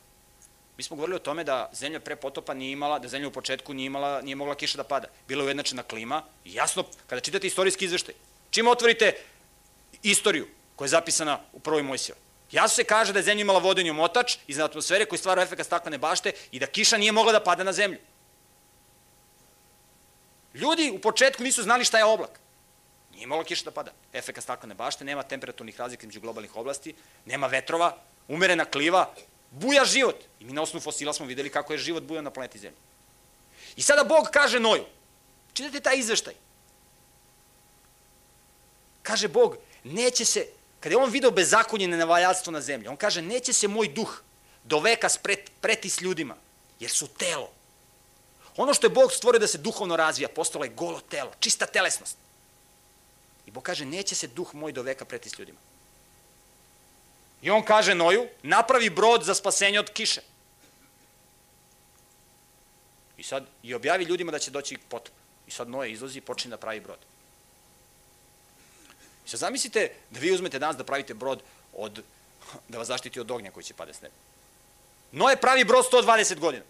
Mi 0.76 0.82
smo 0.82 0.96
govorili 0.96 1.16
o 1.16 1.18
tome 1.18 1.44
da 1.44 1.70
zemlja 1.72 2.00
pre 2.00 2.16
potopa 2.16 2.54
nije 2.54 2.72
imala, 2.72 2.98
da 2.98 3.08
zemlja 3.08 3.28
u 3.28 3.32
početku 3.32 3.74
nije 3.74 3.86
imala, 3.86 4.22
nije 4.22 4.36
mogla 4.36 4.54
kiša 4.54 4.76
da 4.76 4.84
pada. 4.84 5.08
Bila 5.28 5.42
je 5.42 5.46
ujednačena 5.46 5.82
klima 5.82 6.22
jasno, 6.44 6.84
kada 7.06 7.20
čitate 7.20 7.46
istorijski 7.46 7.84
izveštaj, 7.84 8.14
čim 8.50 8.68
otvorite 8.68 9.12
istoriju 10.02 10.48
koja 10.76 10.86
je 10.86 10.90
zapisana 10.90 11.40
u 11.52 11.60
prvoj 11.60 11.82
Mojsijoj, 11.82 12.18
jasno 12.52 12.76
se 12.76 12.84
kaže 12.84 13.12
da 13.12 13.18
je 13.18 13.22
zemlja 13.22 13.40
imala 13.40 13.58
vodeni 13.58 13.90
omotač 13.90 14.36
iz 14.46 14.58
atmosfere 14.58 15.04
koji 15.04 15.18
stvara 15.18 15.42
efekt 15.42 15.66
staklene 15.66 15.98
bašte 15.98 16.32
i 16.52 16.58
da 16.58 16.66
kiša 16.66 16.96
nije 16.96 17.12
mogla 17.12 17.32
da 17.32 17.44
pada 17.44 17.64
na 17.64 17.72
zemlju. 17.72 17.98
Ljudi 20.54 20.90
u 20.94 20.98
početku 21.00 21.42
nisu 21.42 21.62
znali 21.62 21.84
šta 21.84 21.98
je 21.98 22.04
oblak. 22.04 22.40
Nije 23.14 23.26
mogla 23.26 23.44
kiša 23.44 23.64
da 23.64 23.70
pada. 23.70 23.92
Efekt 24.12 24.42
staklene 24.42 24.74
bašte, 24.74 25.04
nema 25.04 25.22
temperaturnih 25.22 25.80
razlika 25.80 26.06
među 26.06 26.20
globalnih 26.20 26.56
oblasti, 26.56 26.94
nema 27.26 27.46
vetrova, 27.46 27.96
umerena 28.28 28.64
kliva, 28.64 29.14
buja 29.50 29.84
život. 29.84 30.24
I 30.40 30.44
mi 30.44 30.52
na 30.52 30.62
osnovu 30.62 30.82
fosila 30.82 31.12
smo 31.12 31.26
videli 31.26 31.50
kako 31.50 31.72
je 31.72 31.78
život 31.78 32.02
bujao 32.02 32.22
na 32.22 32.30
planeti 32.30 32.58
Zemlji. 32.58 32.78
I 33.76 33.82
sada 33.82 34.04
Bog 34.04 34.28
kaže 34.32 34.60
Noju, 34.60 34.84
čitate 35.52 35.80
taj 35.80 35.98
izveštaj. 35.98 36.34
Kaže 39.08 39.28
Bog, 39.28 39.56
neće 39.84 40.24
se, 40.24 40.46
kada 40.80 40.92
je 40.92 40.98
on 41.00 41.10
video 41.10 41.30
bezakonje 41.30 41.88
nevaljalstvo 41.88 42.52
na 42.52 42.60
zemlji, 42.60 42.88
on 42.88 42.96
kaže, 42.96 43.22
neće 43.22 43.52
se 43.52 43.68
moj 43.68 43.88
duh 43.88 44.20
do 44.64 44.80
veka 44.80 45.08
spret, 45.08 45.50
preti 45.60 45.88
s 45.88 46.00
ljudima, 46.00 46.36
jer 46.80 46.90
su 46.90 47.08
telo. 47.08 47.48
Ono 48.56 48.74
što 48.74 48.86
je 48.86 48.90
Bog 48.90 49.12
stvorio 49.12 49.38
da 49.38 49.46
se 49.46 49.58
duhovno 49.58 49.96
razvija, 49.96 50.28
postalo 50.28 50.64
je 50.64 50.76
golo 50.76 51.00
telo, 51.00 51.32
čista 51.40 51.66
telesnost. 51.66 52.16
I 53.46 53.50
Bog 53.50 53.62
kaže, 53.62 53.84
neće 53.84 54.14
se 54.14 54.26
duh 54.26 54.54
moj 54.54 54.72
do 54.72 54.82
veka 54.82 55.04
preti 55.04 55.30
s 55.30 55.38
ljudima. 55.38 55.58
I 57.42 57.50
on 57.50 57.62
kaže 57.62 57.94
Noju, 57.94 58.28
napravi 58.42 58.90
brod 58.90 59.24
za 59.24 59.34
spasenje 59.34 59.80
od 59.80 59.90
kiše. 59.90 60.20
I 63.16 63.22
sad, 63.22 63.46
i 63.62 63.74
objavi 63.74 64.04
ljudima 64.04 64.32
da 64.32 64.38
će 64.38 64.50
doći 64.50 64.78
potop. 64.88 65.14
I 65.46 65.50
sad 65.50 65.68
Noje 65.68 65.92
izlazi 65.92 66.18
i 66.18 66.20
počne 66.20 66.50
da 66.50 66.56
pravi 66.56 66.80
brod. 66.80 66.98
Sad 69.28 69.40
zamislite 69.40 69.90
da 70.10 70.20
vi 70.20 70.32
uzmete 70.32 70.58
danas 70.58 70.76
da 70.76 70.84
pravite 70.84 71.14
brod 71.14 71.42
od, 71.72 72.02
da 72.68 72.78
vas 72.78 72.88
zaštiti 72.88 73.20
od 73.20 73.30
ognja 73.30 73.50
koji 73.50 73.64
će 73.64 73.74
pade 73.74 73.94
s 73.94 74.00
neba. 74.00 74.14
Noje 75.12 75.36
pravi 75.36 75.64
brod 75.64 75.84
120 75.92 76.38
godina. 76.38 76.64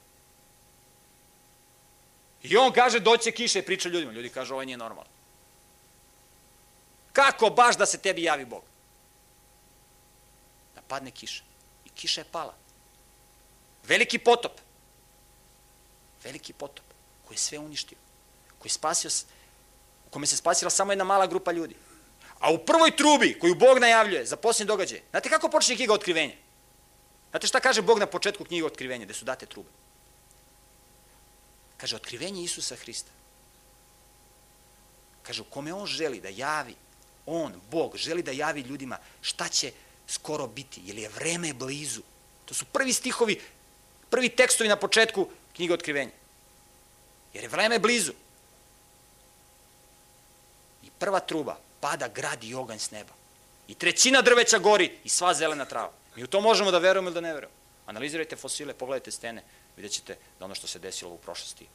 I 2.43 2.57
on 2.57 2.73
kaže 2.73 3.01
doće 3.01 3.31
kiše 3.31 3.59
i 3.59 3.67
priča 3.67 3.89
ljudima. 3.89 4.13
Ljudi 4.13 4.29
kažu 4.29 4.55
ovo 4.55 4.65
nije 4.65 4.77
normalno. 4.77 5.11
Kako 7.13 7.51
baš 7.51 7.77
da 7.77 7.87
se 7.87 7.99
tebi 7.99 8.23
javi 8.23 8.45
Bog? 8.45 8.63
Da 10.75 10.81
padne 10.83 11.11
kiša. 11.11 11.43
I 11.85 11.89
kiša 11.89 12.21
je 12.21 12.33
pala. 12.33 12.55
Veliki 13.85 14.19
potop. 14.19 14.53
Veliki 16.25 16.53
potop 16.53 16.85
koji 17.27 17.35
je 17.35 17.39
sve 17.39 17.59
uništio. 17.59 17.99
Koji 18.59 18.71
je 18.71 18.75
spasio, 18.75 19.11
u 20.07 20.11
kome 20.11 20.27
se 20.27 20.37
spasila 20.37 20.71
samo 20.71 20.93
jedna 20.93 21.05
mala 21.05 21.27
grupa 21.27 21.53
ljudi. 21.53 21.75
A 22.39 22.53
u 22.53 22.59
prvoj 22.59 22.97
trubi 22.97 23.39
koju 23.39 23.55
Bog 23.55 23.79
najavljuje 23.79 24.27
za 24.27 24.37
posljednje 24.37 24.69
događaje, 24.69 25.03
znate 25.11 25.29
kako 25.29 25.49
počne 25.49 25.77
knjiga 25.77 25.95
otkrivenja? 25.95 26.35
Znate 27.31 27.47
šta 27.47 27.61
kaže 27.61 27.83
Bog 27.83 27.99
na 27.99 28.07
početku 28.07 28.45
knjige 28.45 28.67
otkrivenja, 28.67 29.05
gde 29.05 29.15
su 29.15 29.25
date 29.25 29.47
trube? 29.47 29.69
Kaže, 31.77 31.97
otkrivenje 31.97 32.43
Isusa 32.43 32.77
Hrista. 32.77 33.11
Kaže, 35.23 35.43
u 35.43 35.45
kome 35.45 35.73
on 35.73 35.87
želi 35.87 36.21
da 36.21 36.29
javi, 36.29 36.75
on, 37.27 37.61
Bog, 37.71 37.97
želi 37.97 38.23
da 38.23 38.33
javi 38.33 38.61
ljudima 38.61 38.99
šta 39.21 39.49
će 39.49 39.73
skoro 40.07 40.47
biti, 40.47 40.81
jer 40.85 40.99
je 40.99 41.09
vreme 41.09 41.53
blizu. 41.55 42.03
To 42.45 42.55
su 42.55 42.65
prvi 42.65 42.93
stihovi, 42.93 43.41
prvi 44.11 44.29
tekstovi 44.29 44.69
na 44.69 44.77
početku 44.77 45.29
knjiga 45.57 45.75
otkrivenja. 45.75 46.11
Jer 47.35 47.45
je 47.45 47.49
vreme 47.49 47.79
blizu. 47.79 48.13
I 50.83 50.91
prva 50.99 51.21
truba, 51.21 51.59
pada 51.81 52.09
grad 52.09 52.45
i 52.45 52.55
oganj 52.55 52.79
s 52.79 52.91
neba. 52.91 53.13
I 53.69 53.75
trećina 53.75 54.23
drveća 54.23 54.59
gori 54.59 54.99
i 55.05 55.09
sva 55.09 55.35
zelena 55.35 55.65
trava. 55.65 55.93
Mi 56.17 56.25
u 56.25 56.27
to 56.27 56.41
možemo 56.41 56.71
da 56.71 56.79
verujemo 56.79 57.09
ili 57.09 57.15
da 57.15 57.21
ne 57.21 57.35
verujemo. 57.35 57.57
Analizirajte 57.87 58.37
fosile, 58.37 58.75
pogledajte 58.75 59.11
stene, 59.11 59.43
vidjet 59.77 59.93
ćete 59.93 60.17
da 60.39 60.45
ono 60.45 60.55
što 60.55 60.67
se 60.67 60.79
desilo 60.79 61.11
u 61.11 61.19
prošlosti. 61.19 61.67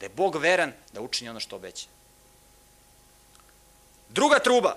Da 0.00 0.06
je 0.06 0.10
Bog 0.10 0.36
veran 0.36 0.72
da 0.92 1.00
učini 1.00 1.30
ono 1.30 1.40
što 1.40 1.56
obeća. 1.56 1.86
Druga 4.08 4.38
truba. 4.38 4.76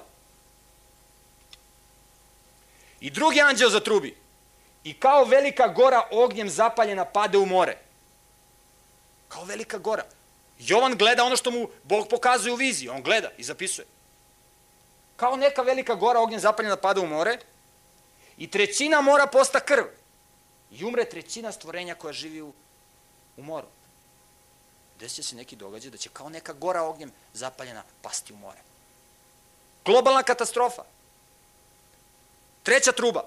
I 3.00 3.10
drugi 3.10 3.42
anđeo 3.42 3.70
za 3.70 3.80
trubi. 3.80 4.16
I 4.84 4.94
kao 4.94 5.24
velika 5.24 5.68
gora 5.68 6.08
ognjem 6.12 6.50
zapaljena 6.50 7.06
pade 7.06 7.38
u 7.38 7.46
more. 7.46 7.78
Kao 9.28 9.44
velika 9.44 9.78
gora. 9.78 10.04
Jovan 10.60 10.98
gleda 10.98 11.24
ono 11.24 11.38
što 11.38 11.52
mu 11.52 11.70
Bog 11.84 12.08
pokazuje 12.10 12.54
u 12.54 12.56
viziji. 12.56 12.90
On 12.90 13.02
gleda 13.04 13.30
i 13.38 13.44
zapisuje. 13.44 13.86
Kao 15.20 15.36
neka 15.36 15.62
velika 15.62 15.96
gora 15.96 16.20
ognjem 16.20 16.40
zapaljena 16.40 16.76
pada 16.76 17.02
u 17.02 17.08
more 17.08 17.38
i 18.38 18.52
trećina 18.52 19.02
mora 19.02 19.28
posta 19.28 19.60
krv. 19.60 19.84
I 20.72 20.86
umre 20.86 21.06
trećina 21.06 21.52
stvorenja 21.52 21.96
koja 21.96 22.14
živi 22.14 22.42
u, 22.42 22.54
u 23.38 23.44
moru. 23.44 23.68
Desit 25.00 25.26
se 25.26 25.36
neki 25.36 25.56
događaj 25.56 25.92
da 25.92 25.98
će 25.98 26.10
kao 26.10 26.30
neka 26.30 26.54
gora 26.54 26.84
ognjem 26.84 27.12
zapaljena 27.34 27.84
pasti 28.02 28.34
u 28.34 28.36
more. 28.36 28.60
Globalna 29.86 30.24
katastrofa. 30.24 30.84
Treća 32.64 32.92
truba. 32.92 33.24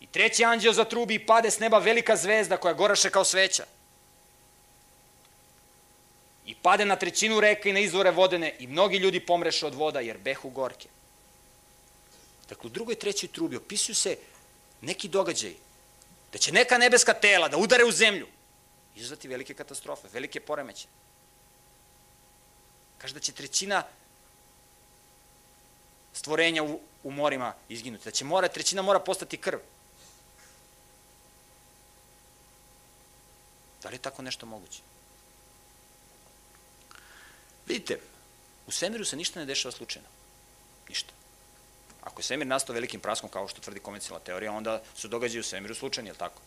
I 0.00 0.06
treći 0.06 0.44
anđeo 0.44 0.72
za 0.72 0.84
trubi 0.84 1.14
i 1.14 1.26
pade 1.26 1.50
s 1.50 1.58
neba 1.58 1.78
velika 1.78 2.16
zvezda 2.16 2.56
koja 2.56 2.74
goraše 2.74 3.10
kao 3.10 3.24
sveća. 3.24 3.64
I 6.52 6.54
pade 6.54 6.84
na 6.84 6.96
trećinu 6.96 7.40
reka 7.40 7.68
i 7.68 7.72
na 7.72 7.80
izvore 7.80 8.10
vodene 8.10 8.56
i 8.58 8.66
mnogi 8.66 8.96
ljudi 8.96 9.20
pomreše 9.20 9.66
od 9.66 9.74
voda 9.74 10.00
jer 10.00 10.18
behu 10.18 10.50
gorke. 10.50 10.88
Dakle, 12.48 12.66
u 12.66 12.70
drugoj 12.70 12.94
trećoj 12.94 13.28
trubi 13.32 13.56
opisuju 13.56 13.94
se 13.94 14.16
neki 14.80 15.08
događaji 15.08 15.56
da 16.32 16.38
će 16.38 16.52
neka 16.52 16.78
nebeska 16.78 17.14
tela 17.14 17.48
da 17.48 17.56
udare 17.56 17.84
u 17.84 17.92
zemlju 17.92 18.26
izazvati 18.96 19.28
velike 19.28 19.54
katastrofe, 19.54 20.08
velike 20.12 20.40
poremeće. 20.40 20.88
Kaže 22.98 23.14
da 23.14 23.20
će 23.20 23.32
trećina 23.32 23.82
stvorenja 26.12 26.62
u, 26.62 26.80
u 27.02 27.10
morima 27.10 27.54
izginuti, 27.68 28.04
da 28.04 28.10
će 28.10 28.24
mora, 28.24 28.48
trećina 28.48 28.82
mora 28.82 29.00
postati 29.00 29.36
krv. 29.36 29.58
Da 33.82 33.88
li 33.88 33.94
je 33.94 33.98
tako 33.98 34.22
nešto 34.22 34.46
moguće? 34.46 34.91
Vidite, 37.72 37.98
u 38.66 38.70
svemiru 38.70 39.04
se 39.04 39.16
ništa 39.16 39.40
ne 39.40 39.46
dešava 39.46 39.72
slučajno. 39.72 40.08
Ništa. 40.88 41.12
Ako 42.02 42.20
je 42.20 42.24
svemir 42.24 42.46
nastao 42.46 42.74
velikim 42.74 43.00
praskom, 43.00 43.30
kao 43.30 43.48
što 43.48 43.60
tvrdi 43.60 43.80
konvencionalna 43.80 44.24
teorija, 44.24 44.52
onda 44.52 44.82
su 44.96 45.08
događaji 45.08 45.40
u 45.40 45.44
svemiru 45.44 45.74
slučajni, 45.74 46.08
je 46.08 46.12
li 46.12 46.18
tako? 46.18 46.42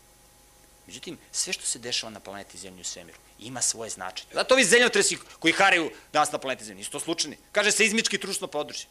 Međutim, 0.88 1.18
sve 1.32 1.54
što 1.54 1.66
se 1.66 1.80
dešava 1.80 2.12
na 2.12 2.20
planeti 2.20 2.58
Zemlji 2.58 2.82
u 2.82 2.84
svemiru 2.84 3.18
ima 3.40 3.62
svoje 3.62 3.90
značenje. 3.90 4.30
Zato 4.34 4.54
ovi 4.54 4.66
zemljotresi 4.66 5.18
koji 5.40 5.54
haraju 5.54 5.92
danas 6.14 6.32
na 6.32 6.38
planeti 6.38 6.66
Zemlji, 6.66 6.80
nisu 6.80 6.92
to 6.92 7.00
slučajni. 7.00 7.38
Kaže 7.52 7.72
se 7.72 7.86
izmički 7.86 8.18
trusno 8.18 8.48
područje. 8.48 8.86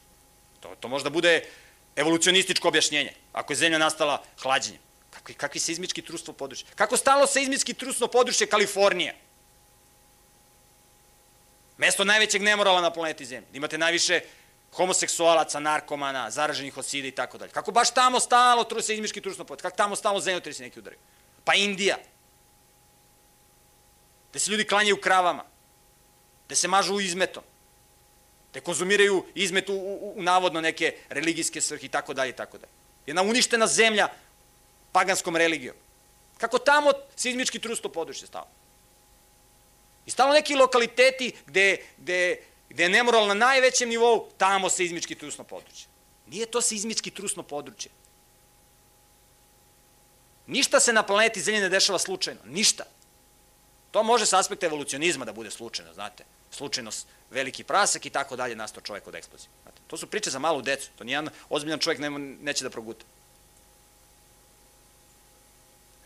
To, 0.61 0.75
to 0.81 0.89
možda 0.89 1.11
bude 1.11 1.47
evolucionističko 1.97 2.69
objašnjenje, 2.69 3.15
ako 3.33 3.53
je 3.53 3.57
Zemlja 3.57 3.79
nastala 3.79 4.23
hlađenjem. 4.43 4.81
Kakvi, 5.11 5.35
kakvi 5.35 5.61
seizmički 5.61 6.03
trusno 6.03 6.33
područje? 6.33 6.67
Kako 6.75 6.97
stalo 6.97 7.27
seizmički 7.27 7.75
trusno 7.75 8.09
područje 8.09 8.47
Kalifornija? 8.47 9.15
Mesto 11.77 12.05
najvećeg 12.05 12.43
nemorala 12.43 12.81
na 12.81 12.91
planeti 12.91 13.25
Zemlji. 13.25 13.49
Imate 13.53 13.79
najviše 13.79 14.21
homoseksualaca, 14.73 15.61
narkomana, 15.61 16.31
zaraženih 16.31 16.77
od 16.77 16.87
sida 16.87 17.09
i 17.09 17.11
tako 17.11 17.39
dalje. 17.39 17.53
Kako 17.53 17.73
baš 17.73 17.95
tamo 17.95 18.21
stalo 18.21 18.65
tru, 18.65 18.83
seizmički 18.83 19.21
trusno 19.21 19.45
područje? 19.45 19.63
Kako 19.63 19.77
tamo 19.77 19.97
stalo 19.97 20.21
zemljotresi 20.21 20.63
neki 20.63 20.79
udaraju? 20.79 21.01
Pa 21.45 21.55
Indija. 21.55 21.97
Gde 24.31 24.39
se 24.39 24.51
ljudi 24.51 24.67
klanjaju 24.67 25.01
kravama. 25.01 25.45
Gde 26.47 26.57
se 26.57 26.69
mažu 26.69 27.01
izmetom. 27.01 27.43
Gde 28.51 28.61
konzumiraju 28.61 29.25
izmet 29.35 29.69
u, 29.69 29.75
u, 29.75 30.15
u 30.17 30.23
navodno 30.23 30.61
neke 30.61 30.97
religijske 31.09 31.61
svrhe 31.61 31.87
i 31.87 31.89
tako 31.89 32.15
dalje 32.15 32.31
i 32.31 32.37
tako 32.37 32.59
dalje. 32.59 32.73
Jedna 33.07 33.23
uništena 33.23 33.67
zemlja 33.67 34.09
paganskom 34.93 35.37
religijom. 35.37 35.77
Kako 36.39 36.59
tamo 36.59 36.93
seizmički 37.17 37.59
trusno 37.59 37.91
područje 37.91 38.27
stalo? 38.27 38.47
I 40.07 40.11
stalo 40.11 40.33
neki 40.33 40.55
lokaliteti 40.55 41.33
gde, 41.47 41.77
gde, 41.97 42.37
gde 42.69 42.83
je 42.83 42.89
nemoral 42.89 43.27
na 43.27 43.35
najvećem 43.35 43.89
nivou, 43.89 44.29
tamo 44.39 44.71
se 44.71 44.85
izmički 44.85 45.15
trusno 45.15 45.45
područje. 45.45 45.87
Nije 46.27 46.47
to 46.47 46.61
seizmički 46.61 47.11
trusno 47.11 47.43
područje. 47.43 47.91
Ništa 50.47 50.81
se 50.81 50.93
na 50.93 51.03
planeti 51.03 51.41
Zemlje 51.41 51.61
ne 51.61 51.69
dešava 51.69 51.99
slučajno. 51.99 52.41
Ništa. 52.45 52.85
To 53.91 54.03
može 54.03 54.27
sa 54.27 54.39
aspekta 54.39 54.67
evolucionizma 54.67 55.25
da 55.25 55.33
bude 55.33 55.51
slučajno, 55.51 55.95
znate. 55.95 56.25
Slučajnost, 56.51 57.07
veliki 57.31 57.65
prasak 57.65 58.07
i 58.07 58.11
tako 58.11 58.37
dalje 58.37 58.57
nastao 58.57 58.83
čovjek 58.83 59.07
od 59.07 59.15
eksplozije. 59.15 59.51
Znate. 59.63 59.81
To 59.87 59.97
su 59.97 60.07
priče 60.07 60.31
za 60.31 60.39
malu 60.39 60.63
decu. 60.63 60.91
To 60.99 61.05
nijedan 61.05 61.29
ozbiljan 61.49 61.79
čovjek 61.79 62.01
ne, 62.01 62.11
neće 62.11 62.65
da 62.65 62.71
proguta. 62.71 63.05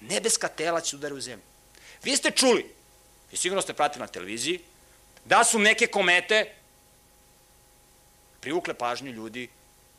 Nebeska 0.00 0.48
tela 0.48 0.80
će 0.80 0.96
udari 0.96 1.14
u 1.14 1.20
zemlju. 1.20 1.44
Vi 2.02 2.16
ste 2.16 2.30
čuli, 2.30 2.74
i 3.32 3.36
sigurno 3.36 3.62
ste 3.62 3.74
pratili 3.74 4.00
na 4.00 4.06
televiziji, 4.06 4.60
da 5.24 5.44
su 5.44 5.58
neke 5.58 5.86
komete 5.86 6.54
privukle 8.40 8.74
pažnju 8.74 9.12
ljudi 9.12 9.48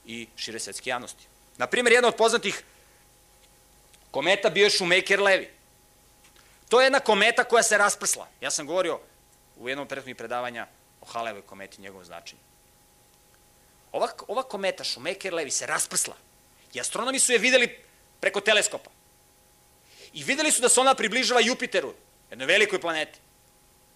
i 0.06 0.28
šire 0.36 0.60
svetske 0.60 0.90
javnosti. 0.90 1.28
Naprimjer, 1.58 1.94
jedna 1.94 2.08
od 2.08 2.16
poznatih 2.16 2.64
kometa 4.12 4.50
bio 4.50 4.64
je 4.64 4.70
Shoemaker 4.70 5.22
Levi. 5.22 5.50
To 6.70 6.82
je 6.82 6.86
jedna 6.86 7.00
kometa 7.00 7.44
koja 7.44 7.64
se 7.64 7.78
rasprsla. 7.78 8.28
Ja 8.42 8.52
sam 8.52 8.66
govorio 8.66 9.00
u 9.58 9.70
jednom 9.70 9.88
prethodnih 9.88 10.16
predavanja 10.16 10.68
o 11.02 11.06
Halevoj 11.06 11.42
kometi 11.42 11.78
i 11.78 11.82
njegovom 11.82 12.06
značenju. 12.06 12.42
Ova, 13.92 14.08
ova 14.28 14.44
kometa 14.44 14.84
Shoemaker 14.84 15.34
Levi 15.34 15.52
se 15.52 15.66
rasprsla 15.66 16.16
i 16.74 16.80
astronomi 16.80 17.20
su 17.20 17.32
je 17.32 17.38
videli 17.38 17.78
preko 18.20 18.42
teleskopa. 18.42 18.90
I 20.14 20.24
videli 20.24 20.52
su 20.52 20.62
da 20.62 20.70
se 20.70 20.80
ona 20.80 20.96
približava 20.96 21.42
Jupiteru, 21.42 21.94
jednoj 22.30 22.48
velikoj 22.48 22.82
planeti 22.82 23.20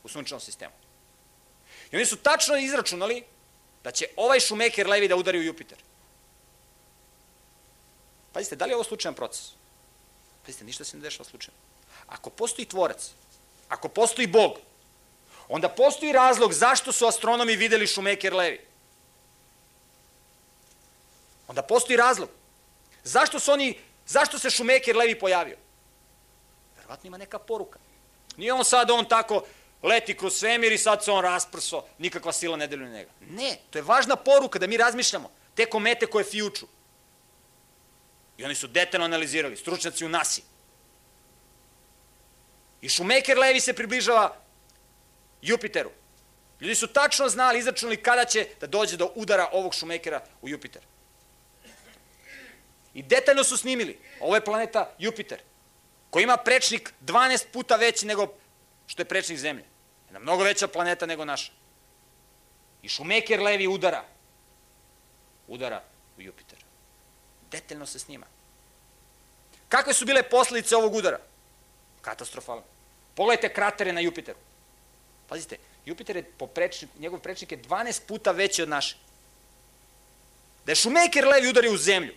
u 0.04 0.08
sunčevom 0.10 0.42
sistemu. 0.42 0.74
I 1.92 1.96
oni 1.96 2.06
su 2.06 2.16
tačno 2.16 2.58
izračunali 2.58 3.24
da 3.84 3.92
će 3.92 4.08
ovaj 4.16 4.40
Šumeker 4.40 4.88
Levi 4.88 5.08
da 5.08 5.16
udari 5.16 5.40
u 5.40 5.44
Jupiter. 5.44 5.78
Pazite, 8.34 8.56
da 8.56 8.66
li 8.66 8.72
je 8.72 8.76
ovo 8.76 8.84
slučajan 8.84 9.16
proces? 9.16 9.52
Pazite, 10.46 10.64
ništa 10.64 10.84
se 10.84 10.98
ne 10.98 11.04
dešava 11.04 11.30
slučajno. 11.30 11.60
Ako 12.08 12.30
postoji 12.30 12.66
tvorac, 12.66 13.12
ako 13.70 13.88
postoji 13.88 14.28
Bog, 14.28 14.58
onda 15.48 15.70
postoji 15.70 16.12
razlog 16.12 16.54
zašto 16.54 16.92
su 16.92 17.06
astronomi 17.06 17.56
videli 17.56 17.88
Šumeker 17.88 18.34
Levi. 18.34 18.62
Onda 21.48 21.62
postoji 21.62 21.98
razlog. 21.98 22.30
Zašto 23.04 23.40
su 23.40 23.52
oni, 23.52 23.80
zašto 24.08 24.40
se 24.40 24.50
Šumeker 24.50 24.96
Levi 24.96 25.20
pojavio? 25.20 25.58
Verovatno 26.78 27.08
ima 27.08 27.18
neka 27.18 27.40
poruka. 27.40 27.80
Nije 28.38 28.54
on 28.54 28.66
sad 28.66 28.92
on 28.92 29.06
tako 29.06 29.44
leti 29.84 30.18
kroz 30.18 30.36
svemir 30.36 30.72
i 30.72 30.78
sad 30.78 31.04
se 31.04 31.12
on 31.12 31.24
rasprso, 31.24 31.86
nikakva 31.98 32.34
sila 32.34 32.58
ne 32.58 32.68
deluje 32.68 32.92
njega. 32.92 33.12
Ne, 33.30 33.58
to 33.70 33.78
je 33.78 33.82
važna 33.82 34.16
poruka 34.16 34.60
da 34.60 34.68
mi 34.68 34.78
razmišljamo. 34.78 35.32
Te 35.56 35.66
komete 35.66 36.06
koje 36.06 36.24
fijuču. 36.24 36.68
I 38.38 38.46
oni 38.46 38.56
su 38.56 38.68
detaljno 38.68 39.06
analizirali, 39.06 39.58
stručnjaci 39.58 40.06
u 40.06 40.10
NASA. 40.10 40.42
I 42.82 42.90
Šumeker 42.90 43.38
Levi 43.38 43.60
se 43.60 43.74
približava 43.74 44.36
Jupiteru. 45.42 45.92
Ljudi 46.60 46.76
su 46.76 46.88
tačno 46.88 47.30
znali, 47.30 47.60
izračunali 47.60 47.98
kada 47.98 48.26
će 48.26 48.48
da 48.60 48.68
dođe 48.68 48.98
do 48.98 49.12
udara 49.16 49.50
ovog 49.52 49.74
Šumekera 49.76 50.22
u 50.42 50.50
Jupiter. 50.50 50.82
I 52.94 53.04
detaljno 53.04 53.44
su 53.44 53.58
snimili. 53.58 54.00
Ovo 54.20 54.36
je 54.36 54.46
planeta 54.46 54.96
Jupiter, 55.00 55.42
koji 56.14 56.24
ima 56.24 56.38
prečnik 56.38 56.94
12 57.02 57.46
puta 57.54 57.76
veći 57.76 58.06
nego 58.06 58.28
što 58.88 59.02
je 59.02 59.06
prečnik 59.06 59.38
Zemlje. 59.38 59.66
Jedna 60.06 60.20
mnogo 60.20 60.44
veća 60.44 60.68
planeta 60.68 61.06
nego 61.06 61.26
naša. 61.26 61.52
I 62.82 62.90
Šumeker 62.90 63.42
Levi 63.42 63.68
udara. 63.68 64.04
Udara 65.48 65.84
u 66.18 66.22
Jupiter. 66.22 66.60
Detaljno 67.52 67.86
se 67.86 68.00
snima. 68.00 68.26
Kakve 69.70 69.94
su 69.94 70.06
bile 70.06 70.24
posledice 70.24 70.76
ovog 70.76 70.96
udara? 70.96 71.20
Katastrofalne. 72.02 72.64
Pogledajte 73.16 73.54
kratere 73.54 73.94
na 73.94 74.00
Jupiteru. 74.00 74.38
Pazite, 75.30 75.58
Jupiter 75.86 76.16
je 76.16 76.24
po 76.24 76.48
prečnik, 76.48 76.92
njegov 77.00 77.20
prečnik 77.20 77.52
je 77.52 77.62
12 77.62 78.02
puta 78.08 78.32
veći 78.32 78.62
od 78.64 78.70
naše. 78.70 78.98
Da 80.66 80.72
je 80.72 80.76
Šumeker 80.76 81.28
levi 81.28 81.50
udario 81.50 81.74
u 81.74 81.78
zemlju, 81.78 82.14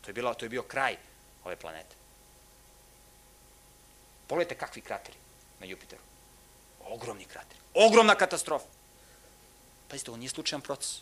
to 0.00 0.10
je, 0.10 0.12
bilo, 0.14 0.34
to 0.34 0.44
je 0.44 0.48
bio 0.48 0.62
kraj 0.62 0.96
ove 1.44 1.56
planete. 1.56 1.96
Pogledajte 4.26 4.54
kakvi 4.54 4.82
krateri 4.82 5.18
na 5.60 5.66
Jupiteru. 5.66 6.02
Ogromni 6.88 7.24
krateri. 7.24 7.60
Ogromna 7.74 8.14
katastrofa. 8.14 8.66
Pazite, 9.88 10.10
ovo 10.10 10.18
nije 10.18 10.28
slučajan 10.28 10.60
proces. 10.60 10.98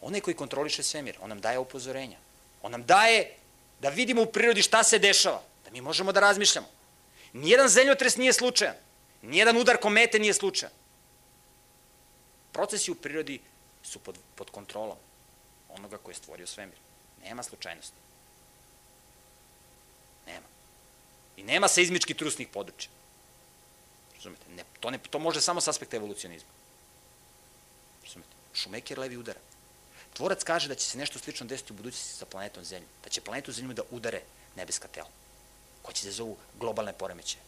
Onaj 0.00 0.20
koji 0.20 0.36
kontroliše 0.36 0.82
svemir, 0.82 1.16
on 1.20 1.28
nam 1.28 1.40
daje 1.40 1.58
upozorenja. 1.58 2.18
On 2.62 2.72
nam 2.72 2.84
daje 2.84 3.34
da 3.80 3.88
vidimo 3.88 4.22
u 4.22 4.26
prirodi 4.26 4.62
šta 4.62 4.82
se 4.82 4.98
dešava, 4.98 5.42
da 5.64 5.70
mi 5.70 5.80
možemo 5.80 6.12
da 6.12 6.20
razmišljamo. 6.20 6.68
Nijedan 7.32 7.68
zemljotres 7.68 8.16
nije 8.16 8.32
slučajan. 8.32 8.74
Nijedan 9.22 9.56
udar 9.56 9.76
komete 9.76 10.18
nije 10.18 10.34
slučajan. 10.34 10.72
Procesi 12.52 12.90
u 12.90 12.94
prirodi 12.94 13.40
su 13.82 13.98
pod, 13.98 14.18
pod 14.34 14.50
kontrolom 14.50 14.96
onoga 15.68 15.98
koji 15.98 16.12
je 16.12 16.16
stvorio 16.16 16.46
svemir. 16.46 16.76
Nema 17.24 17.42
slučajnosti. 17.42 17.96
Nema. 20.26 20.46
I 21.36 21.42
nema 21.42 21.68
seizmički 21.68 22.14
trusnih 22.14 22.48
područja. 22.48 22.90
Razumete? 24.14 24.44
Ne, 24.50 24.64
to, 24.80 24.90
ne, 24.90 24.98
to 24.98 25.18
može 25.18 25.40
samo 25.40 25.60
s 25.60 25.68
aspekta 25.68 25.96
evolucionizma. 25.96 26.48
Razumete? 28.02 28.30
Šumeker 28.54 28.98
levi 28.98 29.16
udara. 29.16 29.40
Tvorac 30.12 30.44
kaže 30.44 30.68
da 30.68 30.74
će 30.74 30.86
se 30.86 30.98
nešto 30.98 31.18
slično 31.18 31.46
desiti 31.46 31.72
u 31.72 31.76
budućnosti 31.76 32.18
sa 32.18 32.26
planetom 32.26 32.64
Zemlju. 32.64 32.88
Da 33.04 33.10
će 33.10 33.20
planetu 33.20 33.52
Zemlju 33.52 33.74
da 33.74 33.82
udare 33.90 34.22
nebeska 34.56 34.88
tela. 34.88 35.08
Ko 35.82 35.92
će 35.92 36.06
da 36.06 36.12
zovu 36.12 36.36
globalne 36.58 36.92
poremećaje. 36.92 37.42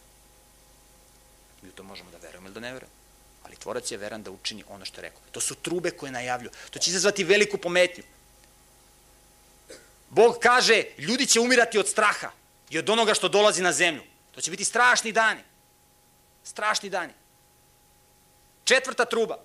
Mi 1.61 1.69
u 1.69 1.71
to 1.71 1.83
možemo 1.83 2.11
da 2.11 2.17
verujemo 2.17 2.47
ili 2.47 2.53
da 2.53 2.59
ne 2.59 2.73
verujemo. 2.73 2.95
Ali 3.43 3.55
tvorac 3.55 3.91
je 3.91 3.97
veran 3.97 4.23
da 4.23 4.31
učini 4.31 4.63
ono 4.69 4.85
što 4.85 5.01
je 5.01 5.01
rekao. 5.01 5.21
To 5.31 5.41
su 5.41 5.55
trube 5.55 5.91
koje 5.91 6.11
najavlju. 6.11 6.49
To 6.69 6.79
će 6.79 6.89
izazvati 6.91 7.23
veliku 7.23 7.57
pometnju. 7.57 8.03
Bog 10.13 10.37
kaže, 10.39 10.83
ljudi 10.97 11.25
će 11.25 11.39
umirati 11.39 11.79
od 11.79 11.87
straha 11.87 12.31
i 12.69 12.77
od 12.77 12.89
onoga 12.89 13.13
što 13.13 13.27
dolazi 13.27 13.61
na 13.61 13.71
zemlju. 13.71 14.01
To 14.31 14.41
će 14.41 14.51
biti 14.51 14.65
strašni 14.65 15.11
dani. 15.11 15.41
Strašni 16.43 16.89
dani. 16.89 17.13
Četvrta 18.63 19.05
truba. 19.05 19.37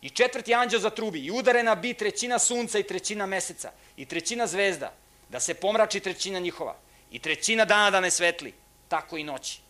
I 0.00 0.10
četvrti 0.10 0.54
anđeo 0.54 0.80
za 0.80 0.90
trubi. 0.90 1.24
I 1.24 1.30
udarena 1.30 1.74
bi 1.74 1.94
trećina 1.94 2.38
sunca 2.38 2.78
i 2.78 2.82
trećina 2.82 3.26
meseca. 3.26 3.72
I 3.96 4.06
trećina 4.06 4.46
zvezda. 4.46 4.92
Da 5.28 5.40
se 5.40 5.54
pomrači 5.54 6.00
trećina 6.00 6.38
njihova. 6.38 6.76
I 7.10 7.18
trećina 7.18 7.64
dana 7.64 7.90
da 7.90 8.00
ne 8.00 8.10
svetli. 8.10 8.54
Tako 8.88 9.16
i 9.16 9.24
noći. 9.24 9.60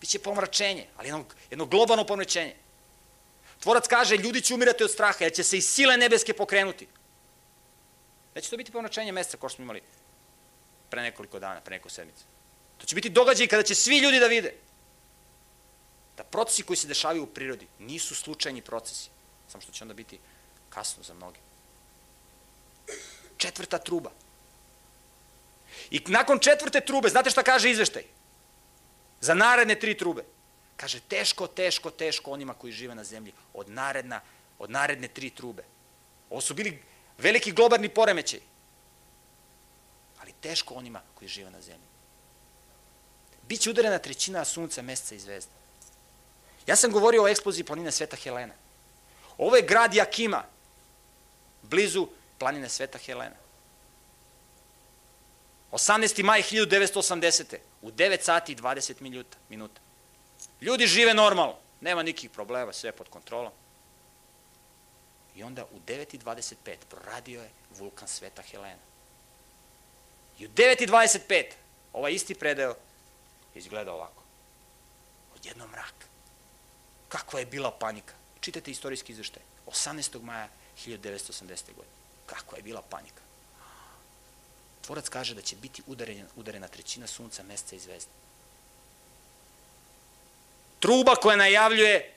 Biće 0.00 0.18
pomračenje, 0.18 0.86
ali 0.96 1.08
jedno, 1.08 1.24
jedno 1.50 1.66
globalno 1.66 2.04
pomračenje. 2.04 2.56
Tvorac 3.60 3.88
kaže, 3.88 4.16
ljudi 4.16 4.40
će 4.40 4.54
umirati 4.54 4.84
od 4.84 4.90
straha, 4.90 5.24
jer 5.24 5.32
će 5.32 5.42
se 5.42 5.58
i 5.58 5.62
sile 5.62 5.96
nebeske 5.96 6.32
pokrenuti. 6.32 6.86
Neće 8.34 8.50
to 8.50 8.56
biti 8.56 8.72
pomračenje 8.72 9.12
meseca, 9.12 9.36
kao 9.36 9.48
što 9.48 9.56
smo 9.56 9.62
imali 9.62 9.82
pre 10.90 11.02
nekoliko 11.02 11.38
dana, 11.38 11.60
pre 11.60 11.76
nekoliko 11.76 11.94
sedmice. 11.94 12.24
To 12.78 12.86
će 12.86 12.94
biti 12.94 13.10
događaj 13.10 13.46
kada 13.46 13.62
će 13.62 13.74
svi 13.74 13.98
ljudi 13.98 14.18
da 14.18 14.26
vide 14.26 14.54
da 16.16 16.24
procesi 16.24 16.62
koji 16.62 16.76
se 16.76 16.88
dešavaju 16.88 17.22
u 17.22 17.26
prirodi 17.26 17.66
nisu 17.78 18.14
slučajni 18.14 18.62
procesi, 18.62 19.10
samo 19.48 19.62
što 19.62 19.72
će 19.72 19.84
onda 19.84 19.94
biti 19.94 20.18
kasno 20.70 21.02
za 21.02 21.14
mnoge. 21.14 21.40
Četvrta 23.36 23.78
truba. 23.78 24.10
I 25.90 26.00
nakon 26.06 26.38
četvrte 26.38 26.80
trube, 26.80 27.08
znate 27.08 27.30
šta 27.30 27.42
kaže 27.42 27.70
izveštaj? 27.70 28.02
Za 29.20 29.34
naredne 29.34 29.74
tri 29.74 29.96
trube. 29.98 30.24
Kaže, 30.76 31.00
teško, 31.00 31.46
teško, 31.46 31.90
teško 31.90 32.30
onima 32.30 32.54
koji 32.54 32.72
žive 32.72 32.94
na 32.94 33.04
zemlji 33.04 33.32
od, 33.54 33.68
naredna, 33.68 34.20
od 34.58 34.70
naredne 34.70 35.08
tri 35.08 35.30
trube. 35.30 35.64
Ovo 36.30 36.40
su 36.40 36.54
bili 36.54 36.82
veliki 37.18 37.52
globalni 37.52 37.88
poremećaj. 37.88 38.40
Ali 40.20 40.32
teško 40.32 40.74
onima 40.74 41.00
koji 41.14 41.28
žive 41.28 41.50
na 41.50 41.60
zemlji. 41.60 41.86
Biće 43.48 43.70
udarena 43.70 43.98
trećina 43.98 44.44
sunca, 44.44 44.82
meseca 44.82 45.14
i 45.14 45.18
zvezda. 45.18 45.52
Ja 46.66 46.76
sam 46.76 46.92
govorio 46.92 47.24
o 47.24 47.28
eksploziji 47.28 47.64
planine 47.64 47.92
Sveta 47.92 48.16
Helena. 48.16 48.54
Ovo 49.38 49.56
je 49.56 49.62
grad 49.62 49.94
Jakima, 49.94 50.44
blizu 51.62 52.08
planine 52.38 52.68
Sveta 52.68 52.98
Helena. 52.98 53.36
18. 55.72 56.22
maj 56.22 56.42
1980. 56.42 57.56
u 57.82 57.90
9 57.90 58.22
sati 58.22 58.52
i 58.52 58.56
20 58.56 59.00
minuta. 59.48 59.80
Ljudi 60.60 60.86
žive 60.86 61.14
normalno, 61.14 61.56
nema 61.80 62.02
nikih 62.02 62.30
problema, 62.30 62.72
sve 62.72 62.92
pod 62.92 63.08
kontrolom. 63.08 63.52
I 65.36 65.42
onda 65.42 65.64
u 65.64 65.78
9.25 65.86 66.54
proradio 66.88 67.42
je 67.42 67.50
vulkan 67.78 68.08
Sveta 68.08 68.42
Helena. 68.42 68.82
I 70.38 70.46
u 70.46 70.50
9.25 70.50 71.44
ovaj 71.92 72.12
isti 72.12 72.34
predeo 72.34 72.74
izgleda 73.54 73.92
ovako. 73.92 74.22
Odjedno 75.36 75.66
mrak. 75.66 75.94
Kakva 77.08 77.40
je 77.40 77.46
bila 77.46 77.70
panika? 77.70 78.14
Čitajte 78.40 78.70
istorijski 78.70 79.12
izveštaj. 79.12 79.42
18. 79.66 80.22
maja 80.22 80.48
1980. 80.86 81.46
godine. 81.66 81.94
Kakva 82.26 82.58
je 82.58 82.62
bila 82.62 82.82
panika? 82.82 83.22
Tvorac 84.80 85.08
kaže 85.08 85.34
da 85.34 85.42
će 85.42 85.56
biti 85.56 85.82
udarena, 85.86 86.26
udarena 86.36 86.68
trećina 86.68 87.06
sunca, 87.06 87.42
meseca 87.42 87.76
i 87.76 87.78
zvezda. 87.78 88.10
Truba 90.80 91.14
koja 91.14 91.36
najavljuje 91.36 92.14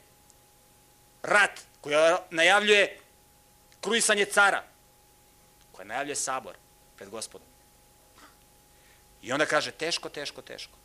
rat, 1.23 1.61
koja 1.81 2.19
najavljuje 2.29 2.99
kruisanje 3.85 4.25
cara, 4.25 4.63
koja 5.71 5.85
najavljuje 5.85 6.15
sabor 6.15 6.55
pred 6.97 7.09
gospodom. 7.09 7.47
I 9.21 9.31
onda 9.31 9.45
kaže 9.45 9.71
teško, 9.71 10.09
teško, 10.09 10.41
teško. 10.41 10.77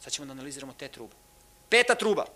Sad 0.00 0.12
ćemo 0.12 0.26
da 0.26 0.32
analiziramo 0.32 0.72
te 0.72 0.88
trube. 0.88 1.14
Peta 1.68 1.94
truba. 1.94 2.26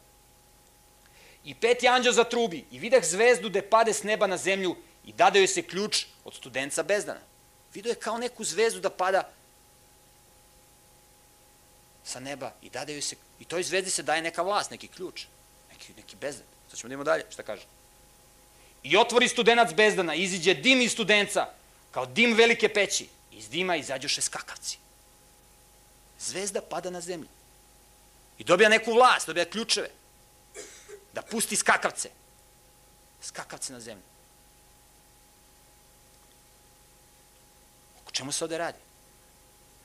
I 1.44 1.54
peti 1.54 1.88
anđeo 1.88 2.12
za 2.12 2.24
trubi 2.24 2.64
i 2.70 2.78
vidah 2.78 3.04
zvezdu 3.04 3.48
de 3.48 3.62
pade 3.62 3.92
s 3.92 4.02
neba 4.02 4.26
na 4.26 4.36
zemlju 4.36 4.76
i 5.04 5.12
dade 5.12 5.38
joj 5.38 5.48
se 5.48 5.62
ključ 5.62 6.06
od 6.24 6.34
studenca 6.34 6.82
bezdana. 6.82 7.20
Vidio 7.74 7.90
je 7.90 7.94
kao 7.94 8.18
neku 8.18 8.44
zvezdu 8.44 8.80
da 8.80 8.90
pada 8.90 9.22
sa 12.04 12.20
neba 12.20 12.52
i 12.62 12.70
dade 12.70 12.92
joj 12.92 13.02
se, 13.02 13.16
i 13.40 13.44
toj 13.44 13.62
zvezdi 13.62 13.90
se 13.90 14.02
daje 14.02 14.22
neka 14.22 14.42
vlast, 14.42 14.70
neki 14.70 14.88
ključ, 14.88 15.24
neki, 15.72 15.92
neki 15.96 16.16
bezdan. 16.16 16.46
Sad 16.68 16.78
ćemo 16.78 16.88
da 16.88 16.94
imamo 16.94 17.04
dalje, 17.04 17.24
šta 17.30 17.42
kaže. 17.42 17.79
I 18.82 18.96
otvori 18.96 19.28
studenac 19.28 19.74
bezdana, 19.74 20.14
iziđe 20.14 20.54
dim 20.54 20.80
iz 20.80 20.92
studenca, 20.92 21.46
kao 21.90 22.06
dim 22.06 22.34
velike 22.34 22.68
peći. 22.68 23.08
Iz 23.32 23.48
dima 23.48 23.76
izađoše 23.76 24.20
skakavci. 24.20 24.78
Zvezda 26.20 26.60
pada 26.60 26.90
na 26.90 27.00
zemlju. 27.00 27.28
I 28.38 28.44
dobija 28.44 28.68
neku 28.68 28.92
vlast, 28.92 29.26
dobija 29.26 29.44
ključeve. 29.44 29.90
Da 31.12 31.22
pusti 31.22 31.56
skakavce. 31.56 32.10
Skakavce 33.22 33.72
na 33.72 33.80
zemlju. 33.80 34.02
O 38.08 38.10
čemu 38.10 38.32
se 38.32 38.44
ovde 38.44 38.58
radi? 38.58 38.78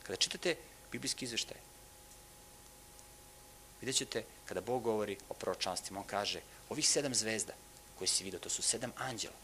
Kada 0.03 0.15
čitate 0.15 0.55
biblijski 0.91 1.25
izveštaj, 1.25 1.57
vidjet 3.81 3.95
ćete 3.97 4.23
kada 4.45 4.61
Bog 4.61 4.83
govori 4.83 5.17
o 5.29 5.33
proročanstvima, 5.33 5.99
on 5.99 6.07
kaže, 6.07 6.41
ovih 6.69 6.89
sedam 6.89 7.15
zvezda 7.15 7.53
koje 7.97 8.07
si 8.07 8.23
vidio, 8.23 8.39
to 8.39 8.49
su 8.49 8.61
sedam 8.61 8.91
anđela. 8.97 9.35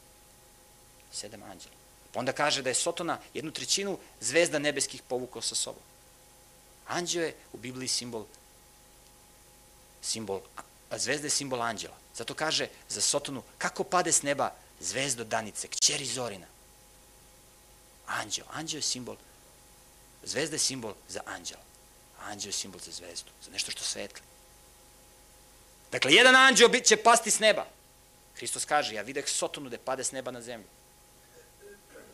Sedam 1.11 1.43
anđela. 1.43 1.75
Pa 2.11 2.19
onda 2.19 2.31
kaže 2.31 2.61
da 2.61 2.69
je 2.69 2.75
Sotona 2.75 3.19
jednu 3.33 3.51
trećinu 3.51 3.97
zvezda 4.19 4.59
nebeskih 4.59 5.01
povukao 5.01 5.41
sa 5.41 5.55
sobom. 5.55 5.83
Anđeo 6.87 7.23
je 7.23 7.35
u 7.53 7.57
Bibliji 7.57 7.87
simbol, 7.87 8.25
simbol 10.01 10.41
a 10.91 10.97
zvezda 10.97 11.27
je 11.27 11.31
simbol 11.31 11.61
anđela. 11.61 11.95
Zato 12.15 12.33
kaže 12.33 12.67
za 12.89 13.01
Sotonu, 13.01 13.43
kako 13.57 13.83
pade 13.83 14.11
s 14.11 14.21
neba 14.21 14.51
zvezdo 14.79 15.23
danice, 15.23 15.67
kćeri 15.67 16.05
Zorina. 16.05 16.47
Anđeo. 18.07 18.45
Anđeo 18.51 18.77
je 18.77 18.81
simbol, 18.81 19.15
zvezda 20.23 20.55
je 20.55 20.59
simbol 20.59 20.93
za 21.09 21.21
anđela. 21.25 21.63
Anđeo 22.19 22.49
je 22.49 22.53
simbol 22.53 22.81
za 22.81 22.91
zvezdu, 22.91 23.31
za 23.43 23.51
nešto 23.51 23.71
što 23.71 23.83
svetli. 23.83 24.21
Dakle, 25.91 26.13
jedan 26.13 26.35
anđeo 26.35 26.69
će 26.69 26.97
pasti 26.97 27.31
s 27.31 27.39
neba. 27.39 27.65
Hristos 28.35 28.65
kaže, 28.65 28.95
ja 28.95 29.01
videh 29.01 29.29
Sotonu 29.29 29.69
da 29.69 29.77
pade 29.77 30.03
s 30.03 30.11
neba 30.11 30.31
na 30.31 30.41
zemlju. 30.41 30.67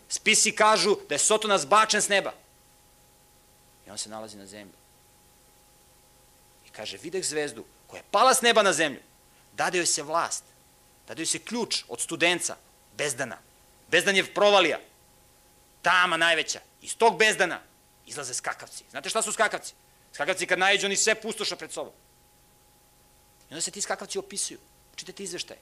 Spisi 0.09 0.51
kažu 0.51 0.97
da 1.09 1.15
je 1.15 1.19
Sotona 1.19 1.57
zbačen 1.57 2.01
s 2.01 2.09
neba. 2.09 2.33
I 3.87 3.89
on 3.89 3.97
se 3.97 4.09
nalazi 4.09 4.37
na 4.37 4.45
zemlji. 4.45 4.73
I 6.67 6.69
kaže, 6.69 6.97
videh 6.97 7.25
zvezdu 7.25 7.65
koja 7.87 7.99
je 7.99 8.11
pala 8.11 8.33
s 8.33 8.41
neba 8.41 8.63
na 8.63 8.73
zemlju. 8.73 8.99
Dade 9.53 9.77
joj 9.77 9.85
se 9.85 10.03
vlast. 10.03 10.43
Dade 11.07 11.21
joj 11.21 11.25
se 11.25 11.39
ključ 11.39 11.83
od 11.87 12.01
studenca, 12.01 12.55
bezdana. 12.97 13.37
Bezdan 13.87 14.15
je 14.15 14.33
provalija 14.33 14.79
tama 15.81 16.17
najveća. 16.17 16.59
Iz 16.81 16.97
tog 16.97 17.17
bezdana 17.17 17.61
Izlaze 18.07 18.33
skakavci. 18.33 18.83
Znate 18.91 19.09
šta 19.09 19.21
su 19.21 19.31
skakavci? 19.31 19.73
Skakavci 20.13 20.47
kad 20.47 20.59
najđu, 20.59 20.85
oni 20.85 20.95
sve 20.95 21.15
pustoša 21.15 21.55
pred 21.55 21.71
sobom. 21.71 21.93
I 23.49 23.53
onda 23.53 23.61
se 23.61 23.71
ti 23.71 23.81
skakavci 23.81 24.19
opisuju. 24.19 24.59
Čitate 24.95 25.23
izveštaje. 25.23 25.59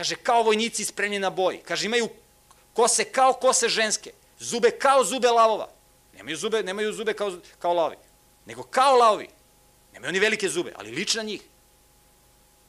Kaže, 0.00 0.16
kao 0.16 0.42
vojnici 0.42 0.84
spremni 0.84 1.18
na 1.18 1.30
boj. 1.30 1.60
Kaže, 1.62 1.86
imaju 1.86 2.08
kose 2.72 3.04
kao 3.04 3.32
kose 3.32 3.68
ženske. 3.68 4.12
Zube 4.38 4.70
kao 4.70 5.04
zube 5.04 5.28
lavova. 5.28 5.68
Nemaju 6.16 6.36
zube, 6.36 6.62
nemaju 6.62 6.92
zube 6.92 7.12
kao, 7.12 7.36
kao 7.58 7.74
lavi. 7.74 7.96
Nego 8.46 8.62
kao 8.62 8.96
lavovi. 8.96 9.28
Nemaju 9.92 10.08
oni 10.08 10.18
velike 10.18 10.48
zube, 10.48 10.72
ali 10.76 10.90
liči 10.90 11.16
na 11.16 11.22
njih. 11.22 11.42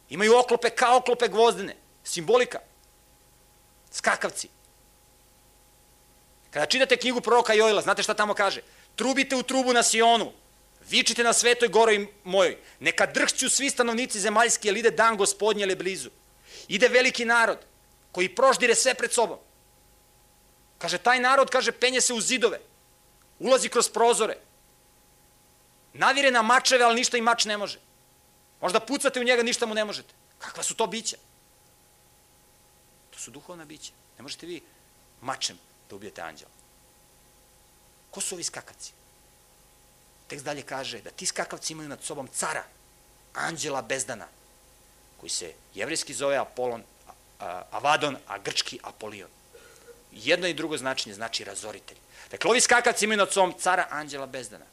Imaju 0.09 0.37
oklope 0.39 0.69
kao 0.69 0.97
oklope 0.97 1.27
gvozdene. 1.27 1.75
Simbolika. 2.03 2.59
Skakavci. 3.91 4.49
Kada 6.49 6.65
čitate 6.65 6.97
knjigu 6.97 7.21
proroka 7.21 7.53
Jojla, 7.53 7.81
znate 7.81 8.03
šta 8.03 8.13
tamo 8.13 8.33
kaže? 8.33 8.61
Trubite 8.95 9.35
u 9.35 9.43
trubu 9.43 9.73
na 9.73 9.83
Sionu, 9.83 10.31
vičite 10.89 11.23
na 11.23 11.33
svetoj 11.33 11.67
goroj 11.67 12.07
mojoj, 12.23 12.57
neka 12.79 13.05
drhću 13.05 13.49
svi 13.49 13.69
stanovnici 13.69 14.19
zemaljski, 14.19 14.67
jer 14.67 14.77
ide 14.77 14.91
dan 14.91 15.17
gospodnje, 15.17 15.63
ali 15.63 15.75
blizu. 15.75 16.09
Ide 16.71 16.87
veliki 16.87 17.25
narod, 17.25 17.59
koji 18.11 18.35
proždire 18.35 18.75
sve 18.75 18.93
pred 18.93 19.11
sobom. 19.11 19.39
Kaže, 20.77 20.97
taj 20.97 21.19
narod, 21.19 21.49
kaže, 21.51 21.71
penje 21.71 22.01
se 22.01 22.13
u 22.13 22.21
zidove, 22.21 22.61
ulazi 23.39 23.69
kroz 23.69 23.89
prozore, 23.89 24.37
navire 25.93 26.31
na 26.31 26.41
mačeve, 26.41 26.83
ali 26.83 26.95
ništa 26.95 27.17
i 27.17 27.21
mač 27.21 27.45
ne 27.45 27.57
može. 27.57 27.79
Možda 28.61 28.79
pucate 28.79 29.19
u 29.19 29.23
njega, 29.23 29.43
ništa 29.43 29.65
mu 29.65 29.75
ne 29.75 29.85
možete. 29.85 30.13
Kakva 30.39 30.63
su 30.63 30.75
to 30.75 30.87
bića? 30.87 31.17
To 33.09 33.19
su 33.19 33.31
duhovna 33.31 33.65
bića. 33.65 33.91
Ne 34.17 34.23
možete 34.23 34.45
vi 34.45 34.61
mačem 35.21 35.59
da 35.89 35.95
ubijete 35.95 36.21
anđela. 36.21 36.51
Ko 38.11 38.21
su 38.21 38.35
ovi 38.35 38.43
skakavci? 38.43 38.93
Tekst 40.27 40.45
dalje 40.45 40.61
kaže 40.61 41.01
da 41.01 41.09
ti 41.09 41.25
skakavci 41.25 41.73
imaju 41.73 41.89
nad 41.89 42.03
sobom 42.03 42.27
cara, 42.27 42.63
anđela 43.33 43.81
bezdana, 43.81 44.27
koji 45.21 45.29
se 45.29 45.53
jevrijski 45.73 46.13
zove 46.13 46.37
Apolon, 46.37 46.83
Avadon, 47.71 48.17
a 48.27 48.37
grčki 48.37 48.79
Apolion. 48.83 49.29
Jedno 50.11 50.47
i 50.47 50.53
drugo 50.53 50.77
značenje 50.77 51.15
znači 51.15 51.43
razoritelj. 51.43 51.97
Dakle, 52.31 52.49
ovi 52.49 52.61
skakavci 52.61 53.05
imaju 53.05 53.17
nad 53.17 53.33
sobom 53.33 53.53
cara, 53.59 53.87
anđela 53.89 54.25
bezdana, 54.25 54.65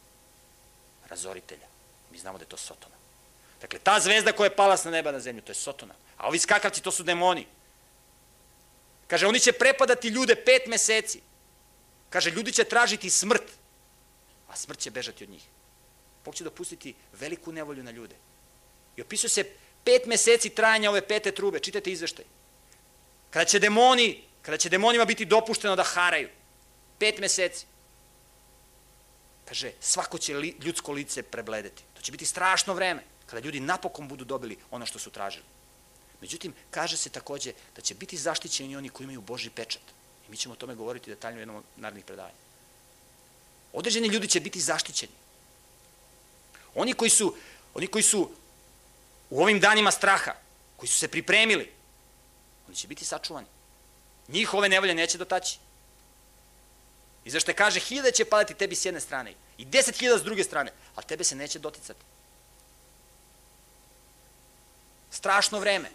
razoritelja. 1.08 1.66
Mi 2.10 2.18
znamo 2.18 2.38
da 2.38 2.42
je 2.42 2.48
to 2.48 2.56
Sotona. 2.56 2.94
Dakle, 3.60 3.78
ta 3.78 4.00
zvezda 4.00 4.32
koja 4.32 4.46
je 4.46 4.56
pala 4.56 4.76
sa 4.76 4.90
neba 4.90 5.12
na 5.12 5.20
zemlju, 5.20 5.42
to 5.42 5.50
je 5.50 5.56
Sotona. 5.56 5.94
A 6.16 6.28
ovi 6.28 6.38
skakavci, 6.38 6.82
to 6.82 6.90
su 6.90 7.02
demoni. 7.02 7.46
Kaže, 9.06 9.26
oni 9.26 9.40
će 9.40 9.52
prepadati 9.52 10.08
ljude 10.08 10.34
pet 10.34 10.66
meseci. 10.66 11.20
Kaže, 12.10 12.30
ljudi 12.30 12.52
će 12.52 12.64
tražiti 12.64 13.10
smrt, 13.10 13.44
a 14.48 14.56
smrt 14.56 14.78
će 14.78 14.90
bežati 14.90 15.24
od 15.24 15.30
njih. 15.30 15.42
Bog 16.24 16.34
će 16.34 16.44
dopustiti 16.44 16.94
veliku 17.12 17.52
nevolju 17.52 17.82
na 17.82 17.90
ljude. 17.90 18.16
I 18.96 19.02
opisuje 19.02 19.30
se 19.30 19.44
pet 19.88 20.06
meseci 20.06 20.50
trajanja 20.50 20.90
ove 20.90 21.00
pete 21.00 21.32
trube, 21.32 21.60
čitajte 21.64 21.90
izveštaj. 21.90 22.24
Kada 23.30 23.44
će 23.44 23.58
demoni, 23.58 24.22
kada 24.42 24.56
će 24.56 24.68
demonima 24.68 25.04
biti 25.04 25.24
dopušteno 25.24 25.76
da 25.76 25.82
haraju, 25.82 26.28
pet 26.98 27.18
meseci. 27.18 27.64
Kaže, 29.48 29.72
svako 29.80 30.18
će 30.18 30.34
li, 30.36 30.56
ljudsko 30.60 30.92
lice 30.92 31.22
prebledeti. 31.22 31.82
To 31.94 32.02
će 32.02 32.12
biti 32.12 32.26
strašno 32.26 32.74
vreme, 32.74 33.02
kada 33.26 33.40
ljudi 33.40 33.60
napokon 33.60 34.08
budu 34.08 34.24
dobili 34.24 34.58
ono 34.70 34.86
što 34.86 34.98
su 34.98 35.10
tražili. 35.10 35.44
Međutim, 36.20 36.52
kaže 36.70 36.96
se 36.96 37.10
takođe 37.10 37.52
da 37.76 37.82
će 37.82 37.94
biti 37.94 38.16
zaštićeni 38.16 38.76
oni 38.76 38.88
koji 38.88 39.04
imaju 39.04 39.20
Boži 39.20 39.50
pečat. 39.50 39.82
I 40.28 40.30
mi 40.30 40.36
ćemo 40.36 40.52
o 40.52 40.56
tome 40.56 40.74
govoriti 40.74 41.10
detaljno 41.10 41.38
u 41.38 41.40
jednom 41.40 41.56
od 41.56 41.64
narednih 41.76 42.04
predanja. 42.04 42.36
Određeni 43.72 44.08
ljudi 44.08 44.28
će 44.28 44.40
biti 44.40 44.60
zaštićeni. 44.60 45.12
Oni 46.74 46.92
koji 46.92 47.10
su, 47.10 47.34
oni 47.74 47.86
koji 47.86 48.02
su 48.02 48.30
u 49.30 49.42
ovim 49.42 49.60
danima 49.60 49.90
straha, 49.90 50.34
koji 50.76 50.88
su 50.88 50.98
se 50.98 51.08
pripremili, 51.08 51.72
oni 52.66 52.76
će 52.76 52.88
biti 52.88 53.04
sačuvani. 53.04 53.46
Njih 54.28 54.54
ove 54.54 54.68
nevolje 54.68 54.94
neće 54.94 55.18
dotaći. 55.18 55.58
I 57.24 57.30
zašto 57.30 57.52
kaže, 57.54 57.80
hiljade 57.80 58.12
će 58.12 58.24
padati 58.24 58.54
tebi 58.54 58.74
s 58.74 58.84
jedne 58.84 59.00
strane 59.00 59.34
i 59.58 59.64
deset 59.64 59.98
hiljada 59.98 60.18
s 60.18 60.22
druge 60.22 60.44
strane, 60.44 60.72
ali 60.94 61.06
tebe 61.06 61.24
se 61.24 61.34
neće 61.34 61.58
doticati. 61.58 62.00
Strašno 65.10 65.58
vreme 65.58 65.90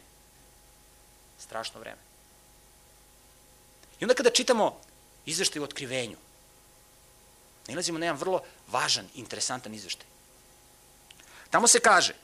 strašno 1.43 1.79
vreme. 1.79 2.01
I 3.99 4.05
onda 4.05 4.13
kada 4.13 4.29
čitamo 4.29 4.79
izveštaj 5.25 5.61
u 5.61 5.63
otkrivenju, 5.63 6.17
nalazimo 7.67 7.99
na 7.99 8.05
jedan 8.05 8.19
vrlo 8.19 8.41
važan, 8.67 9.07
interesantan 9.15 9.73
izveštaj. 9.73 10.07
Tamo 11.49 11.67
se 11.67 11.79
kaže, 11.79 12.15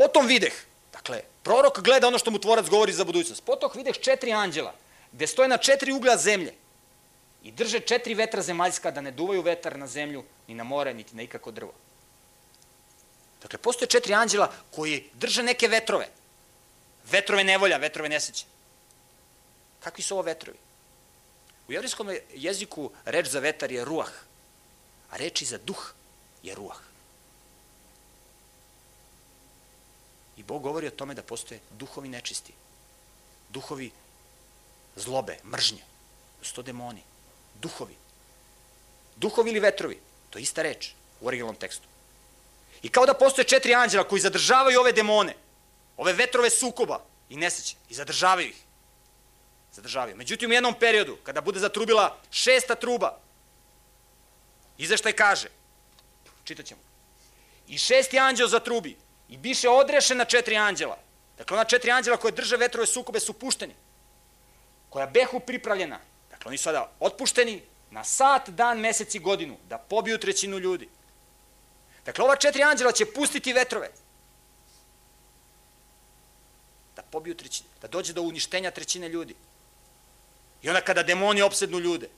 potom 0.00 0.24
videh, 0.24 0.52
dakle, 0.92 1.20
prorok 1.42 1.82
gleda 1.84 2.08
ono 2.08 2.18
što 2.18 2.30
mu 2.30 2.38
tvorac 2.38 2.68
govori 2.68 2.92
za 2.92 3.04
budućnost, 3.04 3.44
potom 3.44 3.70
videh 3.74 3.98
četiri 4.00 4.32
anđela, 4.32 4.72
gde 5.12 5.26
stoje 5.26 5.48
na 5.48 5.56
četiri 5.56 5.92
ugla 5.92 6.16
zemlje 6.16 6.54
i 7.42 7.52
drže 7.52 7.80
četiri 7.80 8.14
vetra 8.14 8.42
zemaljska 8.42 8.90
da 8.90 9.00
ne 9.00 9.10
duvaju 9.10 9.42
vetar 9.42 9.76
na 9.76 9.86
zemlju, 9.86 10.24
ni 10.48 10.54
na 10.54 10.64
more, 10.64 10.94
niti 10.94 11.16
na 11.16 11.22
ikako 11.22 11.50
drvo. 11.50 11.72
Dakle, 13.42 13.58
postoje 13.58 13.88
četiri 13.88 14.14
anđela 14.14 14.52
koji 14.70 15.04
drže 15.12 15.42
neke 15.42 15.68
vetrove. 15.68 16.08
Vetrove 17.10 17.44
nevolja, 17.44 17.76
vetrove 17.76 18.08
neseće. 18.08 18.44
Kakvi 19.80 20.02
su 20.02 20.14
ovo 20.14 20.22
vetrovi? 20.22 20.58
U 21.68 21.72
jevrijskom 21.72 22.16
jeziku 22.34 22.90
reč 23.04 23.26
za 23.26 23.40
vetar 23.40 23.72
je 23.72 23.84
ruah, 23.84 24.12
a 25.10 25.16
reči 25.16 25.44
za 25.44 25.58
duh 25.58 25.92
je 26.42 26.54
ruah. 26.54 26.89
I 30.40 30.42
Bog 30.42 30.62
govori 30.62 30.86
o 30.86 30.90
tome 30.90 31.14
da 31.14 31.22
postoje 31.22 31.60
duhovi 31.70 32.08
nečisti, 32.08 32.52
duhovi 33.48 33.90
zlobe, 34.96 35.36
mržnje, 35.44 35.82
sto 36.42 36.62
demoni, 36.62 37.02
duhovi. 37.60 37.96
Duhovi 39.16 39.50
ili 39.50 39.60
vetrovi, 39.60 39.98
to 40.30 40.38
je 40.38 40.42
ista 40.42 40.62
reč 40.62 40.94
u 41.20 41.26
originalnom 41.26 41.56
tekstu. 41.56 41.88
I 42.82 42.88
kao 42.88 43.06
da 43.06 43.14
postoje 43.14 43.44
četiri 43.44 43.74
anđela 43.74 44.04
koji 44.08 44.20
zadržavaju 44.20 44.80
ove 44.80 44.92
demone, 44.92 45.34
ove 45.96 46.12
vetrove 46.12 46.50
sukoba 46.50 47.02
i 47.28 47.36
neseće 47.36 47.76
i 47.88 47.94
zadržavaju 47.94 48.48
ih. 48.48 48.62
Zadržavaju. 49.72 50.16
Međutim, 50.16 50.50
u 50.50 50.54
jednom 50.54 50.74
periodu, 50.80 51.18
kada 51.22 51.40
bude 51.40 51.60
zatrubila 51.60 52.16
šesta 52.30 52.74
truba, 52.74 53.18
izveštaj 54.78 55.12
kaže, 55.12 55.48
čitat 56.44 56.66
ćemo, 56.66 56.80
i 57.68 57.78
šesti 57.78 58.18
anđel 58.18 58.48
zatrubi 58.48 58.96
i 59.30 59.36
biše 59.36 59.68
odrešen 59.68 60.18
na 60.18 60.24
četiri 60.24 60.56
anđela. 60.56 60.98
Dakle, 61.38 61.54
ona 61.54 61.64
četiri 61.64 61.90
anđela 61.90 62.16
koje 62.16 62.32
drže 62.32 62.56
vetrove 62.56 62.86
sukobe 62.86 63.20
su 63.20 63.32
pušteni, 63.32 63.74
koja 64.90 65.06
behu 65.06 65.40
pripravljena. 65.40 65.98
Dakle, 66.30 66.48
oni 66.48 66.58
su 66.58 66.64
sada 66.64 66.90
otpušteni 67.00 67.62
na 67.90 68.04
sat, 68.04 68.48
dan, 68.48 68.80
mesec 68.80 69.14
i 69.14 69.18
godinu, 69.18 69.56
da 69.68 69.78
pobiju 69.78 70.18
trećinu 70.18 70.58
ljudi. 70.58 70.88
Dakle, 72.04 72.24
ova 72.24 72.36
četiri 72.36 72.62
anđela 72.62 72.92
će 72.92 73.12
pustiti 73.12 73.52
vetrove 73.52 73.90
da 76.96 77.02
pobiju 77.02 77.34
trećine, 77.34 77.68
da 77.82 77.88
dođe 77.88 78.12
do 78.12 78.22
uništenja 78.22 78.70
trećine 78.70 79.08
ljudi. 79.08 79.34
I 80.62 80.68
onda 80.68 80.80
kada 80.80 81.02
demoni 81.02 81.42
opsednu 81.42 81.78
ljude, 81.78 82.08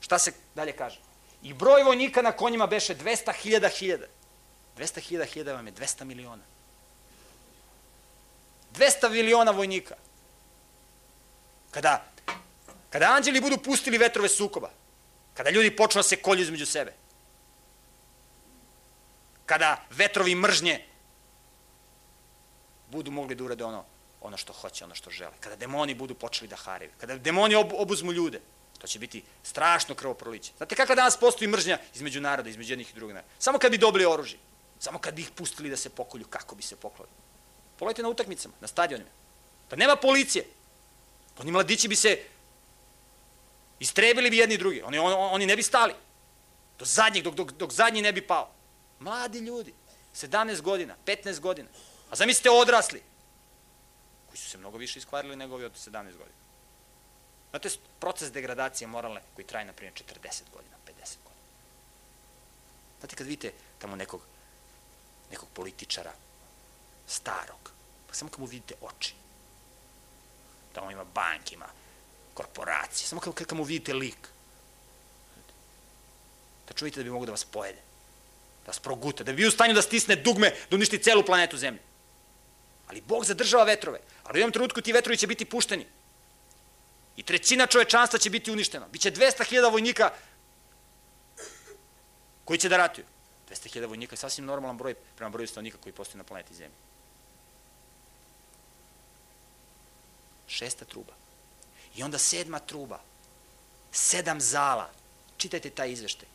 šta 0.00 0.18
se 0.18 0.32
dalje 0.54 0.72
kaže? 0.72 1.00
I 1.42 1.52
broj 1.54 1.82
vojnika 1.82 2.22
na 2.22 2.32
konjima 2.32 2.66
beše 2.66 2.94
200.000 2.94 3.70
hiljada. 3.78 4.06
200.000 4.78 5.26
hiljada 5.26 5.54
vam 5.54 5.66
je 5.66 5.72
200 5.72 6.04
miliona. 6.04 6.42
200 8.74 9.10
miliona 9.10 9.50
vojnika. 9.50 9.94
Kada, 11.70 12.04
kada 12.90 13.06
anđeli 13.06 13.40
budu 13.40 13.58
pustili 13.58 13.98
vetrove 13.98 14.28
sukoba, 14.28 14.70
kada 15.34 15.50
ljudi 15.50 15.76
počnu 15.76 15.98
da 15.98 16.02
se 16.02 16.16
kolju 16.16 16.42
između 16.42 16.66
sebe, 16.66 16.92
kada 19.46 19.82
vetrovi 19.90 20.34
mržnje 20.34 20.84
budu 22.90 23.10
mogli 23.10 23.34
da 23.34 23.44
urade 23.44 23.64
ono, 23.64 23.84
ono 24.20 24.36
što 24.36 24.52
hoće, 24.52 24.84
ono 24.84 24.94
što 24.94 25.10
žele. 25.10 25.32
Kada 25.40 25.56
demoni 25.56 25.94
budu 25.94 26.14
počeli 26.14 26.48
da 26.48 26.56
haraju, 26.56 26.90
kada 27.00 27.18
demoni 27.18 27.54
ob, 27.54 27.72
obuzmu 27.72 28.12
ljude, 28.12 28.40
to 28.78 28.86
će 28.86 28.98
biti 28.98 29.22
strašno 29.42 29.94
krvoproliće. 29.94 30.52
Znate 30.56 30.74
kakva 30.74 30.94
danas 30.94 31.16
postoji 31.16 31.48
mržnja 31.48 31.78
između 31.94 32.20
naroda, 32.20 32.48
između 32.48 32.72
jednih 32.72 32.90
i 32.90 32.94
drugih 32.94 33.14
naroda? 33.14 33.32
Samo 33.38 33.58
kad 33.58 33.70
bi 33.70 33.78
dobili 33.78 34.06
oružje, 34.06 34.38
samo 34.78 34.98
kad 34.98 35.14
bi 35.14 35.22
ih 35.22 35.30
pustili 35.30 35.70
da 35.70 35.76
se 35.76 35.90
pokolju, 35.90 36.26
kako 36.30 36.54
bi 36.54 36.62
se 36.62 36.76
poklali. 36.76 37.10
Pogledajte 37.78 38.02
na 38.02 38.08
utakmicama, 38.08 38.54
na 38.60 38.68
stadionima. 38.68 39.10
Da 39.70 39.76
nema 39.76 39.96
policije. 39.96 40.44
Oni 41.38 41.50
mladići 41.50 41.88
bi 41.88 41.96
se 41.96 42.18
istrebili 43.78 44.30
bi 44.30 44.38
jedni 44.38 44.56
drugi. 44.56 44.82
Oni, 44.82 44.98
on, 44.98 45.12
oni 45.12 45.46
ne 45.46 45.56
bi 45.56 45.62
stali. 45.62 45.94
Do 46.78 46.84
zadnjeg, 46.84 47.24
dok, 47.24 47.34
dok, 47.34 47.52
dok 47.52 47.72
zadnji 47.72 48.02
ne 48.02 48.12
bi 48.12 48.26
pao. 48.26 48.50
Mladi 49.00 49.38
ljudi, 49.38 49.74
17 50.14 50.60
godina, 50.60 50.96
15 51.06 51.40
godina. 51.40 51.68
A 52.10 52.16
zamislite 52.16 52.50
odrasli, 52.50 53.02
koji 54.26 54.38
su 54.38 54.50
se 54.50 54.58
mnogo 54.58 54.78
više 54.78 54.98
iskvarili 54.98 55.36
nego 55.36 55.54
ovi 55.54 55.64
od 55.64 55.72
17 55.72 55.92
godina. 55.92 56.38
Znate, 57.50 57.68
proces 58.00 58.32
degradacije 58.32 58.88
moralne 58.88 59.22
koji 59.34 59.46
traje, 59.46 59.66
na 59.66 59.72
primjer, 59.72 59.94
40 59.94 60.42
godina, 60.52 60.76
50 60.86 61.16
godina. 61.24 61.42
Znate, 63.00 63.16
kad 63.16 63.26
vidite 63.26 63.52
tamo 63.78 63.96
nekog, 63.96 64.20
nekog 65.30 65.48
političara, 65.54 66.12
starog, 67.06 67.70
pa 68.06 68.14
samo 68.14 68.30
kad 68.30 68.40
mu 68.40 68.46
vidite 68.46 68.74
oči, 68.80 69.14
tamo 70.72 70.90
ima 70.90 71.04
bank, 71.04 71.52
ima 71.52 71.66
korporacije, 72.34 73.08
samo 73.08 73.20
kad, 73.20 73.34
kad 73.34 73.58
mu 73.58 73.64
vidite 73.64 73.94
lik, 73.94 74.28
da 76.68 76.74
čujete 76.74 77.00
da 77.00 77.04
bi 77.04 77.10
mogo 77.10 77.26
da 77.26 77.32
vas 77.32 77.44
pojede, 77.44 77.80
da 78.64 78.70
vas 78.70 78.78
proguta, 78.78 79.24
da 79.24 79.32
bi 79.32 79.46
u 79.46 79.50
stanju 79.50 79.74
da 79.74 79.82
stisne 79.82 80.16
dugme, 80.16 80.52
da 80.70 80.76
uništi 80.76 81.02
celu 81.02 81.24
planetu 81.24 81.56
Zemlje. 81.56 81.80
Ali 82.88 83.00
Bog 83.00 83.24
zadržava 83.24 83.64
vetrove, 83.64 84.00
ali 84.24 84.38
u 84.38 84.40
jednom 84.40 84.52
trenutku 84.52 84.80
ti 84.80 84.92
vetrovi 84.92 85.16
će 85.16 85.26
biti 85.26 85.44
pušteni. 85.44 85.86
I 87.16 87.22
trećina 87.22 87.66
čovečanstva 87.66 88.18
će 88.18 88.30
biti 88.30 88.50
uništena. 88.50 88.88
Biće 88.88 89.10
200.000 89.10 89.72
vojnika 89.72 90.10
koji 92.44 92.58
će 92.58 92.68
da 92.68 92.76
ratuju. 92.76 93.04
200.000 93.50 93.86
vojnika 93.86 94.12
je 94.12 94.16
sasvim 94.16 94.46
normalan 94.46 94.76
broj 94.76 94.94
prema 95.16 95.30
broju 95.30 95.48
stanovnika 95.48 95.78
koji 95.78 95.92
postoji 95.92 96.18
na 96.18 96.24
planeti 96.24 96.54
Zemlji. 96.54 96.76
Šesta 100.48 100.84
truba. 100.84 101.12
I 101.96 102.02
onda 102.02 102.18
sedma 102.18 102.58
truba. 102.58 103.00
Sedam 103.92 104.40
zala. 104.40 104.90
Čitajte 105.36 105.70
taj 105.70 105.90
izveštaj. 105.92 106.28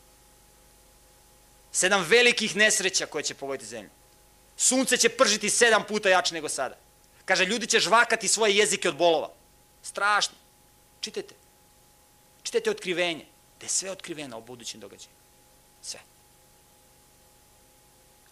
Sedam 1.71 2.05
velikih 2.09 2.55
nesreća 2.55 3.05
koje 3.05 3.23
će 3.23 3.33
pogoditi 3.33 3.65
zemlju. 3.65 3.89
Sunce 4.57 4.97
će 4.97 5.09
pržiti 5.09 5.49
sedam 5.49 5.83
puta 5.87 6.09
jače 6.09 6.33
nego 6.33 6.49
sada. 6.49 6.77
Kaže, 7.25 7.45
ljudi 7.45 7.67
će 7.67 7.79
žvakati 7.79 8.27
svoje 8.27 8.55
jezike 8.57 8.89
od 8.89 8.97
bolova. 8.97 9.31
Strašno. 9.83 10.35
Čitajte. 11.01 11.35
Čitajte 12.43 12.71
otkrivenje. 12.71 13.25
Da 13.59 13.65
je 13.65 13.69
sve 13.69 13.91
otkriveno 13.91 14.37
o 14.37 14.41
budućim 14.41 14.79
događajima. 14.79 15.19
Sve. 15.81 15.99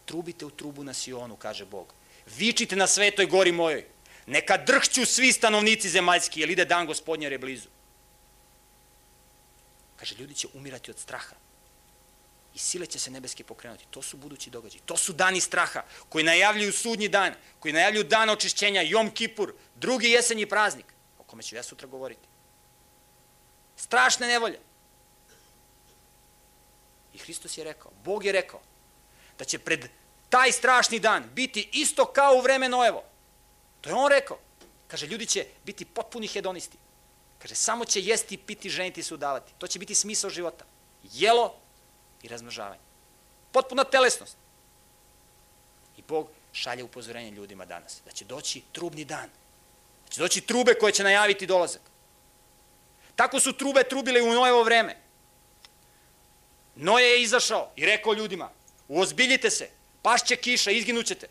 Trubite 0.04 0.46
u 0.46 0.50
trubu 0.50 0.84
na 0.84 0.94
Sionu, 0.94 1.36
kaže 1.36 1.64
Bog. 1.64 1.94
Vičite 2.26 2.76
na 2.76 2.86
svetoj 2.86 3.26
gori 3.26 3.52
mojoj. 3.52 3.84
Neka 4.26 4.56
drhću 4.56 5.06
svi 5.06 5.32
stanovnici 5.32 5.88
zemaljski, 5.88 6.40
jer 6.40 6.50
ide 6.50 6.64
dan 6.64 6.86
gospodnje 6.86 7.24
jer 7.24 7.32
je 7.32 7.38
blizu. 7.38 7.68
Kaže, 9.96 10.14
ljudi 10.14 10.34
će 10.34 10.48
umirati 10.54 10.90
od 10.90 10.98
straha. 10.98 11.36
I 12.54 12.58
sile 12.58 12.86
će 12.86 12.98
se 12.98 13.10
nebeske 13.10 13.44
pokrenuti. 13.44 13.86
To 13.90 14.02
su 14.02 14.16
budući 14.16 14.50
događaji. 14.50 14.82
To 14.84 14.96
su 14.96 15.12
dani 15.12 15.40
straha 15.40 15.82
koji 16.08 16.24
najavljuju 16.24 16.72
sudnji 16.72 17.08
dan, 17.08 17.34
koji 17.58 17.72
najavljuju 17.72 18.04
dan 18.04 18.30
očišćenja, 18.30 18.82
Jom 18.82 19.10
Kipur, 19.10 19.54
drugi 19.74 20.10
jesenji 20.10 20.46
praznik, 20.46 20.86
o 21.18 21.22
kome 21.22 21.42
ću 21.42 21.56
ja 21.56 21.62
sutra 21.62 21.88
govoriti. 21.88 22.28
Strašne 23.76 24.26
nevolje. 24.26 24.58
I 27.14 27.18
Hristos 27.18 27.58
je 27.58 27.64
rekao, 27.64 27.92
Bog 28.04 28.24
je 28.24 28.32
rekao, 28.32 28.60
da 29.42 29.46
će 29.46 29.58
pred 29.58 29.88
taj 30.28 30.52
strašni 30.52 30.98
dan 30.98 31.24
biti 31.34 31.68
isto 31.72 32.04
kao 32.04 32.34
u 32.34 32.40
vreme 32.40 32.68
Noevo. 32.68 33.02
To 33.80 33.90
je 33.90 33.94
on 33.94 34.10
rekao. 34.10 34.38
Kaže, 34.88 35.06
ljudi 35.06 35.26
će 35.26 35.46
biti 35.64 35.84
potpuni 35.84 36.28
hedonisti. 36.28 36.78
Kaže, 37.38 37.54
samo 37.54 37.84
će 37.84 38.00
jesti, 38.00 38.36
piti, 38.36 38.70
ženiti 38.70 39.02
se 39.02 39.14
udavati. 39.14 39.52
To 39.58 39.66
će 39.66 39.78
biti 39.78 39.94
smisao 39.94 40.30
života. 40.30 40.64
Jelo 41.02 41.54
i 42.22 42.28
razmnožavanje. 42.28 42.80
Potpuna 43.52 43.84
telesnost. 43.84 44.36
I 45.96 46.02
Bog 46.02 46.30
šalje 46.52 46.84
upozorenje 46.84 47.30
ljudima 47.30 47.64
danas. 47.64 48.00
Da 48.04 48.12
će 48.12 48.24
doći 48.24 48.62
trubni 48.72 49.04
dan. 49.04 49.28
Da 50.06 50.12
će 50.12 50.20
doći 50.20 50.40
trube 50.40 50.74
koje 50.74 50.92
će 50.92 51.02
najaviti 51.02 51.46
dolazak. 51.46 51.82
Tako 53.16 53.40
su 53.40 53.52
trube 53.52 53.82
trubile 53.82 54.22
u 54.22 54.32
Nojevo 54.32 54.62
vreme. 54.62 54.96
Noje 56.74 57.10
je 57.10 57.22
izašao 57.22 57.70
i 57.76 57.86
rekao 57.86 58.14
ljudima, 58.14 58.50
uozbiljite 58.92 59.50
se, 59.50 59.70
pašće 60.02 60.36
kiša, 60.36 60.70
izginućete. 60.70 61.28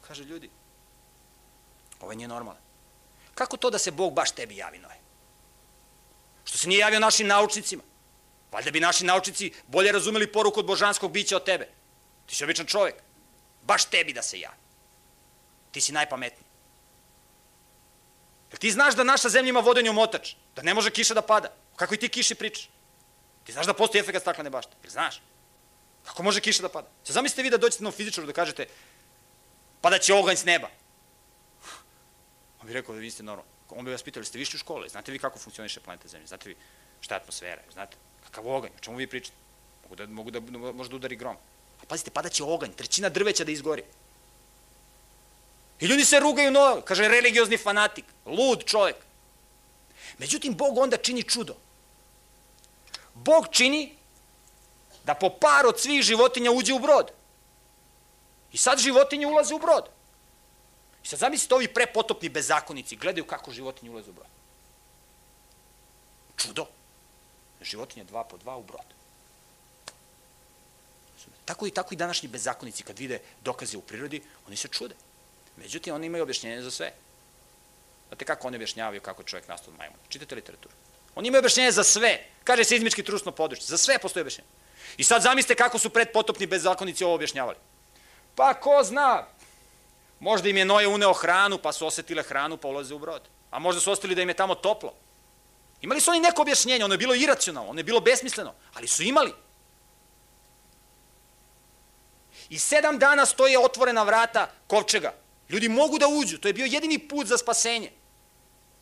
Kaže 0.00 0.24
ljudi, 0.24 0.50
ovo 2.00 2.14
nije 2.14 2.28
normalno. 2.28 2.60
Kako 3.34 3.56
to 3.56 3.70
da 3.70 3.78
se 3.78 3.90
Bog 3.90 4.12
baš 4.12 4.30
tebi 4.30 4.56
javi, 4.56 4.78
Noje? 4.78 5.00
Što 6.44 6.58
se 6.58 6.68
nije 6.68 6.78
javio 6.78 7.00
našim 7.00 7.26
naučnicima? 7.26 7.82
Valjda 8.52 8.70
bi 8.70 8.80
naši 8.80 9.04
naučnici 9.04 9.52
bolje 9.66 9.92
razumeli 9.92 10.32
poruku 10.32 10.60
od 10.60 10.66
božanskog 10.66 11.12
bića 11.12 11.36
od 11.36 11.44
tebe. 11.44 11.68
Ti 12.26 12.34
si 12.34 12.44
običan 12.44 12.66
čovek. 12.66 12.94
Baš 13.62 13.84
tebi 13.84 14.12
da 14.12 14.22
se 14.22 14.40
javi. 14.40 14.56
Ti 15.72 15.80
si 15.80 15.92
najpametniji. 15.92 16.46
Jer 18.50 18.58
ti 18.58 18.70
znaš 18.70 18.94
da 18.94 19.04
naša 19.04 19.28
zemlja 19.28 19.48
ima 19.48 19.60
vodeni 19.60 19.88
omotač, 19.88 20.34
da 20.56 20.62
ne 20.62 20.74
može 20.74 20.90
kiša 20.90 21.14
da 21.14 21.22
pada. 21.22 21.52
Kako 21.76 21.94
i 21.94 21.98
ti 21.98 22.08
kiši 22.08 22.34
pričaš? 22.34 22.68
Ti 23.46 23.52
znaš 23.52 23.66
da 23.66 23.74
postoji 23.74 24.00
efekt 24.00 24.20
staklene 24.20 24.50
bašte. 24.50 24.72
Jel 24.82 24.90
znaš? 24.90 25.20
Kako 26.04 26.22
može 26.22 26.40
kiša 26.40 26.62
da 26.62 26.68
pada? 26.68 26.88
Se 27.04 27.12
zamislite 27.12 27.42
vi 27.42 27.50
da 27.50 27.56
dođete 27.56 27.84
na 27.84 27.90
fizičaru 27.90 28.26
da 28.26 28.32
kažete 28.32 28.66
pada 29.80 29.98
će 29.98 30.14
oganj 30.14 30.36
s 30.36 30.44
neba. 30.44 30.68
On 32.60 32.66
bi 32.66 32.72
rekao 32.72 32.94
da 32.94 33.00
vi 33.00 33.10
ste 33.10 33.22
normalno. 33.22 33.50
On 33.70 33.84
bi 33.84 33.90
vas 33.90 34.02
pitao, 34.02 34.24
ste 34.24 34.38
višli 34.38 34.56
u 34.56 34.58
škole, 34.58 34.88
znate 34.88 35.12
vi 35.12 35.18
kako 35.18 35.38
funkcioniše 35.38 35.80
planeta 35.80 36.08
Zemlje, 36.08 36.26
znate 36.26 36.48
vi 36.48 36.56
šta 37.00 37.14
je 37.14 37.20
atmosfera, 37.20 37.62
znate, 37.72 37.96
kakav 38.24 38.46
oganj, 38.46 38.70
o 38.76 38.80
čemu 38.80 38.96
vi 38.96 39.06
pričate? 39.06 39.36
Mogu 39.82 39.96
da, 39.96 40.06
mogu 40.06 40.30
da, 40.30 40.40
može 40.72 40.90
da 40.90 40.96
udari 40.96 41.16
grom. 41.16 41.36
A 41.82 41.86
pazite, 41.88 42.10
padaće 42.10 42.44
oganj, 42.44 42.72
trećina 42.72 43.08
drveća 43.08 43.44
da 43.44 43.52
izgori. 43.52 43.82
I 45.80 45.86
ljudi 45.86 46.04
se 46.04 46.20
rugaju, 46.20 46.50
no, 46.50 46.82
kaže 46.84 47.08
religiozni 47.08 47.56
fanatik, 47.56 48.04
lud 48.26 48.64
čovjek. 48.64 48.96
Međutim, 50.18 50.54
Bog 50.54 50.78
onda 50.78 50.96
čini 50.96 51.22
čudo. 51.22 51.56
Bog 53.24 53.48
čini 53.50 53.96
da 55.04 55.14
po 55.14 55.30
par 55.30 55.66
od 55.66 55.80
svih 55.80 56.02
životinja 56.02 56.50
uđe 56.50 56.74
u 56.74 56.78
brod. 56.78 57.10
I 58.52 58.58
sad 58.58 58.78
životinje 58.78 59.26
ulaze 59.26 59.54
u 59.54 59.58
brod. 59.58 59.88
I 61.04 61.08
sad 61.08 61.18
zamislite 61.18 61.54
ovi 61.54 61.68
prepotopni 61.68 62.28
bezakonici, 62.28 62.96
gledaju 62.96 63.26
kako 63.26 63.52
životinje 63.52 63.90
ulaze 63.90 64.10
u 64.10 64.12
brod. 64.12 64.26
Čudo. 66.36 66.66
Životinje 67.62 68.04
dva 68.04 68.24
po 68.24 68.36
dva 68.36 68.56
u 68.56 68.62
brod. 68.62 68.86
Tako 71.44 71.66
i 71.66 71.70
tako 71.70 71.94
i 71.94 71.96
današnji 71.96 72.28
bezakonici 72.28 72.82
kad 72.82 72.98
vide 72.98 73.20
dokaze 73.44 73.76
u 73.76 73.80
prirodi, 73.80 74.22
oni 74.46 74.56
se 74.56 74.68
čude. 74.68 74.94
Međutim, 75.56 75.94
oni 75.94 76.06
imaju 76.06 76.22
objašnjenje 76.22 76.62
za 76.62 76.70
sve. 76.70 76.92
Znate 78.08 78.24
kako 78.24 78.46
oni 78.46 78.56
objašnjavaju 78.56 79.00
kako 79.00 79.22
je 79.22 79.26
čovjek 79.26 79.48
nastao 79.48 79.72
od 79.72 79.78
majmuna? 79.78 80.02
Čitate 80.08 80.34
literaturu. 80.34 80.74
Oni 81.14 81.28
imaju 81.28 81.38
objašnjenje 81.38 81.72
za 81.72 81.84
sve. 81.84 82.35
Kaže 82.46 82.64
se 82.64 82.76
izmički 82.76 83.02
trusno 83.02 83.32
područje. 83.32 83.66
Za 83.66 83.78
sve 83.78 83.98
postoje 83.98 84.22
objašnjenje. 84.22 84.48
I 84.96 85.04
sad 85.04 85.22
zamislite 85.22 85.54
kako 85.54 85.78
su 85.78 85.90
predpotopni 85.90 86.46
bezakonici 86.46 87.04
ovo 87.04 87.14
objašnjavali. 87.14 87.56
Pa 88.34 88.54
ko 88.54 88.82
zna, 88.84 89.26
možda 90.20 90.48
im 90.48 90.56
je 90.56 90.64
Noje 90.64 90.88
uneo 90.88 91.12
hranu, 91.12 91.58
pa 91.58 91.72
su 91.72 91.86
osetile 91.86 92.22
hranu, 92.22 92.56
pa 92.56 92.68
ulaze 92.68 92.94
u 92.94 92.98
brod. 92.98 93.22
A 93.50 93.58
možda 93.58 93.80
su 93.80 93.90
ostali 93.92 94.14
da 94.14 94.22
im 94.22 94.28
je 94.28 94.34
tamo 94.34 94.54
toplo. 94.54 94.94
Imali 95.80 96.00
su 96.00 96.10
oni 96.10 96.20
neko 96.20 96.42
objašnjenje, 96.42 96.84
ono 96.84 96.94
je 96.94 96.98
bilo 96.98 97.14
iracionalno, 97.14 97.70
ono 97.70 97.80
je 97.80 97.84
bilo 97.84 98.00
besmisleno, 98.00 98.54
ali 98.74 98.88
su 98.88 99.02
imali. 99.02 99.32
I 102.48 102.58
sedam 102.58 102.98
dana 102.98 103.26
stoje 103.26 103.58
otvorena 103.58 104.02
vrata 104.02 104.50
kovčega. 104.66 105.14
Ljudi 105.48 105.68
mogu 105.68 105.98
da 105.98 106.06
uđu, 106.08 106.38
to 106.38 106.48
je 106.48 106.54
bio 106.54 106.66
jedini 106.66 106.98
put 106.98 107.26
za 107.26 107.38
spasenje. 107.38 107.90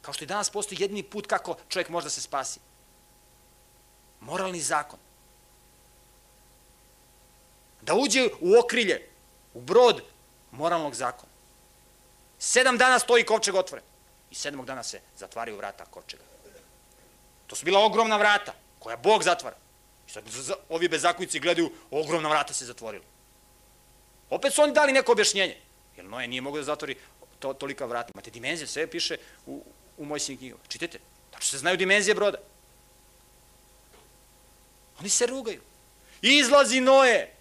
Kao 0.02 0.14
što 0.14 0.24
i 0.24 0.26
danas 0.26 0.50
postoji 0.50 0.82
jedini 0.82 1.02
put 1.02 1.26
kako 1.26 1.56
čovjek 1.68 1.88
može 1.88 2.04
da 2.04 2.10
se 2.10 2.20
spasi. 2.20 2.60
Moralni 4.24 4.60
zakon. 4.60 4.98
Da 7.80 7.94
uđe 7.94 8.28
u 8.40 8.58
okrilje, 8.58 9.08
u 9.54 9.60
brod 9.60 10.02
moralnog 10.50 10.94
zakona. 10.94 11.32
Sedam 12.38 12.78
dana 12.78 12.98
stoji 12.98 13.24
kovčeg 13.24 13.54
otvoren. 13.54 13.84
I 14.30 14.34
sedmog 14.34 14.66
dana 14.66 14.82
se 14.82 15.00
zatvaraju 15.16 15.56
vrata 15.56 15.84
kovčega. 15.84 16.22
To 17.46 17.56
su 17.56 17.64
bila 17.64 17.84
ogromna 17.84 18.16
vrata 18.16 18.54
koja 18.78 18.96
Bog 18.96 19.22
zatvara. 19.22 19.56
I 20.08 20.10
sad 20.10 20.24
ovi 20.68 20.88
bezakonici 20.88 21.40
gledaju, 21.40 21.70
ogromna 21.90 22.28
vrata 22.28 22.54
se 22.54 22.64
zatvorila. 22.64 23.04
Opet 24.30 24.54
su 24.54 24.62
oni 24.62 24.72
dali 24.72 24.92
neko 24.92 25.12
objašnjenje. 25.12 25.56
Jer 25.96 26.06
Noje 26.06 26.28
nije 26.28 26.40
mogo 26.40 26.56
da 26.56 26.64
zatvori 26.64 26.96
to, 27.38 27.52
tolika 27.52 27.86
vrata. 27.86 28.10
Imate 28.14 28.30
dimenzije, 28.30 28.66
sve 28.66 28.86
piše 28.86 29.16
u, 29.46 29.64
u 29.96 30.04
Mojsijim 30.04 30.38
knjigama. 30.38 30.62
Čitajte. 30.68 30.98
Znači 31.30 31.48
se 31.48 31.58
znaju 31.58 31.76
dimenzije 31.76 32.14
broda. 32.14 32.38
Oni 35.00 35.08
se 35.08 35.26
rugaju. 35.26 35.60
Izlazi 36.22 36.80
Noje. 36.80 37.34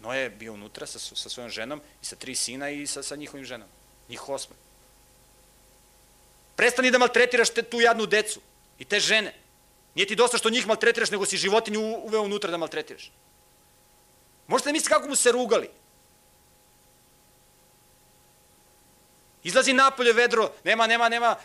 Noje 0.00 0.22
je 0.22 0.30
bio 0.30 0.52
unutra 0.52 0.86
sa, 0.86 0.98
sa 0.98 1.28
svojom 1.28 1.50
ženom 1.50 1.80
i 2.02 2.04
sa 2.04 2.16
tri 2.16 2.34
sina 2.34 2.70
i 2.70 2.86
sa, 2.86 3.02
sa 3.02 3.16
njihovim 3.16 3.44
ženama. 3.44 3.70
Njih 4.08 4.28
osma. 4.28 4.56
Prestani 6.56 6.90
da 6.90 6.98
maltretiraš 6.98 7.50
te, 7.50 7.62
tu 7.62 7.80
jadnu 7.80 8.06
decu 8.06 8.40
i 8.78 8.84
te 8.84 9.00
žene. 9.00 9.34
Nije 9.94 10.06
ti 10.06 10.16
dosta 10.16 10.38
što 10.38 10.50
njih 10.50 10.66
maltretiraš, 10.66 11.10
nego 11.10 11.26
si 11.26 11.36
životinju 11.36 11.80
uveo 11.80 12.22
unutra 12.22 12.50
da 12.50 12.56
maltretiraš. 12.56 13.10
Možete 14.46 14.68
da 14.68 14.72
mislite 14.72 14.94
kako 14.94 15.08
mu 15.08 15.16
se 15.16 15.32
rugali. 15.32 15.70
Izlazi 19.42 19.72
napolje 19.72 20.12
vedro, 20.12 20.52
nema, 20.64 20.86
nema, 20.86 21.08
nema, 21.08 21.36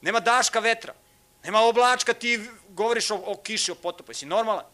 nema 0.00 0.20
daška 0.20 0.60
vetra, 0.60 0.94
nema 1.44 1.60
oblačka, 1.60 2.14
ti 2.14 2.50
govoriš 2.68 3.10
o, 3.10 3.16
o 3.26 3.36
kiši, 3.42 3.72
o 3.72 3.74
potopu, 3.74 4.10
jesi 4.10 4.26
normalan? 4.26 4.64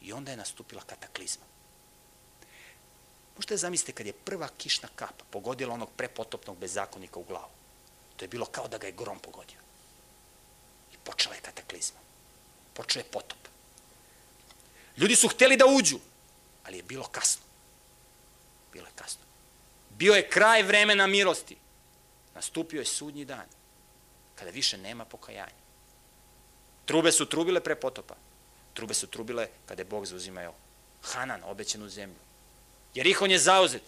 I 0.00 0.12
onda 0.12 0.30
je 0.30 0.36
nastupila 0.36 0.82
kataklizma. 0.82 1.44
Možete 3.36 3.56
zamislite 3.56 3.92
kad 3.92 4.06
je 4.06 4.12
prva 4.12 4.48
kišna 4.58 4.88
kapa 4.94 5.24
pogodila 5.30 5.74
onog 5.74 5.90
prepotopnog 5.96 6.58
bezakonika 6.58 7.18
u 7.18 7.24
glavu. 7.24 7.50
To 8.16 8.24
je 8.24 8.28
bilo 8.28 8.46
kao 8.46 8.68
da 8.68 8.78
ga 8.78 8.86
je 8.86 8.92
grom 8.92 9.18
pogodio. 9.18 9.58
I 10.92 10.96
počela 11.04 11.34
je 11.34 11.40
kataklizma. 11.40 12.00
Počeo 12.74 13.00
je 13.00 13.04
potop. 13.04 13.38
Ljudi 14.96 15.16
su 15.16 15.28
hteli 15.28 15.56
da 15.56 15.66
uđu, 15.66 15.98
ali 16.64 16.76
je 16.76 16.82
bilo 16.82 17.06
kasno. 17.06 17.42
Bilo 18.72 18.86
je 18.86 18.92
kasno. 18.94 19.22
Bio 19.90 20.14
je 20.14 20.28
kraj 20.28 20.62
vremena 20.62 21.06
milosti. 21.06 21.56
Nastupio 22.34 22.78
je 22.78 22.86
sudnji 22.86 23.24
dan, 23.24 23.46
kada 24.34 24.50
više 24.50 24.78
nema 24.78 25.04
pokajanja. 25.04 25.64
Trube 26.84 27.12
su 27.12 27.26
trubile 27.26 27.60
pre 27.60 27.74
potopa. 27.74 28.14
Trube 28.74 28.94
su 28.94 29.06
trubile 29.06 29.48
kada 29.66 29.80
je 29.80 29.84
Bog 29.84 30.06
zauzimao 30.06 30.54
Hanan, 31.02 31.42
obećenu 31.44 31.88
zemlju. 31.88 32.16
Jer 32.94 33.06
ih 33.06 33.22
on 33.22 33.30
je 33.30 33.38
zauzet. 33.38 33.82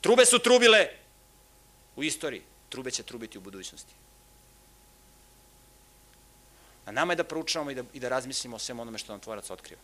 Trube 0.00 0.26
su 0.26 0.38
trubile 0.38 0.88
u 1.96 2.04
istoriji. 2.04 2.42
Trube 2.68 2.90
će 2.90 3.02
trubiti 3.02 3.38
u 3.38 3.40
budućnosti. 3.40 3.94
A 6.84 6.92
nama 6.92 7.12
je 7.12 7.16
da 7.16 7.24
proučavamo 7.24 7.70
i 7.70 7.74
da, 7.74 7.82
i 7.92 8.00
da 8.00 8.08
razmislimo 8.08 8.56
o 8.56 8.58
svem 8.58 8.80
onome 8.80 8.98
što 8.98 9.12
nam 9.12 9.20
tvorac 9.20 9.50
otkriva. 9.50 9.80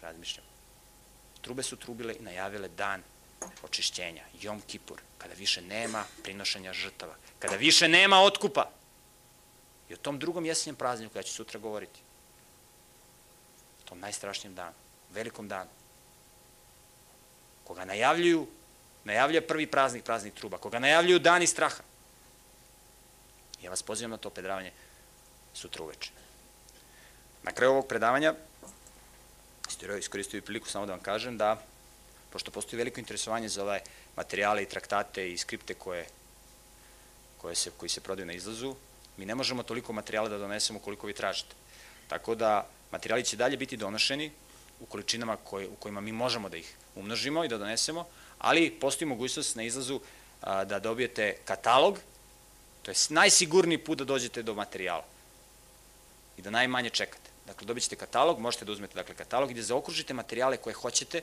Razmišljamo. 0.00 0.48
Trube 1.40 1.62
su 1.62 1.76
trubile 1.76 2.14
i 2.14 2.22
najavile 2.22 2.68
dan 2.68 3.02
očišćenja, 3.62 4.24
Jom 4.40 4.60
Kipur, 4.60 5.00
kada 5.18 5.34
više 5.34 5.62
nema 5.62 6.04
prinošenja 6.22 6.72
žrtava, 6.72 7.14
kada 7.38 7.56
više 7.56 7.88
nema 7.88 8.20
otkupa. 8.20 8.70
I 9.88 9.94
o 9.94 9.96
tom 9.96 10.18
drugom 10.18 10.44
jesenjem 10.44 10.76
prazniku, 10.76 11.18
ja 11.18 11.22
ću 11.22 11.32
sutra 11.32 11.60
govoriti, 11.60 12.00
o 13.84 13.88
tom 13.88 14.00
najstrašnijem 14.00 14.54
danu, 14.54 14.74
velikom 15.10 15.48
danu, 15.48 15.70
koga 17.64 17.84
najavljuju, 17.84 18.46
najavljuje 19.04 19.46
prvi 19.46 19.66
praznik, 19.66 20.04
praznik 20.04 20.34
truba, 20.34 20.58
koga 20.58 20.78
najavljuju 20.78 21.18
dani 21.18 21.46
straha. 21.46 21.82
Ja 23.62 23.70
vas 23.70 23.82
pozivam 23.82 24.10
na 24.10 24.16
to 24.16 24.30
predavanje 24.30 24.72
sutra 25.54 25.82
uveče. 25.84 26.10
Na 27.42 27.52
kraju 27.52 27.72
ovog 27.72 27.86
predavanja, 27.86 28.34
iskoristio 29.98 30.38
i 30.38 30.40
priliku 30.40 30.68
samo 30.68 30.86
da 30.86 30.92
vam 30.92 31.02
kažem 31.02 31.38
da, 31.38 31.62
pošto 32.32 32.50
postoji 32.50 32.78
veliko 32.78 33.00
interesovanje 33.00 33.48
za 33.48 33.62
ove 33.62 33.80
materijale 34.16 34.62
i 34.62 34.68
traktate 34.68 35.32
i 35.32 35.38
skripte 35.38 35.74
koje, 35.74 36.06
koje 37.38 37.54
se, 37.54 37.70
koji 37.76 37.88
se 37.88 38.00
prodaju 38.00 38.26
na 38.26 38.32
izlazu, 38.32 38.74
mi 39.16 39.26
ne 39.26 39.34
možemo 39.34 39.62
toliko 39.62 39.92
materijala 39.92 40.28
da 40.28 40.38
donesemo 40.38 40.78
koliko 40.78 41.06
vi 41.06 41.14
tražite. 41.14 41.54
Tako 42.08 42.34
da 42.34 42.66
materijali 42.92 43.24
će 43.24 43.36
dalje 43.36 43.56
biti 43.56 43.76
donošeni 43.76 44.30
u 44.80 44.86
količinama 44.86 45.36
koje, 45.36 45.68
u 45.68 45.76
kojima 45.76 46.00
mi 46.00 46.12
možemo 46.12 46.48
da 46.48 46.56
ih 46.56 46.74
umnožimo 46.94 47.44
i 47.44 47.48
da 47.48 47.58
donesemo, 47.58 48.06
ali 48.38 48.70
postoji 48.70 49.08
mogućnost 49.08 49.56
na 49.56 49.62
izlazu 49.62 50.00
a, 50.40 50.64
da 50.64 50.78
dobijete 50.78 51.36
katalog, 51.44 51.98
to 52.82 52.90
je 52.90 52.96
najsigurniji 53.08 53.78
put 53.78 53.98
da 53.98 54.04
dođete 54.04 54.42
do 54.42 54.54
materijala 54.54 55.04
i 56.36 56.42
da 56.42 56.50
najmanje 56.50 56.90
čekate. 56.90 57.30
Dakle, 57.46 57.66
dobit 57.66 57.82
ćete 57.82 57.96
katalog, 57.96 58.38
možete 58.38 58.64
da 58.64 58.72
uzmete 58.72 58.94
dakle, 58.94 59.14
katalog 59.14 59.50
i 59.50 59.54
da 59.54 59.62
zaokružite 59.62 60.14
materijale 60.14 60.56
koje 60.56 60.74
hoćete 60.74 61.22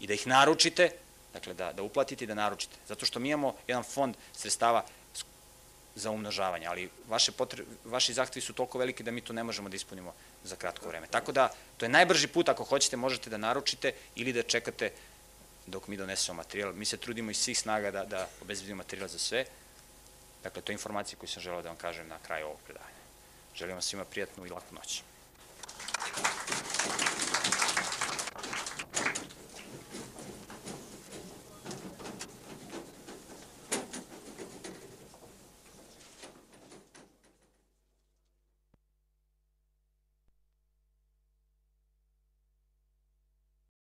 i 0.00 0.06
da 0.06 0.14
ih 0.14 0.26
naručite, 0.26 0.90
dakle 1.32 1.54
da, 1.54 1.72
da 1.72 1.82
uplatite 1.82 2.24
i 2.24 2.26
da 2.26 2.34
naručite. 2.34 2.76
Zato 2.88 3.06
što 3.06 3.20
mi 3.20 3.28
imamo 3.28 3.54
jedan 3.66 3.82
fond 3.82 4.16
sredstava 4.32 4.84
za 5.94 6.10
umnožavanje, 6.10 6.66
ali 6.66 6.90
vaše 7.08 7.32
potre, 7.32 7.64
vaši 7.84 8.14
zahtevi 8.14 8.42
su 8.42 8.52
toliko 8.52 8.78
veliki 8.78 9.02
da 9.02 9.10
mi 9.10 9.20
to 9.20 9.32
ne 9.32 9.44
možemo 9.44 9.68
da 9.68 9.76
ispunimo 9.76 10.14
za 10.44 10.56
kratko 10.56 10.88
vreme. 10.88 11.06
Tako 11.06 11.32
da, 11.32 11.48
to 11.76 11.84
je 11.84 11.88
najbrži 11.88 12.26
put, 12.26 12.48
ako 12.48 12.64
hoćete, 12.64 12.96
možete 12.96 13.30
da 13.30 13.38
naručite 13.38 13.92
ili 14.14 14.32
da 14.32 14.42
čekate 14.42 14.90
dok 15.66 15.88
mi 15.88 15.96
donesemo 15.96 16.36
materijal. 16.36 16.72
Mi 16.72 16.84
se 16.84 16.96
trudimo 16.96 17.30
iz 17.30 17.38
svih 17.38 17.58
snaga 17.58 17.90
da, 17.90 18.04
da 18.04 18.28
obezbedimo 18.42 18.76
materijal 18.76 19.08
za 19.08 19.18
sve. 19.18 19.44
Dakle, 20.42 20.62
to 20.62 20.72
je 20.72 20.74
informacija 20.74 21.18
koju 21.18 21.28
sam 21.28 21.42
želeo 21.42 21.62
da 21.62 21.68
vam 21.68 21.78
kažem 21.78 22.08
na 22.08 22.18
kraju 22.26 22.46
ovog 22.46 22.58
predavanja. 22.66 23.04
Želim 23.54 23.74
vam 23.74 23.82
svima 23.82 24.04
prijatnu 24.04 24.46
i 24.46 24.50
laku 24.50 24.74
noć. 24.74 25.02